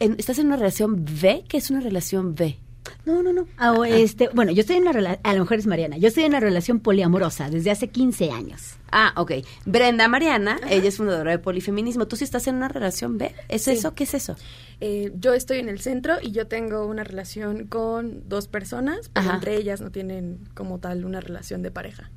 En- 0.02 0.16
¿Estás 0.18 0.39
en 0.39 0.47
una 0.47 0.56
relación 0.58 1.06
B? 1.06 1.43
¿Qué 1.47 1.58
es 1.58 1.70
una 1.70 1.80
relación 1.80 2.34
B? 2.36 2.58
No, 3.06 3.22
no, 3.22 3.32
no. 3.34 3.47
Ah, 3.58 3.74
o 3.74 3.86
este, 3.86 4.30
bueno, 4.34 4.52
yo 4.52 4.62
estoy 4.62 4.76
en 4.78 4.82
una 4.84 4.91
relación, 4.91 5.20
a 5.24 5.34
lo 5.34 5.39
mejor 5.41 5.58
es 5.60 5.68
Mariana, 5.68 5.97
yo 5.97 6.08
estoy 6.08 6.24
en 6.24 6.32
una 6.32 6.39
relación 6.39 6.80
poliamorosa 6.80 7.49
desde 7.49 7.70
hace 7.72 7.89
15 7.89 8.32
años. 8.32 8.76
Ah, 8.91 9.14
ok. 9.16 9.32
Brenda 9.66 10.08
Mariana, 10.08 10.60
ella 10.70 10.88
es 10.89 10.97
fundadora 10.97 11.32
de 11.32 11.39
Polifeminismo. 11.39 12.08
¿Tú 12.08 12.16
sí 12.16 12.24
estás 12.24 12.47
en 12.47 12.56
una 12.56 12.68
relación 12.68 13.18
B? 13.18 13.34
¿Es 13.49 13.64
Sí. 13.64 13.72
eso? 13.72 13.93
¿Qué 13.93 14.04
es 14.06 14.14
eso? 14.16 14.36
Eh, 14.82 15.12
yo 15.20 15.34
estoy 15.34 15.60
en 15.60 15.70
el 15.70 15.80
centro 15.80 16.16
y 16.22 16.32
yo 16.32 16.47
tengo 16.47 16.86
una 16.88 17.04
relación 17.04 17.68
con 17.68 18.28
dos 18.28 18.47
personas, 18.47 19.10
pero 19.14 19.28
Ajá. 19.28 19.36
entre 19.36 19.56
ellas 19.56 19.80
no 19.82 19.91
tienen 19.91 20.39
como 20.56 20.80
tal 20.80 21.06
una 21.06 21.22
relación 21.22 21.62
de 21.62 21.72
pareja. 21.72 22.10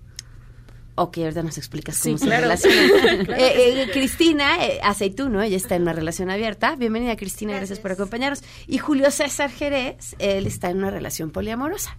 Ok, 0.97 1.19
ahorita 1.19 1.43
nos 1.43 1.59
explicas 1.59 1.97
Sí, 1.97 2.11
cómo 2.11 2.19
se 2.19 2.27
claro. 2.27 2.43
relacionan. 2.43 2.89
Claro 3.27 3.43
Eh, 3.43 3.53
que 3.55 3.83
eh, 3.83 3.91
Cristina 3.93 4.65
eh, 4.65 4.79
Aceituno, 4.83 5.43
ella 5.43 5.57
está 5.57 5.75
en 5.75 5.83
una 5.83 5.93
relación 5.93 6.31
abierta. 6.31 6.77
Bienvenida, 6.77 7.17
Cristina, 7.17 7.55
gracias. 7.57 7.81
por 7.81 7.91
acompañarnos. 7.91 8.43
Y 8.69 8.79
Julio 8.79 9.11
César 9.11 9.51
Jerez, 9.51 10.15
él 10.21 10.47
está 10.47 10.71
en 10.71 10.79
una 10.79 10.91
relación 10.91 11.31
poliamorosa. 11.31 11.99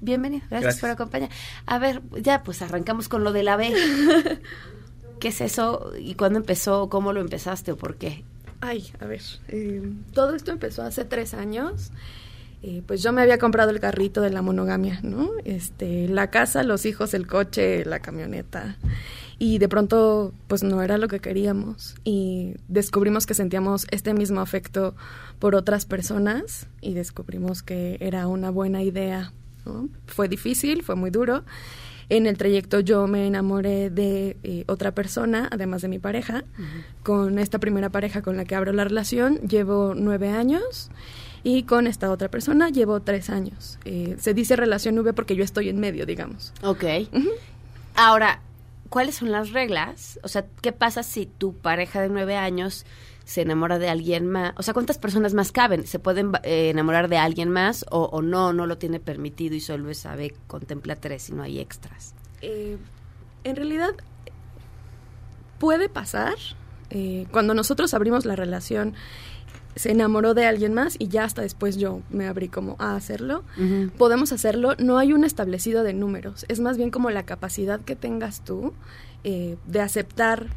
Bienvenido, 0.00 0.42
gracias, 0.50 0.62
Gracias. 0.62 0.80
por 0.82 0.90
acompañar. 0.90 1.30
A 1.64 1.78
ver, 1.78 2.02
ya 2.20 2.42
pues 2.42 2.60
arrancamos 2.60 3.08
con 3.08 3.24
lo 3.24 3.32
de 3.32 3.42
la 3.44 3.56
B. 3.56 3.72
¿Qué 5.20 5.28
es 5.28 5.40
eso 5.40 5.92
y 5.98 6.14
cuándo 6.14 6.38
empezó? 6.38 6.90
¿Cómo 6.90 7.14
lo 7.14 7.20
empezaste 7.22 7.72
o 7.72 7.76
por 7.78 7.96
qué? 7.96 8.24
Ay, 8.60 8.92
a 9.00 9.06
ver, 9.06 9.22
eh, 9.48 9.82
todo 10.12 10.34
esto 10.34 10.50
empezó 10.52 10.82
hace 10.82 11.04
tres 11.06 11.32
años. 11.34 11.92
Eh, 12.66 12.82
pues 12.86 13.02
yo 13.02 13.12
me 13.12 13.20
había 13.20 13.36
comprado 13.36 13.68
el 13.68 13.78
carrito 13.78 14.22
de 14.22 14.30
la 14.30 14.40
monogamia, 14.40 14.98
¿no? 15.02 15.28
Este, 15.44 16.08
la 16.08 16.30
casa, 16.30 16.62
los 16.62 16.86
hijos, 16.86 17.12
el 17.12 17.26
coche, 17.26 17.84
la 17.84 17.98
camioneta. 17.98 18.78
Y 19.38 19.58
de 19.58 19.68
pronto, 19.68 20.32
pues 20.48 20.62
no 20.62 20.80
era 20.80 20.96
lo 20.96 21.06
que 21.06 21.20
queríamos. 21.20 21.94
Y 22.04 22.54
descubrimos 22.68 23.26
que 23.26 23.34
sentíamos 23.34 23.86
este 23.90 24.14
mismo 24.14 24.40
afecto 24.40 24.94
por 25.40 25.54
otras 25.54 25.84
personas 25.84 26.66
y 26.80 26.94
descubrimos 26.94 27.62
que 27.62 27.98
era 28.00 28.28
una 28.28 28.48
buena 28.48 28.82
idea. 28.82 29.34
¿no? 29.66 29.90
Fue 30.06 30.26
difícil, 30.28 30.82
fue 30.82 30.94
muy 30.94 31.10
duro. 31.10 31.44
En 32.08 32.26
el 32.26 32.38
trayecto 32.38 32.80
yo 32.80 33.06
me 33.06 33.26
enamoré 33.26 33.90
de 33.90 34.38
eh, 34.42 34.64
otra 34.68 34.92
persona, 34.94 35.50
además 35.52 35.82
de 35.82 35.88
mi 35.88 35.98
pareja. 35.98 36.44
Con 37.02 37.38
esta 37.38 37.58
primera 37.58 37.90
pareja 37.90 38.22
con 38.22 38.38
la 38.38 38.46
que 38.46 38.54
abro 38.54 38.72
la 38.72 38.84
relación 38.84 39.36
llevo 39.40 39.92
nueve 39.94 40.30
años 40.30 40.90
y 41.44 41.62
con 41.62 41.86
esta 41.86 42.10
otra 42.10 42.28
persona 42.28 42.70
llevo 42.70 43.00
tres 43.00 43.30
años. 43.30 43.78
Eh, 43.84 44.16
se 44.18 44.34
dice 44.34 44.56
relación 44.56 44.98
V 44.98 45.12
porque 45.12 45.36
yo 45.36 45.44
estoy 45.44 45.68
en 45.68 45.78
medio, 45.78 46.06
digamos. 46.06 46.52
Ok. 46.62 46.84
Ahora, 47.94 48.40
¿cuáles 48.88 49.14
son 49.14 49.30
las 49.30 49.52
reglas? 49.52 50.18
O 50.24 50.28
sea, 50.28 50.46
¿qué 50.62 50.72
pasa 50.72 51.02
si 51.04 51.26
tu 51.26 51.52
pareja 51.54 52.00
de 52.00 52.08
nueve 52.08 52.34
años 52.36 52.84
se 53.24 53.42
enamora 53.42 53.78
de 53.78 53.88
alguien 53.88 54.26
más? 54.26 54.52
O 54.56 54.62
sea, 54.62 54.74
¿cuántas 54.74 54.98
personas 54.98 55.32
más 55.34 55.52
caben? 55.52 55.86
¿Se 55.86 55.98
pueden 55.98 56.32
eh, 56.42 56.70
enamorar 56.70 57.08
de 57.08 57.18
alguien 57.18 57.50
más 57.50 57.84
o, 57.90 58.04
o 58.04 58.20
no? 58.22 58.52
No 58.52 58.66
lo 58.66 58.76
tiene 58.78 58.98
permitido 58.98 59.54
y 59.54 59.60
solo 59.60 59.90
esa 59.90 60.16
B 60.16 60.34
contempla 60.46 60.96
tres 60.96 61.28
y 61.28 61.32
no 61.34 61.42
hay 61.42 61.60
extras. 61.60 62.14
Eh, 62.42 62.76
en 63.44 63.56
realidad 63.56 63.90
puede 65.58 65.88
pasar. 65.88 66.34
eh, 66.90 67.26
cuando 67.30 67.54
nosotros 67.54 67.92
abrimos 67.94 68.24
la 68.24 68.36
relación, 68.36 68.94
se 69.76 69.90
enamoró 69.90 70.34
de 70.34 70.46
alguien 70.46 70.74
más 70.74 70.96
y 70.98 71.08
ya 71.08 71.24
hasta 71.24 71.42
después 71.42 71.76
yo 71.76 72.00
me 72.10 72.26
abrí 72.26 72.48
como 72.48 72.76
a 72.78 72.96
hacerlo. 72.96 73.42
Podemos 73.98 74.32
hacerlo, 74.32 74.74
no 74.78 74.98
hay 74.98 75.12
un 75.12 75.24
establecido 75.24 75.82
de 75.82 75.94
números, 75.94 76.44
es 76.48 76.60
más 76.60 76.76
bien 76.76 76.90
como 76.90 77.10
la 77.10 77.24
capacidad 77.24 77.80
que 77.80 77.96
tengas 77.96 78.42
tú 78.42 78.72
eh, 79.24 79.56
de 79.66 79.80
aceptar 79.80 80.48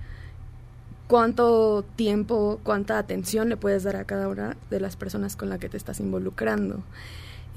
cuánto 1.08 1.86
tiempo, 1.96 2.60
cuánta 2.64 2.98
atención 3.00 3.50
le 3.50 3.58
puedes 3.58 3.84
dar 3.84 3.96
a 3.96 4.04
cada 4.04 4.28
una 4.28 4.58
de 4.70 4.80
las 4.80 4.96
personas 4.96 5.36
con 5.36 5.50
la 5.50 5.58
que 5.58 5.70
te 5.70 5.78
estás 5.78 6.00
involucrando. 6.00 6.84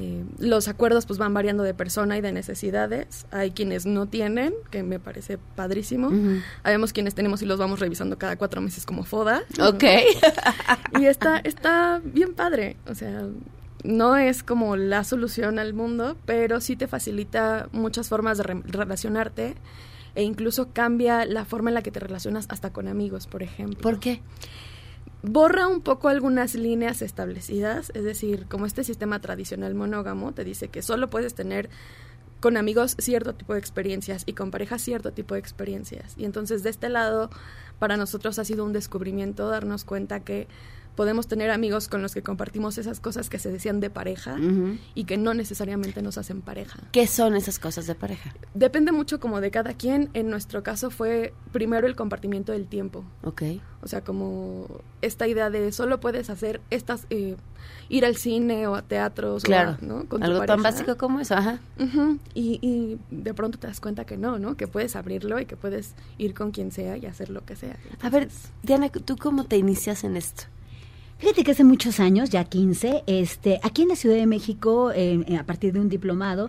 Eh, 0.02 0.24
los 0.38 0.66
acuerdos 0.68 1.04
pues 1.04 1.18
van 1.18 1.34
variando 1.34 1.62
de 1.62 1.74
persona 1.74 2.16
y 2.16 2.22
de 2.22 2.32
necesidades. 2.32 3.26
Hay 3.32 3.50
quienes 3.50 3.84
no 3.84 4.06
tienen, 4.06 4.54
que 4.70 4.82
me 4.82 4.98
parece 4.98 5.36
padrísimo. 5.56 6.06
Ujú. 6.08 6.40
Habemos 6.62 6.94
quienes 6.94 7.14
tenemos 7.14 7.42
y 7.42 7.44
los 7.46 7.58
vamos 7.58 7.80
revisando 7.80 8.16
cada 8.16 8.36
cuatro 8.36 8.62
meses 8.62 8.86
como 8.86 9.04
foda. 9.04 9.42
Ok. 9.60 9.84
y 10.98 11.04
está, 11.04 11.38
está 11.40 12.00
bien 12.02 12.32
padre. 12.32 12.76
O 12.88 12.94
sea, 12.94 13.26
no 13.84 14.16
es 14.16 14.42
como 14.42 14.76
la 14.76 15.04
solución 15.04 15.58
al 15.58 15.74
mundo, 15.74 16.16
pero 16.24 16.62
sí 16.62 16.76
te 16.76 16.86
facilita 16.86 17.68
muchas 17.72 18.08
formas 18.08 18.38
de 18.38 18.44
re- 18.44 18.62
relacionarte 18.64 19.54
e 20.14 20.22
incluso 20.22 20.70
cambia 20.72 21.26
la 21.26 21.44
forma 21.44 21.68
en 21.70 21.74
la 21.74 21.82
que 21.82 21.90
te 21.90 22.00
relacionas 22.00 22.46
hasta 22.48 22.72
con 22.72 22.88
amigos, 22.88 23.26
por 23.26 23.42
ejemplo. 23.42 23.80
¿Por 23.82 24.00
qué? 24.00 24.22
Borra 25.22 25.66
un 25.66 25.82
poco 25.82 26.08
algunas 26.08 26.54
líneas 26.54 27.02
establecidas, 27.02 27.92
es 27.94 28.04
decir, 28.04 28.46
como 28.48 28.64
este 28.64 28.84
sistema 28.84 29.20
tradicional 29.20 29.74
monógamo 29.74 30.32
te 30.32 30.44
dice 30.44 30.68
que 30.68 30.80
solo 30.80 31.10
puedes 31.10 31.34
tener 31.34 31.68
con 32.40 32.56
amigos 32.56 32.96
cierto 32.98 33.34
tipo 33.34 33.52
de 33.52 33.58
experiencias 33.58 34.22
y 34.24 34.32
con 34.32 34.50
parejas 34.50 34.80
cierto 34.80 35.12
tipo 35.12 35.34
de 35.34 35.40
experiencias. 35.40 36.14
Y 36.16 36.24
entonces 36.24 36.62
de 36.62 36.70
este 36.70 36.88
lado, 36.88 37.28
para 37.78 37.98
nosotros 37.98 38.38
ha 38.38 38.44
sido 38.46 38.64
un 38.64 38.72
descubrimiento 38.72 39.48
darnos 39.48 39.84
cuenta 39.84 40.20
que 40.20 40.48
podemos 40.96 41.26
tener 41.28 41.50
amigos 41.50 41.88
con 41.88 42.02
los 42.02 42.12
que 42.14 42.22
compartimos 42.22 42.76
esas 42.78 43.00
cosas 43.00 43.30
que 43.30 43.38
se 43.38 43.50
decían 43.50 43.80
de 43.80 43.90
pareja 43.90 44.36
y 44.94 45.04
que 45.04 45.16
no 45.16 45.34
necesariamente 45.34 46.02
nos 46.02 46.18
hacen 46.18 46.42
pareja. 46.42 46.78
¿Qué 46.92 47.06
son 47.06 47.36
esas 47.36 47.58
cosas 47.58 47.86
de 47.86 47.94
pareja? 47.94 48.34
Depende 48.54 48.92
mucho 48.92 49.20
como 49.20 49.40
de 49.40 49.50
cada 49.50 49.74
quien. 49.74 50.10
En 50.14 50.28
nuestro 50.30 50.62
caso 50.62 50.90
fue 50.90 51.32
primero 51.52 51.86
el 51.86 51.96
compartimiento 51.96 52.52
del 52.52 52.66
tiempo. 52.66 53.04
Ok. 53.22 53.42
O 53.82 53.88
sea, 53.88 54.02
como 54.02 54.66
esta 55.00 55.26
idea 55.26 55.48
de 55.48 55.72
solo 55.72 56.00
puedes 56.00 56.28
hacer 56.28 56.60
estas, 56.68 57.06
eh, 57.08 57.36
ir 57.88 58.04
al 58.04 58.16
cine 58.16 58.66
o 58.66 58.74
a 58.74 58.82
teatros, 58.82 59.42
o 59.44 59.46
Claro. 59.46 59.70
a- 59.70 59.78
¿no? 59.84 60.04
Con 60.06 60.20
tu 60.20 60.26
Algo 60.26 60.44
tan 60.44 60.62
básico 60.62 60.96
como 60.98 61.20
eso, 61.20 61.34
ajá. 61.34 61.60
Y, 62.34 62.58
y 62.60 62.98
de 63.10 63.32
pronto 63.32 63.58
te 63.58 63.66
das 63.68 63.80
cuenta 63.80 64.04
que 64.04 64.18
no, 64.18 64.38
¿no? 64.38 64.56
Que 64.56 64.68
puedes 64.68 64.96
abrirlo 64.96 65.40
y 65.40 65.46
que 65.46 65.56
puedes 65.56 65.94
ir 66.18 66.34
con 66.34 66.50
quien 66.50 66.72
sea 66.72 66.98
y 66.98 67.06
hacer 67.06 67.30
lo 67.30 67.44
que 67.46 67.56
sea. 67.56 67.78
A 68.02 68.10
ver, 68.10 68.28
Diana, 68.62 68.90
¿tú 68.90 69.16
cómo 69.16 69.44
te 69.44 69.56
inicias 69.56 70.04
en 70.04 70.16
esto? 70.18 70.44
Fíjate 71.20 71.44
que 71.44 71.50
hace 71.50 71.64
muchos 71.64 72.00
años, 72.00 72.30
ya 72.30 72.44
15, 72.44 73.04
este, 73.06 73.60
aquí 73.62 73.82
en 73.82 73.88
la 73.88 73.96
Ciudad 73.96 74.16
de 74.16 74.24
México, 74.24 74.90
a 74.90 75.44
partir 75.44 75.74
de 75.74 75.78
un 75.78 75.90
diplomado, 75.90 76.48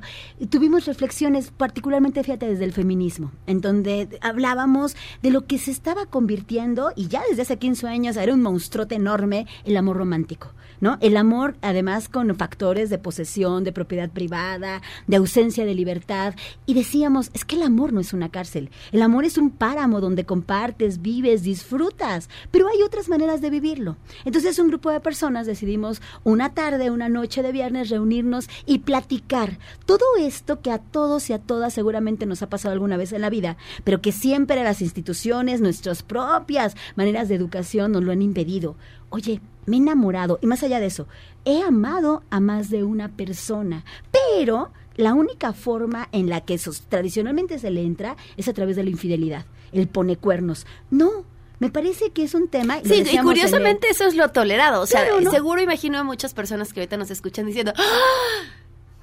tuvimos 0.49 0.85
reflexiones, 0.85 1.51
particularmente, 1.51 2.23
fíjate, 2.23 2.47
desde 2.47 2.63
el 2.63 2.71
feminismo, 2.71 3.33
en 3.47 3.59
donde 3.59 4.07
hablábamos 4.21 4.95
de 5.21 5.31
lo 5.31 5.45
que 5.45 5.57
se 5.57 5.71
estaba 5.71 6.05
convirtiendo, 6.05 6.93
y 6.95 7.09
ya 7.09 7.21
desde 7.29 7.41
hace 7.41 7.57
15 7.57 7.85
años 7.89 8.15
era 8.15 8.33
un 8.33 8.41
monstruote 8.41 8.95
enorme, 8.95 9.45
el 9.65 9.75
amor 9.75 9.97
romántico. 9.97 10.53
¿No? 10.79 10.97
El 10.99 11.15
amor, 11.15 11.57
además, 11.61 12.09
con 12.09 12.35
factores 12.35 12.89
de 12.89 12.97
posesión, 12.97 13.63
de 13.63 13.71
propiedad 13.71 14.09
privada, 14.09 14.81
de 15.05 15.17
ausencia 15.17 15.63
de 15.63 15.75
libertad. 15.75 16.33
Y 16.65 16.73
decíamos, 16.73 17.29
es 17.35 17.45
que 17.45 17.55
el 17.55 17.61
amor 17.61 17.93
no 17.93 17.99
es 17.99 18.13
una 18.13 18.29
cárcel. 18.29 18.71
El 18.91 19.03
amor 19.03 19.25
es 19.25 19.37
un 19.37 19.51
páramo 19.51 20.01
donde 20.01 20.25
compartes, 20.25 21.03
vives, 21.03 21.43
disfrutas. 21.43 22.29
Pero 22.49 22.67
hay 22.67 22.81
otras 22.81 23.09
maneras 23.09 23.41
de 23.41 23.51
vivirlo. 23.51 23.95
Entonces, 24.25 24.57
un 24.61 24.69
grupo 24.69 24.91
de 24.91 24.99
personas 24.99 25.47
decidimos 25.47 26.01
una 26.23 26.53
tarde, 26.53 26.91
una 26.91 27.09
noche 27.09 27.41
de 27.43 27.51
viernes 27.51 27.89
reunirnos 27.89 28.49
y 28.65 28.79
platicar 28.79 29.57
todo 29.85 30.05
esto 30.19 30.61
que 30.61 30.71
a 30.71 30.79
todos 30.79 31.29
y 31.29 31.33
a 31.33 31.39
todas 31.39 31.73
seguramente 31.73 32.25
nos 32.25 32.41
ha 32.41 32.49
pasado 32.49 32.73
alguna 32.73 32.97
vez 32.97 33.11
en 33.13 33.21
la 33.21 33.29
vida, 33.29 33.57
pero 33.83 34.01
que 34.01 34.11
siempre 34.11 34.63
las 34.63 34.81
instituciones, 34.81 35.61
nuestras 35.61 36.03
propias 36.03 36.75
maneras 36.95 37.29
de 37.29 37.35
educación 37.35 37.91
nos 37.91 38.03
lo 38.03 38.11
han 38.11 38.21
impedido. 38.21 38.75
Oye, 39.09 39.41
me 39.65 39.77
he 39.77 39.79
enamorado 39.79 40.39
y 40.41 40.47
más 40.47 40.63
allá 40.63 40.79
de 40.79 40.87
eso, 40.87 41.07
he 41.45 41.61
amado 41.61 42.23
a 42.29 42.39
más 42.39 42.69
de 42.69 42.83
una 42.83 43.09
persona, 43.09 43.83
pero 44.11 44.71
la 44.95 45.13
única 45.13 45.53
forma 45.53 46.09
en 46.11 46.29
la 46.29 46.41
que 46.41 46.55
eso 46.55 46.71
tradicionalmente 46.89 47.59
se 47.59 47.71
le 47.71 47.83
entra 47.83 48.15
es 48.37 48.47
a 48.47 48.53
través 48.53 48.75
de 48.75 48.83
la 48.83 48.89
infidelidad, 48.89 49.45
el 49.71 49.87
pone 49.87 50.17
cuernos. 50.17 50.65
No, 50.89 51.25
me 51.61 51.69
parece 51.69 52.09
que 52.09 52.23
es 52.23 52.33
un 52.33 52.47
tema. 52.49 52.79
Sí, 52.83 53.03
y 53.09 53.15
el- 53.17 53.23
curiosamente 53.23 53.87
eso 53.89 54.05
es 54.05 54.15
lo 54.15 54.29
tolerado. 54.29 54.81
O 54.81 54.85
sea, 54.87 55.05
Claro, 55.05 55.21
¿no? 55.21 55.31
seguro 55.31 55.61
imagino 55.61 55.99
a 55.99 56.03
muchas 56.03 56.33
personas 56.33 56.73
que 56.73 56.79
ahorita 56.81 56.97
nos 56.97 57.11
escuchan 57.11 57.45
diciendo, 57.45 57.71
¡Ah! 57.77 57.83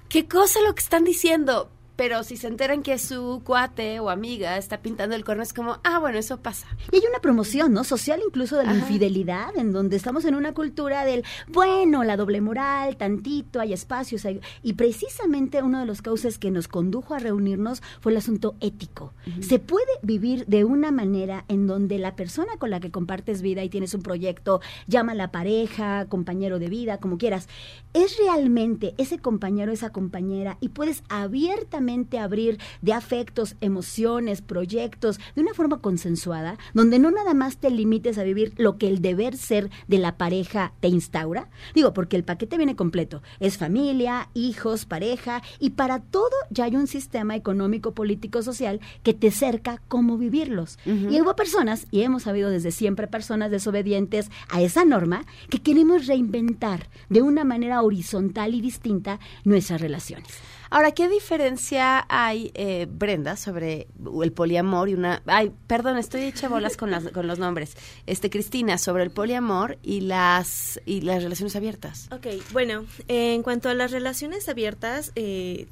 ¿qué 0.09 0.27
cosa 0.27 0.61
lo 0.63 0.75
que 0.75 0.83
están 0.83 1.05
diciendo? 1.05 1.71
Pero 1.99 2.23
si 2.23 2.37
se 2.37 2.47
enteran 2.47 2.85
que 2.85 2.97
su 2.97 3.43
cuate 3.45 3.99
o 3.99 4.09
amiga 4.09 4.57
está 4.57 4.81
pintando 4.83 5.17
el 5.17 5.25
cuerno, 5.25 5.43
es 5.43 5.53
como, 5.53 5.81
ah, 5.83 5.99
bueno, 5.99 6.17
eso 6.17 6.37
pasa. 6.37 6.69
Y 6.93 6.97
hay 6.99 7.03
una 7.11 7.19
promoción, 7.19 7.73
¿no? 7.73 7.83
Social 7.83 8.21
incluso 8.25 8.57
de 8.57 8.67
la 8.67 8.75
infidelidad, 8.75 9.57
en 9.57 9.73
donde 9.73 9.97
estamos 9.97 10.25
en 10.25 10.37
una 10.37 10.55
cultura 10.55 11.05
del, 11.05 11.25
bueno, 11.49 12.05
la 12.05 12.17
doble 12.17 12.41
moral, 12.41 12.97
tantito, 12.97 13.59
hay 13.59 13.73
espacios. 13.73 14.25
hay- 14.27 14.41
Y 14.63 14.75
precisamente 14.75 15.61
uno 15.61 15.81
de 15.81 15.87
los 15.87 16.01
cauces 16.01 16.39
que 16.39 16.53
nos 16.53 16.69
condujo 16.69 17.15
a 17.15 17.19
reunirnos 17.19 17.83
fue 18.01 18.13
el 18.13 18.19
asunto 18.19 18.55
ético. 18.61 19.13
Se 19.41 19.59
puede 19.59 19.91
vivir 20.03 20.47
de 20.47 20.63
una 20.63 20.93
manera 20.93 21.45
en 21.49 21.67
donde 21.67 21.99
la 21.99 22.15
persona 22.15 22.59
con 22.61 22.71
la 22.71 22.79
que 22.79 22.93
compartes 22.93 23.43
vida 23.43 23.65
y 23.65 23.71
tienes 23.71 23.93
un 23.95 24.03
proyecto, 24.03 24.61
llama 24.87 25.15
la 25.15 25.33
pareja, 25.33 26.07
compañero 26.09 26.61
de 26.61 26.69
vida, 26.69 26.99
como 26.99 27.19
quieras, 27.19 27.49
es 27.93 28.17
realmente 28.19 28.95
ese 28.99 29.19
compañero, 29.19 29.73
esa 29.73 29.91
compañera, 29.91 30.59
y 30.61 30.69
puedes 30.69 31.03
abiertamente 31.09 31.88
abrir 32.19 32.59
de 32.83 32.93
afectos, 32.93 33.57
emociones, 33.61 34.43
proyectos, 34.43 35.19
de 35.35 35.43
una 35.43 35.55
forma 35.55 35.81
consensuada, 35.81 36.59
donde 36.75 36.99
no 36.99 37.11
nada 37.11 37.35
más 37.35 37.57
te 37.57 37.71
limites 37.71 38.19
a 38.19 38.25
vivir 38.25 38.53
lo 38.57 38.77
que 38.77 38.89
el 38.89 39.01
deber 39.01 39.37
ser 39.37 39.71
de 39.87 39.99
la 39.99 40.17
pareja 40.17 40.73
te 40.81 40.89
instaura. 40.89 41.49
Digo, 41.75 41.95
porque 41.95 42.17
el 42.17 42.25
paquete 42.25 42.57
viene 42.57 42.77
completo. 42.77 43.23
Es 43.41 43.57
familia, 43.57 44.29
hijos, 44.35 44.85
pareja, 44.85 45.43
y 45.59 45.71
para 45.71 46.01
todo 46.01 46.37
ya 46.51 46.65
hay 46.65 46.77
un 46.77 46.87
sistema 46.87 47.37
económico, 47.37 47.93
político, 47.95 48.43
social 48.43 48.81
que 49.03 49.15
te 49.15 49.31
cerca 49.31 49.81
cómo 49.89 50.19
vivirlos. 50.19 50.79
Y 50.85 51.21
hubo 51.21 51.35
personas, 51.37 51.87
y 51.91 52.03
hemos 52.03 52.27
habido 52.27 52.51
desde 52.51 52.71
siempre 52.71 53.07
personas 53.07 53.51
desobedientes 53.51 54.31
a 54.51 54.61
esa 54.61 54.85
norma, 54.85 55.25
que 55.49 55.61
queremos 55.63 56.07
reinventar 56.07 56.89
de 57.09 57.23
una 57.23 57.45
manera 57.45 57.83
horizontal 57.83 58.55
y 58.55 58.61
distinta 58.61 59.19
nuestras 59.45 59.81
relaciones. 59.81 60.29
Ahora, 60.71 60.93
¿qué 60.93 61.09
diferencia 61.09 62.05
hay, 62.09 62.51
eh, 62.55 62.87
Brenda, 62.91 63.37
sobre 63.37 63.89
el 64.23 64.33
poliamor 64.33 64.89
y 64.89 64.95
una... 64.95 65.23
Ay, 65.27 65.53
perdón, 65.67 65.97
estoy 65.97 66.23
hecha 66.23 66.49
bolas 66.49 66.77
con, 66.77 66.91
las, 66.91 67.09
con 67.09 67.27
los 67.27 67.39
nombres. 67.39 67.75
Este, 68.07 68.29
Cristina, 68.29 68.77
sobre 68.77 69.03
el 69.03 69.11
poliamor 69.11 69.79
y 69.83 70.03
las, 70.03 70.81
y 70.85 71.01
las 71.01 71.23
relaciones 71.23 71.57
abiertas. 71.57 72.09
Ok, 72.13 72.27
bueno, 72.53 72.85
eh, 73.09 73.35
en 73.35 73.43
cuanto 73.43 73.71
a 73.71 73.75
las 73.75 73.93
relaciones 73.93 74.49
abiertas, 74.49 75.13
eh, 75.17 75.67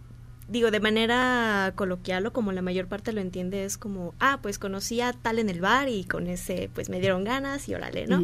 digo, 0.49 0.71
de 0.71 0.81
manera 0.81 1.73
coloquial 1.75 2.27
o 2.27 2.33
como 2.33 2.53
la 2.53 2.63
mayor 2.63 2.87
parte 2.87 3.13
lo 3.13 3.21
entiende, 3.21 3.65
es 3.65 3.77
como, 3.77 4.15
ah, 4.19 4.39
pues 4.41 4.59
conocí 4.59 5.01
a 5.01 5.13
tal 5.13 5.39
en 5.39 5.51
el 5.51 5.61
bar 5.61 5.89
y 5.89 6.05
con 6.05 6.27
ese, 6.27 6.71
pues 6.75 6.89
me 6.89 7.01
dieron 7.01 7.25
ganas 7.25 7.69
y 7.69 7.75
órale, 7.75 8.07
¿no? 8.07 8.23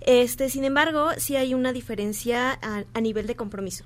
Este, 0.00 0.50
sin 0.50 0.64
embargo, 0.64 1.08
sí 1.16 1.34
hay 1.36 1.54
una 1.54 1.72
diferencia 1.72 2.58
a, 2.62 2.84
a 2.92 3.00
nivel 3.00 3.26
de 3.26 3.36
compromiso. 3.36 3.84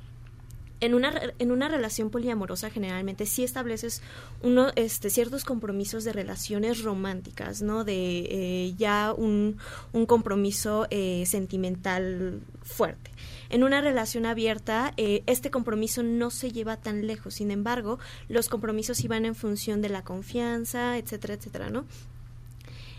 En 0.81 0.95
una, 0.95 1.21
en 1.39 1.51
una 1.51 1.69
relación 1.69 2.11
poliamorosa 2.11 2.71
generalmente 2.71 3.27
sí 3.27 3.43
estableces 3.43 4.03
uno, 4.43 4.69
este, 4.77 5.11
ciertos 5.11 5.45
compromisos 5.45 6.05
de 6.05 6.13
relaciones 6.13 6.83
románticas, 6.83 7.63
¿no? 7.63 7.85
De 7.85 8.27
eh, 8.31 8.75
ya 8.77 9.13
un, 9.17 9.59
un 9.93 10.07
compromiso 10.07 10.87
eh, 10.91 11.25
sentimental 11.27 12.41
fuerte. 12.63 13.11
En 13.51 13.65
una 13.65 13.81
relación 13.81 14.27
abierta, 14.27 14.93
eh, 14.97 15.23
este 15.27 15.51
compromiso 15.51 16.03
no 16.03 16.31
se 16.31 16.53
lleva 16.53 16.77
tan 16.77 17.07
lejos. 17.07 17.35
Sin 17.35 17.51
embargo, 17.51 17.99
los 18.29 18.49
compromisos 18.49 19.03
van 19.09 19.25
en 19.25 19.35
función 19.35 19.81
de 19.81 19.89
la 19.89 20.05
confianza, 20.05 20.99
etcétera, 20.99 21.35
etcétera, 21.35 21.71
¿no? 21.71 21.87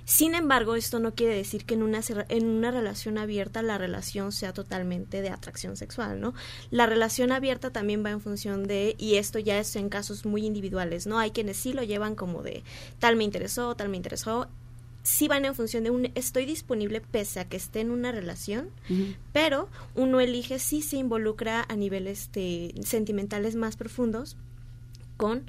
Sin 0.10 0.34
embargo, 0.34 0.76
esto 0.76 0.98
no 0.98 1.14
quiere 1.14 1.36
decir 1.36 1.66
que 1.66 1.76
en 1.76 1.84
una, 1.84 2.02
en 2.30 2.48
una 2.48 2.72
relación 2.72 3.20
abierta 3.20 3.62
la 3.62 3.78
relación 3.78 4.32
sea 4.32 4.54
totalmente 4.54 5.22
de 5.22 5.30
atracción 5.30 5.78
sexual, 5.78 6.20
¿no? 6.20 6.34
La 6.72 6.88
relación 6.88 7.32
abierta 7.32 7.70
también 7.70 8.04
va 8.04 8.10
en 8.10 8.20
función 8.20 8.64
de, 8.64 8.96
y 8.98 9.18
esto 9.18 9.38
ya 9.38 9.60
es 9.60 9.76
en 9.76 9.88
casos 9.88 10.26
muy 10.26 10.48
individuales, 10.48 11.06
¿no? 11.06 11.20
Hay 11.20 11.30
quienes 11.30 11.58
sí 11.58 11.74
lo 11.74 11.84
llevan 11.84 12.16
como 12.16 12.42
de 12.42 12.64
tal 12.98 13.18
me 13.18 13.24
interesó, 13.24 13.76
tal 13.76 13.90
me 13.90 13.98
interesó. 13.98 14.48
Sí 15.04 15.28
van 15.28 15.46
en 15.46 15.54
función 15.54 15.84
de 15.84 15.92
un 15.92 16.12
estoy 16.16 16.48
disponible 16.48 17.02
pese 17.02 17.40
a 17.40 17.48
que 17.48 17.58
esté 17.58 17.82
en 17.82 17.92
una 17.92 18.12
relación, 18.12 18.72
pero 19.32 19.70
uno 19.94 20.22
elige 20.22 20.58
si 20.58 20.82
se 20.82 20.98
involucra 20.98 21.68
a 21.70 21.76
niveles 21.76 22.22
este, 22.22 22.74
sentimentales 22.82 23.56
más 23.56 23.78
profundos 23.78 24.38
con 25.18 25.44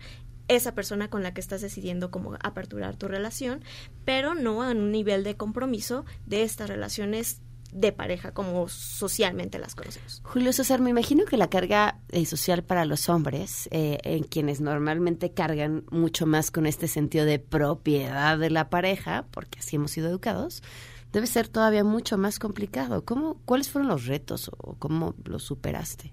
esa 0.51 0.75
persona 0.75 1.09
con 1.09 1.23
la 1.23 1.33
que 1.33 1.41
estás 1.41 1.61
decidiendo 1.61 2.11
cómo 2.11 2.37
aperturar 2.43 2.97
tu 2.97 3.09
relación, 3.09 3.63
pero 4.05 4.35
no 4.35 4.63
a 4.63 4.71
un 4.71 4.91
nivel 4.91 5.25
de 5.25 5.37
compromiso 5.37 6.05
de 6.27 6.43
estas 6.43 6.69
relaciones 6.69 7.41
de 7.73 7.93
pareja 7.93 8.33
como 8.33 8.69
socialmente 8.69 9.61
las 9.61 9.77
conocemos. 9.77 10.21
Julio 10.25 10.53
César, 10.53 10.81
me 10.81 10.91
imagino 10.91 11.25
que 11.25 11.37
la 11.37 11.49
carga 11.49 12.01
eh, 12.09 12.27
social 12.27 12.65
para 12.65 12.85
los 12.85 13.09
hombres, 13.09 13.69
eh, 13.71 13.99
en 14.03 14.25
quienes 14.25 14.61
normalmente 14.61 15.33
cargan 15.33 15.85
mucho 15.91 16.27
más 16.27 16.51
con 16.51 16.67
este 16.67 16.89
sentido 16.89 17.25
de 17.27 17.39
propiedad 17.39 18.37
de 18.37 18.51
la 18.51 18.71
pareja, 18.71 19.27
porque 19.31 19.61
así 19.61 19.77
hemos 19.77 19.93
sido 19.93 20.09
educados, 20.09 20.65
debe 21.13 21.29
ser 21.29 21.47
todavía 21.47 21.85
mucho 21.85 22.19
más 22.19 22.41
complicado. 22.41 23.05
¿Cómo, 23.05 23.41
¿Cuáles 23.45 23.71
fueron 23.71 23.89
los 23.89 24.07
retos 24.07 24.51
o 24.59 24.75
cómo 24.75 25.15
los 25.25 25.45
superaste? 25.45 26.13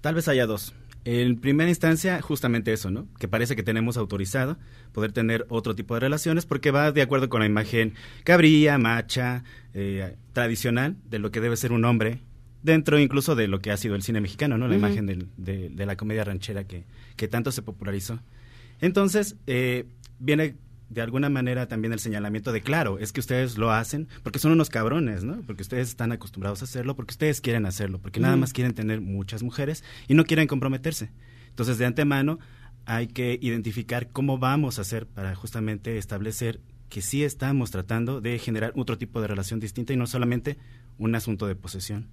Tal 0.00 0.16
vez 0.16 0.26
haya 0.26 0.46
dos. 0.46 0.74
En 1.10 1.40
primera 1.40 1.70
instancia, 1.70 2.20
justamente 2.20 2.70
eso, 2.70 2.90
¿no? 2.90 3.08
Que 3.18 3.28
parece 3.28 3.56
que 3.56 3.62
tenemos 3.62 3.96
autorizado 3.96 4.58
poder 4.92 5.10
tener 5.12 5.46
otro 5.48 5.74
tipo 5.74 5.94
de 5.94 6.00
relaciones 6.00 6.44
porque 6.44 6.70
va 6.70 6.92
de 6.92 7.00
acuerdo 7.00 7.30
con 7.30 7.40
la 7.40 7.46
imagen 7.46 7.94
cabría, 8.24 8.76
macha, 8.76 9.42
eh, 9.72 10.16
tradicional 10.34 10.96
de 11.08 11.18
lo 11.18 11.30
que 11.30 11.40
debe 11.40 11.56
ser 11.56 11.72
un 11.72 11.86
hombre, 11.86 12.20
dentro 12.62 12.98
incluso 12.98 13.34
de 13.36 13.48
lo 13.48 13.60
que 13.60 13.70
ha 13.70 13.78
sido 13.78 13.94
el 13.94 14.02
cine 14.02 14.20
mexicano, 14.20 14.58
¿no? 14.58 14.68
La 14.68 14.74
imagen 14.76 15.06
del- 15.06 15.28
de, 15.38 15.70
de 15.70 15.86
la 15.86 15.96
comedia 15.96 16.24
ranchera 16.24 16.64
que, 16.64 16.84
que 17.16 17.26
tanto 17.26 17.52
se 17.52 17.62
popularizó. 17.62 18.20
Entonces, 18.82 19.36
eh, 19.46 19.86
viene 20.18 20.56
de 20.88 21.02
alguna 21.02 21.28
manera 21.28 21.68
también 21.68 21.92
el 21.92 21.98
señalamiento 21.98 22.52
de, 22.52 22.62
claro, 22.62 22.98
es 22.98 23.12
que 23.12 23.20
ustedes 23.20 23.58
lo 23.58 23.70
hacen 23.70 24.08
porque 24.22 24.38
son 24.38 24.52
unos 24.52 24.70
cabrones, 24.70 25.24
¿no? 25.24 25.42
Porque 25.46 25.62
ustedes 25.62 25.88
están 25.88 26.12
acostumbrados 26.12 26.62
a 26.62 26.64
hacerlo, 26.64 26.96
porque 26.96 27.12
ustedes 27.12 27.40
quieren 27.40 27.66
hacerlo, 27.66 28.00
porque 28.00 28.20
nada 28.20 28.36
más 28.36 28.52
quieren 28.52 28.74
tener 28.74 29.00
muchas 29.00 29.42
mujeres 29.42 29.84
y 30.06 30.14
no 30.14 30.24
quieren 30.24 30.46
comprometerse. 30.46 31.10
Entonces, 31.50 31.78
de 31.78 31.86
antemano, 31.86 32.38
hay 32.86 33.08
que 33.08 33.38
identificar 33.40 34.10
cómo 34.10 34.38
vamos 34.38 34.78
a 34.78 34.82
hacer 34.82 35.06
para 35.06 35.34
justamente 35.34 35.98
establecer 35.98 36.60
que 36.88 37.02
sí 37.02 37.22
estamos 37.22 37.70
tratando 37.70 38.20
de 38.20 38.38
generar 38.38 38.72
otro 38.74 38.96
tipo 38.96 39.20
de 39.20 39.28
relación 39.28 39.60
distinta 39.60 39.92
y 39.92 39.96
no 39.96 40.06
solamente 40.06 40.56
un 40.96 41.14
asunto 41.14 41.46
de 41.46 41.54
posesión. 41.54 42.08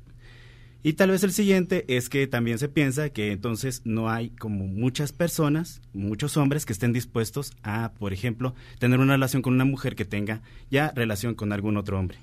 Y 0.85 0.93
tal 0.93 1.09
vez 1.09 1.23
el 1.23 1.31
siguiente 1.31 1.83
es 1.87 2.09
que 2.09 2.27
también 2.27 2.59
se 2.59 2.69
piensa 2.69 3.09
que 3.09 3.31
entonces 3.31 3.81
no 3.85 4.07
hay 4.07 4.29
como 4.29 4.67
muchas 4.67 5.13
personas, 5.13 5.81
muchos 5.93 6.37
hombres 6.37 6.63
que 6.63 6.73
estén 6.73 6.93
dispuestos 6.93 7.53
a, 7.63 7.93
por 7.97 8.13
ejemplo, 8.13 8.53
tener 8.77 8.99
una 8.99 9.13
relación 9.13 9.41
con 9.41 9.55
una 9.55 9.65
mujer 9.65 9.95
que 9.95 10.05
tenga 10.05 10.43
ya 10.69 10.91
relación 10.91 11.33
con 11.33 11.53
algún 11.53 11.77
otro 11.77 11.97
hombre. 11.97 12.19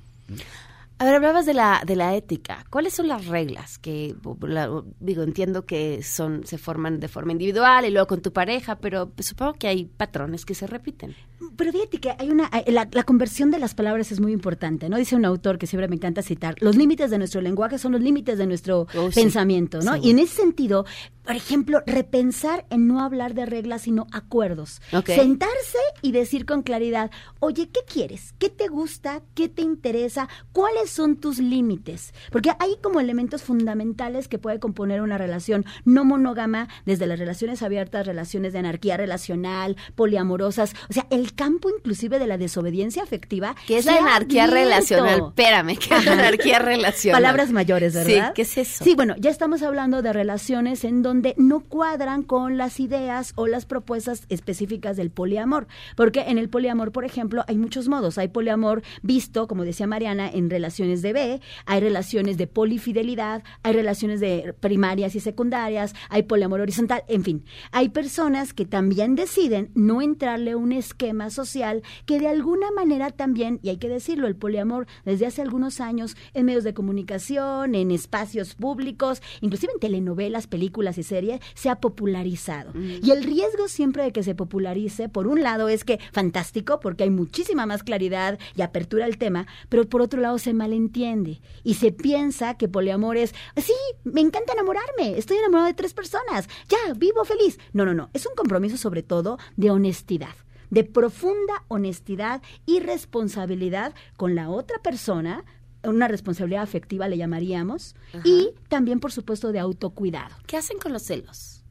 A 1.02 1.04
ver, 1.04 1.16
hablabas 1.16 1.46
de 1.46 1.52
la, 1.54 1.82
de 1.84 1.96
la 1.96 2.14
ética. 2.14 2.64
¿Cuáles 2.70 2.94
son 2.94 3.08
las 3.08 3.26
reglas 3.26 3.76
que, 3.78 4.14
la- 4.42 4.70
digo, 5.00 5.24
entiendo 5.24 5.66
que 5.66 6.00
son 6.04 6.46
se 6.46 6.58
forman 6.58 7.00
de 7.00 7.08
forma 7.08 7.32
individual 7.32 7.84
y 7.84 7.90
luego 7.90 8.06
con 8.06 8.22
tu 8.22 8.32
pareja, 8.32 8.76
pero 8.76 9.10
supongo 9.18 9.54
que 9.54 9.66
hay 9.66 9.86
patrones 9.86 10.44
que 10.46 10.54
se 10.54 10.68
repiten. 10.68 11.16
Pero 11.56 11.72
fíjate 11.72 11.98
que 11.98 12.14
hay 12.16 12.30
una, 12.30 12.48
la, 12.68 12.88
la 12.92 13.02
conversión 13.02 13.50
de 13.50 13.58
las 13.58 13.74
palabras 13.74 14.12
es 14.12 14.20
muy 14.20 14.30
importante, 14.32 14.88
¿no? 14.88 14.96
Dice 14.96 15.16
un 15.16 15.24
autor 15.24 15.58
que 15.58 15.66
siempre 15.66 15.88
me 15.88 15.96
encanta 15.96 16.22
citar, 16.22 16.54
los 16.60 16.76
límites 16.76 17.10
de 17.10 17.18
nuestro 17.18 17.40
lenguaje 17.40 17.78
son 17.78 17.90
los 17.92 18.00
límites 18.00 18.38
de 18.38 18.46
nuestro 18.46 18.86
Oh, 18.94 19.10
sí. 19.10 19.22
pensamiento, 19.22 19.78
¿no? 19.78 19.94
Seguro. 19.94 20.02
Y 20.06 20.10
en 20.12 20.18
ese 20.20 20.36
sentido, 20.36 20.86
por 21.24 21.34
ejemplo, 21.34 21.82
repensar 21.84 22.64
en 22.70 22.86
no 22.86 23.00
hablar 23.00 23.34
de 23.34 23.44
reglas, 23.44 23.82
sino 23.82 24.06
acuerdos. 24.12 24.80
Ok. 24.92 25.06
Sentarse 25.08 25.78
y 26.00 26.12
decir 26.12 26.46
con 26.46 26.62
claridad, 26.62 27.10
oye, 27.40 27.68
¿qué 27.70 27.80
quieres? 27.92 28.34
¿Qué 28.38 28.48
te 28.48 28.68
gusta? 28.68 29.20
¿Qué 29.34 29.48
te 29.48 29.62
interesa? 29.62 30.28
¿Cuáles 30.52 30.91
son 30.92 31.16
tus 31.16 31.38
límites? 31.38 32.12
Porque 32.30 32.50
hay 32.58 32.76
como 32.82 33.00
elementos 33.00 33.42
fundamentales 33.42 34.28
que 34.28 34.38
puede 34.38 34.58
componer 34.58 35.00
una 35.02 35.18
relación 35.18 35.64
no 35.84 36.04
monógama, 36.04 36.68
desde 36.86 37.06
las 37.06 37.18
relaciones 37.18 37.62
abiertas, 37.62 38.06
relaciones 38.06 38.52
de 38.52 38.58
anarquía 38.58 38.96
relacional, 38.96 39.76
poliamorosas, 39.94 40.74
o 40.88 40.92
sea, 40.92 41.06
el 41.10 41.34
campo 41.34 41.70
inclusive 41.70 42.18
de 42.18 42.26
la 42.26 42.38
desobediencia 42.38 43.02
afectiva. 43.02 43.54
¿Qué 43.66 43.78
es 43.78 43.86
la 43.86 43.96
anarquía 43.96 44.44
abierto. 44.44 44.64
relacional? 44.64 45.22
Espérame, 45.28 45.76
¿qué 45.78 45.94
es 45.94 46.04
la 46.04 46.12
anarquía 46.12 46.58
relacional? 46.58 47.22
Palabras 47.22 47.52
mayores, 47.52 47.94
¿verdad? 47.94 48.28
Sí, 48.28 48.32
¿qué 48.34 48.42
es 48.42 48.58
eso? 48.58 48.84
Sí, 48.84 48.94
bueno, 48.94 49.14
ya 49.18 49.30
estamos 49.30 49.62
hablando 49.62 50.02
de 50.02 50.12
relaciones 50.12 50.84
en 50.84 51.02
donde 51.02 51.34
no 51.36 51.60
cuadran 51.60 52.22
con 52.22 52.58
las 52.58 52.80
ideas 52.80 53.32
o 53.36 53.46
las 53.46 53.66
propuestas 53.66 54.26
específicas 54.28 54.96
del 54.96 55.10
poliamor. 55.10 55.66
Porque 55.96 56.22
en 56.22 56.38
el 56.38 56.48
poliamor, 56.48 56.92
por 56.92 57.04
ejemplo, 57.04 57.44
hay 57.46 57.56
muchos 57.56 57.88
modos. 57.88 58.18
Hay 58.18 58.28
poliamor 58.28 58.82
visto, 59.02 59.46
como 59.46 59.64
decía 59.64 59.86
Mariana, 59.86 60.28
en 60.28 60.50
relaciones 60.50 60.71
relaciones 60.72 61.02
de 61.02 61.12
B, 61.12 61.40
hay 61.66 61.80
relaciones 61.80 62.38
de 62.38 62.46
polifidelidad, 62.46 63.42
hay 63.62 63.72
relaciones 63.74 64.20
de 64.20 64.54
primarias 64.60 65.14
y 65.14 65.20
secundarias, 65.20 65.94
hay 66.08 66.22
poliamor 66.22 66.60
horizontal, 66.60 67.04
en 67.08 67.24
fin. 67.24 67.44
Hay 67.72 67.90
personas 67.90 68.54
que 68.54 68.64
también 68.64 69.14
deciden 69.14 69.70
no 69.74 70.00
entrarle 70.00 70.52
a 70.52 70.56
un 70.56 70.72
esquema 70.72 71.30
social 71.30 71.82
que 72.06 72.18
de 72.18 72.28
alguna 72.28 72.70
manera 72.70 73.10
también, 73.10 73.60
y 73.62 73.68
hay 73.68 73.76
que 73.76 73.88
decirlo, 73.88 74.26
el 74.26 74.36
poliamor 74.36 74.86
desde 75.04 75.26
hace 75.26 75.42
algunos 75.42 75.80
años 75.80 76.16
en 76.32 76.46
medios 76.46 76.64
de 76.64 76.74
comunicación, 76.74 77.74
en 77.74 77.90
espacios 77.90 78.54
públicos, 78.54 79.20
inclusive 79.40 79.72
en 79.74 79.80
telenovelas, 79.80 80.46
películas 80.46 80.98
y 80.98 81.02
series, 81.02 81.40
se 81.54 81.68
ha 81.68 81.76
popularizado. 81.76 82.72
Y 82.74 83.10
el 83.10 83.22
riesgo 83.22 83.68
siempre 83.68 84.04
de 84.04 84.12
que 84.12 84.22
se 84.22 84.34
popularice, 84.34 85.08
por 85.08 85.26
un 85.26 85.42
lado, 85.42 85.68
es 85.68 85.84
que 85.84 86.00
fantástico, 86.12 86.80
porque 86.80 87.04
hay 87.04 87.10
muchísima 87.10 87.66
más 87.66 87.82
claridad 87.82 88.38
y 88.56 88.62
apertura 88.62 89.04
al 89.04 89.18
tema, 89.18 89.46
pero 89.68 89.88
por 89.88 90.02
otro 90.02 90.20
lado 90.20 90.38
se 90.38 90.54
malentiende 90.62 91.40
y 91.64 91.74
se 91.74 91.90
piensa 91.90 92.56
que 92.56 92.68
poliamor 92.68 93.16
es, 93.16 93.34
sí, 93.56 93.74
me 94.04 94.20
encanta 94.20 94.52
enamorarme, 94.52 95.18
estoy 95.18 95.38
enamorado 95.38 95.66
de 95.66 95.74
tres 95.74 95.92
personas, 95.92 96.48
ya, 96.68 96.94
vivo 96.94 97.24
feliz. 97.24 97.58
No, 97.72 97.84
no, 97.84 97.94
no, 97.94 98.10
es 98.12 98.26
un 98.26 98.34
compromiso 98.36 98.76
sobre 98.76 99.02
todo 99.02 99.38
de 99.56 99.70
honestidad 99.70 100.34
de 100.70 100.84
profunda 100.84 101.64
honestidad 101.68 102.40
y 102.64 102.80
responsabilidad 102.80 103.92
con 104.16 104.34
la 104.34 104.48
otra 104.48 104.78
persona, 104.78 105.44
una 105.84 106.08
responsabilidad 106.08 106.62
afectiva 106.62 107.08
le 107.08 107.18
llamaríamos, 107.18 107.94
y 108.24 108.54
también, 108.68 108.98
por 108.98 109.12
supuesto, 109.12 109.52
de 109.52 109.58
autocuidado. 109.58 110.34
¿Qué 110.46 110.56
hacen 110.56 110.78
con 110.78 110.94
los 110.94 111.02
celos? 111.02 111.62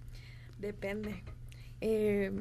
Depende. 0.59 1.23
Eh, 1.79 2.31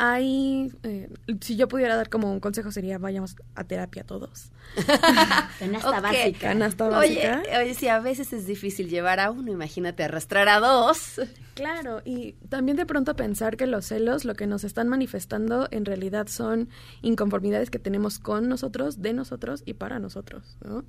hay, 0.00 0.72
eh, 0.84 1.10
si 1.40 1.56
yo 1.56 1.66
pudiera 1.66 1.96
dar 1.96 2.08
como 2.08 2.32
un 2.32 2.38
consejo 2.40 2.70
sería 2.70 2.98
vayamos 2.98 3.34
a 3.56 3.64
terapia 3.64 4.04
todos. 4.04 4.52
Canasta 5.58 5.90
Ok. 5.90 6.02
básica. 6.02 6.38
Canasta 6.40 6.84
Oye, 6.98 7.28
básica. 7.28 7.58
oye, 7.60 7.74
sí, 7.74 7.88
a 7.88 7.98
veces 7.98 8.32
es 8.32 8.46
difícil 8.46 8.88
llevar 8.88 9.18
a 9.20 9.30
uno, 9.32 9.50
imagínate 9.52 10.04
arrastrar 10.04 10.48
a 10.48 10.60
dos. 10.60 11.20
Claro, 11.54 12.00
y 12.04 12.34
también 12.48 12.76
de 12.76 12.86
pronto 12.86 13.16
pensar 13.16 13.56
que 13.56 13.66
los 13.66 13.86
celos 13.86 14.24
lo 14.24 14.34
que 14.34 14.46
nos 14.46 14.62
están 14.62 14.86
manifestando 14.88 15.66
en 15.72 15.84
realidad 15.84 16.28
son 16.28 16.68
inconformidades 17.02 17.68
que 17.70 17.80
tenemos 17.80 18.20
con 18.20 18.48
nosotros, 18.48 19.02
de 19.02 19.12
nosotros 19.12 19.64
y 19.66 19.74
para 19.74 19.98
nosotros, 19.98 20.56
¿no? 20.64 20.84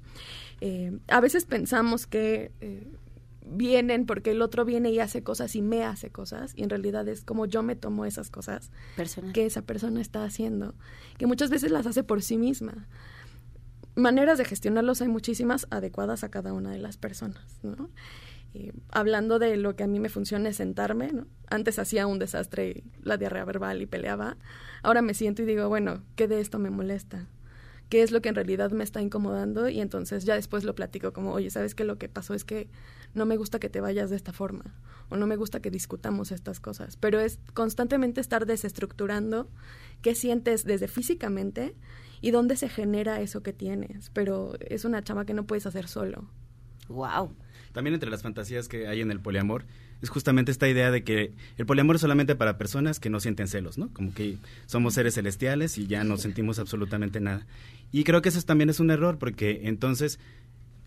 Eh, 0.62 1.00
a 1.08 1.20
veces 1.22 1.46
pensamos 1.46 2.06
que 2.06 2.52
eh, 2.62 2.88
vienen 3.50 4.06
porque 4.06 4.32
el 4.32 4.42
otro 4.42 4.66
viene 4.66 4.92
y 4.92 5.00
hace 5.00 5.24
cosas 5.24 5.56
y 5.56 5.62
me 5.62 5.84
hace 5.84 6.10
cosas, 6.12 6.54
y 6.56 6.64
en 6.64 6.70
realidad 6.70 7.08
es 7.08 7.24
como 7.24 7.46
yo 7.46 7.64
me 7.64 7.76
tomo 7.76 8.06
esas 8.06 8.30
cosas 8.30 8.72
Personal. 8.96 9.34
que 9.34 9.46
esa 9.46 9.62
persona 9.62 10.02
está 10.02 10.24
haciendo, 10.24 10.76
que 11.18 11.28
muchas 11.28 11.50
veces 11.50 11.72
las 11.72 11.86
hace 11.88 12.04
por 12.04 12.22
sí 12.22 12.38
misma. 12.38 12.88
Maneras 13.96 14.38
de 14.38 14.46
gestionarlos 14.46 15.02
hay 15.02 15.10
muchísimas 15.10 15.68
adecuadas 15.72 16.24
a 16.24 16.30
cada 16.30 16.54
una 16.54 16.72
de 16.72 16.78
las 16.78 16.98
personas, 16.98 17.60
¿no? 17.64 17.90
Hablando 18.92 19.38
de 19.38 19.58
lo 19.58 19.76
que 19.76 19.84
a 19.84 19.88
mí 19.88 20.00
me 20.00 20.10
funciona 20.10 20.50
es 20.50 20.56
sentarme, 20.56 21.12
¿no? 21.12 21.28
Antes 21.50 21.78
hacía 21.78 22.08
un 22.08 22.18
desastre, 22.18 22.84
la 23.04 23.18
diarrea 23.18 23.46
verbal 23.46 23.82
y 23.82 23.86
peleaba. 23.86 24.38
Ahora 24.82 25.02
me 25.02 25.14
siento 25.14 25.44
y 25.44 25.46
digo, 25.46 25.68
bueno, 25.70 26.04
¿qué 26.16 26.28
de 26.28 26.40
esto 26.40 26.58
me 26.58 26.70
molesta? 26.70 27.28
¿Qué 27.90 28.02
es 28.04 28.12
lo 28.12 28.22
que 28.22 28.30
en 28.30 28.36
realidad 28.36 28.72
me 28.72 28.84
está 28.84 29.02
incomodando? 29.02 29.68
Y 29.68 29.82
entonces 29.82 30.24
ya 30.24 30.36
después 30.36 30.64
lo 30.64 30.76
platico 30.76 31.12
como, 31.12 31.32
oye, 31.34 31.50
¿sabes 31.50 31.76
qué? 31.76 31.84
Lo 31.84 31.98
que 31.98 32.08
pasó 32.08 32.34
es 32.34 32.44
que 32.44 32.70
no 33.14 33.26
me 33.26 33.38
gusta 33.38 33.60
que 33.60 33.70
te 33.70 33.82
vayas 33.82 34.10
de 34.10 34.16
esta 34.16 34.34
forma 34.34 34.76
o 35.10 35.18
no 35.18 35.28
me 35.28 35.36
gusta 35.36 35.62
que 35.62 35.72
discutamos 35.72 36.32
estas 36.32 36.60
cosas. 36.60 36.96
Pero 36.96 37.20
es 37.20 37.40
constantemente 37.54 38.22
estar 38.22 38.46
desestructurando 38.46 39.50
qué 40.02 40.16
sientes 40.16 40.64
desde 40.66 40.88
físicamente 40.88 41.76
y 42.22 42.32
dónde 42.32 42.56
se 42.56 42.70
genera 42.70 43.22
eso 43.22 43.42
que 43.44 43.54
tienes. 43.54 44.12
Pero 44.12 44.54
es 44.60 44.86
una 44.86 45.04
chama 45.04 45.26
que 45.26 45.34
no 45.34 45.46
puedes 45.46 45.66
hacer 45.66 45.88
solo. 45.88 46.30
Wow. 46.88 47.36
También 47.72 47.94
entre 47.94 48.10
las 48.10 48.24
fantasías 48.24 48.68
que 48.68 48.88
hay 48.88 49.02
en 49.02 49.12
el 49.12 49.20
poliamor 49.20 49.66
es 50.02 50.10
justamente 50.10 50.52
esta 50.52 50.68
idea 50.68 50.92
de 50.92 51.04
que 51.04 51.34
el 51.58 51.66
poliamor 51.66 51.96
es 51.96 52.02
solamente 52.02 52.36
para 52.36 52.58
personas 52.58 53.00
que 53.00 53.10
no 53.10 53.20
sienten 53.20 53.48
celos, 53.48 53.78
¿no? 53.78 53.90
Como 53.94 54.14
que 54.14 54.38
somos 54.66 54.94
seres 54.94 55.16
celestiales 55.16 55.78
y 55.78 55.88
ya 55.88 56.04
no 56.04 56.18
sentimos 56.18 56.58
absolutamente 56.58 57.20
nada. 57.20 57.46
Y 57.92 58.04
creo 58.06 58.22
que 58.22 58.30
eso 58.30 58.42
también 58.42 58.70
es 58.70 58.80
un 58.80 58.92
error 58.92 59.18
porque 59.20 59.62
entonces 59.64 60.20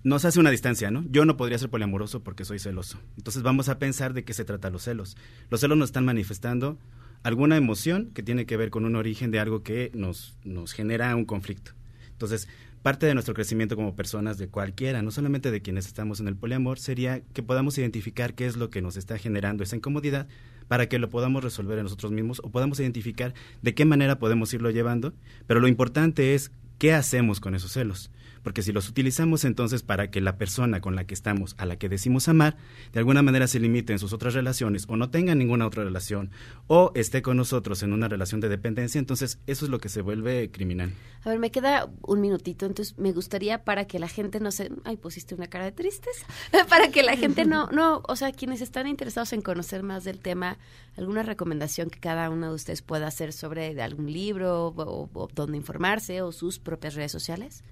nos 0.05 0.24
hace 0.24 0.40
una 0.40 0.50
distancia, 0.50 0.90
¿no? 0.90 1.05
Yo 1.11 1.24
no 1.24 1.36
podría 1.36 1.59
ser 1.59 1.70
poliamoroso 1.70 2.22
porque 2.22 2.44
soy 2.44 2.59
celoso. 2.59 2.98
Entonces 3.16 3.42
vamos 3.42 3.68
a 3.68 3.78
pensar 3.78 4.14
de 4.14 4.24
qué 4.24 4.34
se 4.34 4.44
trata 4.44 4.70
los 4.70 4.82
celos. 4.82 5.16
Los 5.50 5.61
celos 5.61 5.78
nos 5.78 5.90
están 5.90 6.05
manifestando 6.05 6.78
alguna 7.22 7.57
emoción 7.57 8.11
que 8.12 8.22
tiene 8.22 8.46
que 8.46 8.57
ver 8.57 8.70
con 8.70 8.84
un 8.84 8.96
origen 8.96 9.30
de 9.30 9.38
algo 9.38 9.62
que 9.62 9.90
nos, 9.94 10.36
nos 10.44 10.72
genera 10.72 11.14
un 11.14 11.24
conflicto. 11.24 11.72
Entonces, 12.11 12.48
parte 12.82 13.07
de 13.07 13.14
nuestro 13.14 13.34
crecimiento 13.34 13.76
como 13.76 13.94
personas 13.94 14.38
de 14.38 14.48
cualquiera, 14.48 15.03
no 15.03 15.12
solamente 15.12 15.50
de 15.50 15.62
quienes 15.62 15.86
estamos 15.86 16.18
en 16.18 16.28
el 16.28 16.36
poliamor, 16.36 16.78
sería 16.80 17.22
que 17.32 17.42
podamos 17.42 17.78
identificar 17.78 18.34
qué 18.34 18.46
es 18.46 18.57
lo 18.57 18.70
que 18.70 18.82
nos 18.82 18.96
está 18.96 19.18
generando 19.18 19.62
esa 19.62 19.76
incomodidad 19.76 20.26
para 20.66 20.88
que 20.88 20.98
lo 20.98 21.11
podamos 21.11 21.44
resolver 21.44 21.78
en 21.78 21.84
nosotros 21.84 22.12
mismos 22.12 22.40
o 22.42 22.50
podamos 22.50 22.80
identificar 22.80 23.34
de 23.62 23.74
qué 23.74 23.84
manera 23.84 24.18
podemos 24.18 24.53
irlo 24.53 24.70
llevando, 24.70 25.14
pero 25.46 25.61
lo 25.61 25.68
importante 25.68 26.34
es 26.34 26.50
qué 26.78 26.92
hacemos 26.92 27.38
con 27.38 27.55
esos 27.55 27.72
celos. 27.72 28.11
Porque 28.43 28.62
si 28.62 28.72
los 28.72 28.88
utilizamos 28.88 29.45
entonces 29.45 29.82
para 29.82 30.11
que 30.11 30.20
la 30.20 30.36
persona 30.36 30.80
con 30.80 30.97
la 30.97 31.05
que 31.05 31.14
estamos, 31.14 31.55
a 31.59 31.66
la 31.66 31.76
que 31.76 31.88
decimos 31.88 32.28
amar, 32.28 32.57
de 32.93 32.99
alguna 32.99 33.22
manera 33.22 33.47
se 33.47 33.61
limite 33.61 33.93
en 33.93 33.99
sus 33.99 34.12
otras 34.12 34.34
relaciones 34.34 34.84
o 34.88 34.97
no 34.97 35.11
tenga 35.11 35.34
ninguna 35.34 35.66
otra 35.66 35.84
relación 35.84 36.30
o 36.66 36.93
esté 36.95 37.22
con 37.22 37.36
nosotros 37.36 37.82
en 37.82 37.93
una 37.93 38.09
relación 38.09 38.40
de 38.40 38.49
dependencia, 38.49 38.99
entonces 38.99 39.38
eso 39.47 39.64
es 39.64 39.70
lo 39.70 39.78
que 39.78 39.88
se 39.88 40.03
vuelve 40.03 40.51
criminal. 40.51 40.93
A 41.24 41.30
ver, 41.30 41.38
me 41.38 41.51
queda 41.51 41.88
un 42.03 42.20
minutito, 42.20 42.66
entonces 42.66 42.99
me 42.99 43.12
gustaría 43.12 43.64
para 43.64 43.86
que 43.86 43.99
la 43.99 44.09
gente 44.09 44.40
no 44.40 44.51
se... 44.51 44.70
Ay, 44.84 44.97
pusiste 44.97 45.34
una 45.34 45.47
cara 45.47 45.66
de 45.66 45.72
tristeza. 45.72 46.26
Para 46.68 46.88
que 46.88 47.03
la 47.03 47.16
gente 47.16 47.45
no, 47.45 47.68
no, 47.68 48.03
o 48.09 48.16
sea, 48.16 48.32
quienes 48.32 48.61
están 48.61 48.86
interesados 48.86 49.32
en 49.32 49.43
conocer 49.43 49.82
más 49.82 50.05
del 50.05 50.18
tema, 50.18 50.59
alguna 50.97 51.22
recomendación 51.22 51.90
que 51.90 52.01
cada 52.01 52.30
uno 52.30 52.49
de 52.49 52.55
ustedes 52.55 52.82
pueda 52.82 53.07
hacer 53.07 53.32
sobre 53.32 53.80
algún 53.82 54.12
libro 54.12 54.68
o, 54.68 55.11
o 55.12 55.28
dónde 55.34 55.57
informarse 55.57 56.22
o 56.22 56.32
sus 56.32 56.59
propias 56.59 56.95
redes 56.95 57.12
sociales. 57.12 57.62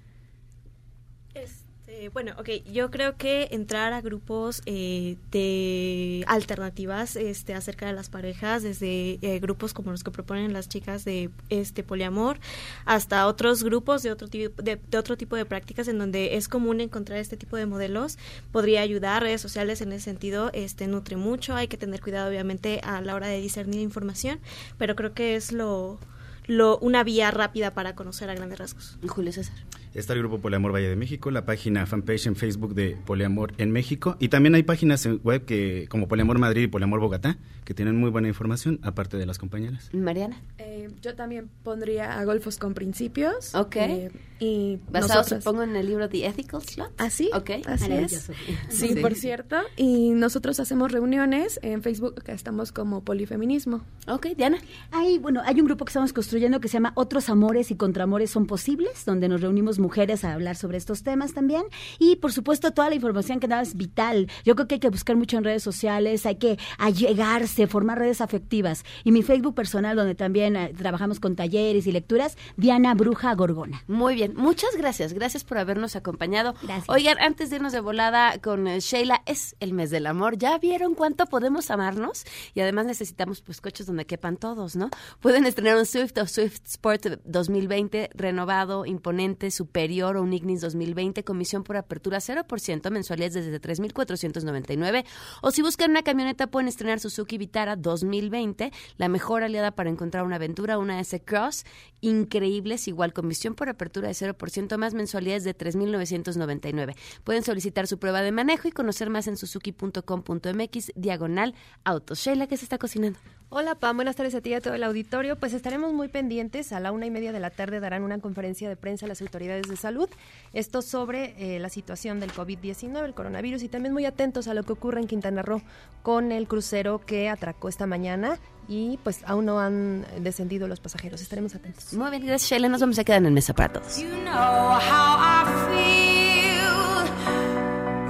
Este, 1.33 2.09
bueno, 2.09 2.33
ok, 2.37 2.49
yo 2.71 2.89
creo 2.89 3.17
que 3.17 3.49
entrar 3.51 3.93
a 3.93 4.01
grupos 4.01 4.61
eh, 4.65 5.17
de 5.31 6.23
alternativas 6.27 7.15
este, 7.15 7.53
acerca 7.53 7.85
de 7.85 7.93
las 7.93 8.09
parejas, 8.09 8.63
desde 8.63 9.19
eh, 9.21 9.39
grupos 9.39 9.73
como 9.73 9.91
los 9.91 10.03
que 10.03 10.11
proponen 10.11 10.53
las 10.53 10.69
chicas 10.69 11.05
de 11.05 11.29
este 11.49 11.83
poliamor, 11.83 12.39
hasta 12.85 13.27
otros 13.27 13.63
grupos 13.63 14.03
de 14.03 14.11
otro, 14.11 14.27
tipo, 14.27 14.61
de, 14.61 14.79
otro 14.97 15.17
tipo 15.17 15.35
de 15.35 15.45
prácticas 15.45 15.87
en 15.87 15.99
donde 15.99 16.35
es 16.37 16.47
común 16.47 16.81
encontrar 16.81 17.19
este 17.19 17.37
tipo 17.37 17.57
de 17.57 17.65
modelos, 17.65 18.17
podría 18.51 18.81
ayudar. 18.81 19.23
Redes 19.23 19.41
sociales 19.41 19.81
en 19.81 19.91
ese 19.91 20.05
sentido 20.05 20.49
este, 20.53 20.87
nutre 20.87 21.17
mucho, 21.17 21.55
hay 21.55 21.67
que 21.67 21.77
tener 21.77 22.01
cuidado 22.01 22.29
obviamente 22.29 22.79
a 22.83 23.01
la 23.01 23.15
hora 23.15 23.27
de 23.27 23.41
discernir 23.41 23.81
información, 23.81 24.39
pero 24.77 24.95
creo 24.95 25.13
que 25.13 25.35
es 25.35 25.51
lo, 25.51 25.99
lo 26.47 26.77
una 26.79 27.03
vía 27.03 27.31
rápida 27.31 27.73
para 27.73 27.95
conocer 27.95 28.29
a 28.29 28.35
grandes 28.35 28.59
rasgos. 28.59 28.97
Julio 29.07 29.33
César. 29.33 29.55
Está 29.93 30.13
el 30.13 30.19
grupo 30.19 30.39
Poliamor 30.39 30.73
Valle 30.73 30.87
de 30.89 30.95
México, 30.95 31.31
la 31.31 31.45
página 31.45 31.85
fanpage 31.85 32.27
en 32.27 32.35
Facebook 32.35 32.73
de 32.75 32.97
Poliamor 33.05 33.53
en 33.57 33.71
México 33.71 34.15
y 34.19 34.29
también 34.29 34.55
hay 34.55 34.63
páginas 34.63 35.05
en 35.05 35.19
web 35.23 35.45
que 35.45 35.87
como 35.89 36.07
Poliamor 36.07 36.39
Madrid 36.39 36.63
y 36.63 36.67
Poliamor 36.67 36.99
Bogotá 36.99 37.37
que 37.65 37.73
tienen 37.73 37.97
muy 37.97 38.09
buena 38.09 38.27
información 38.27 38.79
aparte 38.83 39.17
de 39.17 39.25
las 39.25 39.37
compañeras. 39.37 39.89
Mariana. 39.93 40.41
Eh, 40.57 40.89
yo 41.01 41.15
también 41.15 41.49
pondría 41.63 42.19
a 42.19 42.25
Golfos 42.25 42.57
con 42.57 42.73
Principios. 42.73 43.53
Ok. 43.55 43.75
eh, 43.75 44.11
y 44.39 44.79
Basado, 44.91 45.23
supongo, 45.23 45.61
en 45.61 45.75
el 45.75 45.85
libro 45.85 46.09
The 46.09 46.25
Ethical 46.25 46.63
Slot. 46.63 46.91
¿Ah, 46.97 47.09
sí? 47.09 47.29
Ok. 47.33 47.51
Así 47.65 47.83
es. 47.83 47.89
Maravilloso. 47.89 48.33
Sí, 48.69 48.95
por 48.95 49.13
cierto. 49.13 49.57
Y 49.77 50.11
nosotros 50.11 50.59
hacemos 50.59 50.91
reuniones 50.91 51.59
en 51.61 51.83
Facebook 51.83 52.23
que 52.23 52.31
estamos 52.31 52.71
como 52.71 53.03
Polifeminismo. 53.03 53.81
Ok, 54.07 54.27
Diana. 54.35 54.57
Hay, 54.91 55.19
bueno, 55.19 55.41
hay 55.45 55.59
un 55.59 55.67
grupo 55.67 55.85
que 55.85 55.89
estamos 55.89 56.11
construyendo 56.11 56.59
que 56.59 56.67
se 56.67 56.73
llama 56.73 56.93
Otros 56.95 57.29
Amores 57.29 57.69
y 57.69 57.75
Contramores 57.75 58.31
son 58.31 58.47
Posibles, 58.47 59.05
donde 59.05 59.29
nos 59.29 59.41
reunimos 59.41 59.77
mujeres 59.81 60.23
a 60.23 60.33
hablar 60.33 60.55
sobre 60.55 60.77
estos 60.77 61.03
temas 61.03 61.33
también. 61.33 61.63
Y, 61.99 62.15
por 62.17 62.31
supuesto, 62.31 62.71
toda 62.71 62.89
la 62.89 62.95
información 62.95 63.39
que 63.39 63.47
da 63.47 63.61
es 63.61 63.75
vital. 63.75 64.29
Yo 64.45 64.55
creo 64.55 64.67
que 64.67 64.75
hay 64.75 64.79
que 64.79 64.89
buscar 64.89 65.15
mucho 65.15 65.37
en 65.37 65.43
redes 65.43 65.63
sociales, 65.63 66.25
hay 66.25 66.35
que 66.35 66.57
allegarse, 66.77 67.67
formar 67.67 67.99
redes 67.99 68.21
afectivas. 68.21 68.83
Y 69.03 69.11
mi 69.11 69.23
Facebook 69.23 69.55
personal, 69.55 69.95
donde 69.95 70.15
también 70.15 70.55
eh, 70.55 70.73
trabajamos 70.77 71.19
con 71.19 71.35
talleres 71.35 71.87
y 71.87 71.91
lecturas, 71.91 72.37
Diana 72.55 72.93
Bruja 72.93 73.33
Gorgona. 73.35 73.83
Muy 73.87 74.15
bien, 74.15 74.33
muchas 74.35 74.75
gracias. 74.77 75.13
Gracias 75.13 75.43
por 75.43 75.57
habernos 75.57 75.95
acompañado. 75.95 76.53
Gracias. 76.61 76.89
Oigan, 76.89 77.17
antes 77.19 77.49
de 77.49 77.57
irnos 77.57 77.73
de 77.73 77.79
volada 77.79 78.37
con 78.39 78.67
eh, 78.67 78.79
Sheila, 78.79 79.21
es 79.25 79.55
el 79.59 79.73
mes 79.73 79.89
del 79.89 80.07
amor. 80.07 80.37
¿Ya 80.37 80.57
vieron 80.57 80.95
cuánto 80.95 81.25
podemos 81.25 81.71
amarnos? 81.71 82.23
Y 82.53 82.61
además 82.61 82.85
necesitamos 82.85 83.41
pues 83.41 83.61
coches 83.61 83.87
donde 83.87 84.05
quepan 84.05 84.37
todos, 84.37 84.75
¿no? 84.75 84.89
Pueden 85.19 85.45
estrenar 85.45 85.77
un 85.77 85.85
Swift 85.85 86.17
o 86.17 86.27
Swift 86.27 86.61
Sport 86.65 87.21
2020 87.25 88.09
renovado, 88.13 88.85
imponente, 88.85 89.51
su 89.51 89.67
Superior 89.71 90.17
o 90.17 90.21
un 90.21 90.33
Ignis 90.33 90.59
2020, 90.59 91.23
comisión 91.23 91.63
por 91.63 91.77
apertura 91.77 92.17
0%, 92.17 92.91
mensualidades 92.91 93.45
desde 93.45 93.61
3.499. 93.61 95.05
O 95.41 95.51
si 95.51 95.61
buscan 95.61 95.91
una 95.91 96.03
camioneta, 96.03 96.47
pueden 96.47 96.67
estrenar 96.67 96.99
Suzuki 96.99 97.37
Vitara 97.37 97.77
2020, 97.77 98.69
la 98.97 99.07
mejor 99.07 99.43
aliada 99.43 99.71
para 99.71 99.89
encontrar 99.89 100.25
una 100.25 100.35
aventura, 100.35 100.77
una 100.77 100.99
S-Cross, 100.99 101.63
increíbles, 102.01 102.89
igual 102.89 103.13
comisión 103.13 103.55
por 103.55 103.69
apertura 103.69 104.09
de 104.09 104.13
0%, 104.13 104.75
más 104.75 104.93
mensualidades 104.93 105.45
de 105.45 105.57
3.999. 105.57 106.93
Pueden 107.23 107.43
solicitar 107.43 107.87
su 107.87 107.97
prueba 107.97 108.21
de 108.23 108.33
manejo 108.33 108.67
y 108.67 108.71
conocer 108.71 109.09
más 109.09 109.27
en 109.27 109.37
suzuki.com.mx, 109.37 110.91
diagonal 110.95 111.55
autos. 111.85 112.19
Sheila, 112.19 112.47
¿qué 112.47 112.57
se 112.57 112.65
está 112.65 112.77
cocinando? 112.77 113.19
Hola 113.53 113.75
Pam, 113.75 113.97
buenas 113.97 114.15
tardes 114.15 114.33
a 114.33 114.39
ti 114.39 114.51
y 114.51 114.53
a 114.53 114.61
todo 114.61 114.75
el 114.75 114.83
auditorio. 114.83 115.35
Pues 115.35 115.51
estaremos 115.51 115.91
muy 115.91 116.07
pendientes. 116.07 116.71
A 116.71 116.79
la 116.79 116.93
una 116.93 117.05
y 117.05 117.11
media 117.11 117.33
de 117.33 117.41
la 117.41 117.49
tarde 117.49 117.81
darán 117.81 118.01
una 118.03 118.17
conferencia 118.19 118.69
de 118.69 118.77
prensa 118.77 119.07
a 119.07 119.09
las 119.09 119.21
autoridades 119.21 119.67
de 119.67 119.75
salud. 119.75 120.07
Esto 120.53 120.81
sobre 120.81 121.35
eh, 121.37 121.59
la 121.59 121.67
situación 121.67 122.21
del 122.21 122.31
COVID-19, 122.31 123.03
el 123.03 123.13
coronavirus 123.13 123.63
y 123.63 123.67
también 123.67 123.93
muy 123.93 124.05
atentos 124.05 124.47
a 124.47 124.53
lo 124.53 124.63
que 124.63 124.71
ocurre 124.71 125.01
en 125.01 125.07
Quintana 125.07 125.41
Roo 125.41 125.61
con 126.01 126.31
el 126.31 126.47
crucero 126.47 126.99
que 127.05 127.27
atracó 127.27 127.67
esta 127.67 127.85
mañana 127.85 128.39
y 128.69 128.97
pues 129.03 129.19
aún 129.25 129.47
no 129.47 129.59
han 129.59 130.05
descendido 130.21 130.69
los 130.69 130.79
pasajeros. 130.79 131.21
Estaremos 131.21 131.53
atentos. 131.53 131.91
Muy 131.91 132.09
bien, 132.09 132.25
gracias 132.25 132.51
Sheila. 132.51 132.69
Nos 132.69 132.79
vamos 132.79 132.99
a 132.99 133.03
quedar 133.03 133.21
en 133.21 133.33
mesa 133.33 133.53
para 133.53 133.73
todos. 133.73 133.97
You 133.97 134.07
know 134.23 134.31
how 134.31 135.17
I 135.19 135.43
feel, 135.67 137.05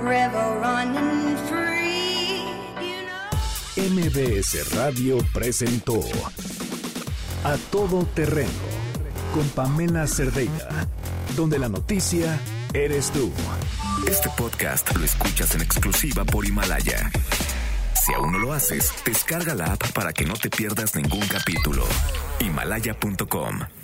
river 0.07 0.59
running 0.61 1.35
free. 1.47 1.60
MBS 3.77 4.75
Radio 4.75 5.17
presentó 5.33 6.01
A 7.45 7.55
Todo 7.71 8.05
Terreno 8.05 8.49
con 9.33 9.47
Pamela 9.47 10.07
Cerdeira, 10.07 10.89
donde 11.37 11.57
la 11.57 11.69
noticia 11.69 12.37
eres 12.73 13.11
tú. 13.11 13.31
Este 14.09 14.29
podcast 14.37 14.93
lo 14.93 15.05
escuchas 15.05 15.55
en 15.55 15.61
exclusiva 15.61 16.25
por 16.25 16.45
Himalaya. 16.45 17.09
Si 18.05 18.13
aún 18.13 18.33
no 18.33 18.39
lo 18.39 18.51
haces, 18.51 18.91
descarga 19.05 19.55
la 19.55 19.67
app 19.71 19.91
para 19.93 20.11
que 20.11 20.25
no 20.25 20.33
te 20.33 20.49
pierdas 20.49 20.93
ningún 20.95 21.25
capítulo. 21.27 21.85
Himalaya.com 22.41 23.80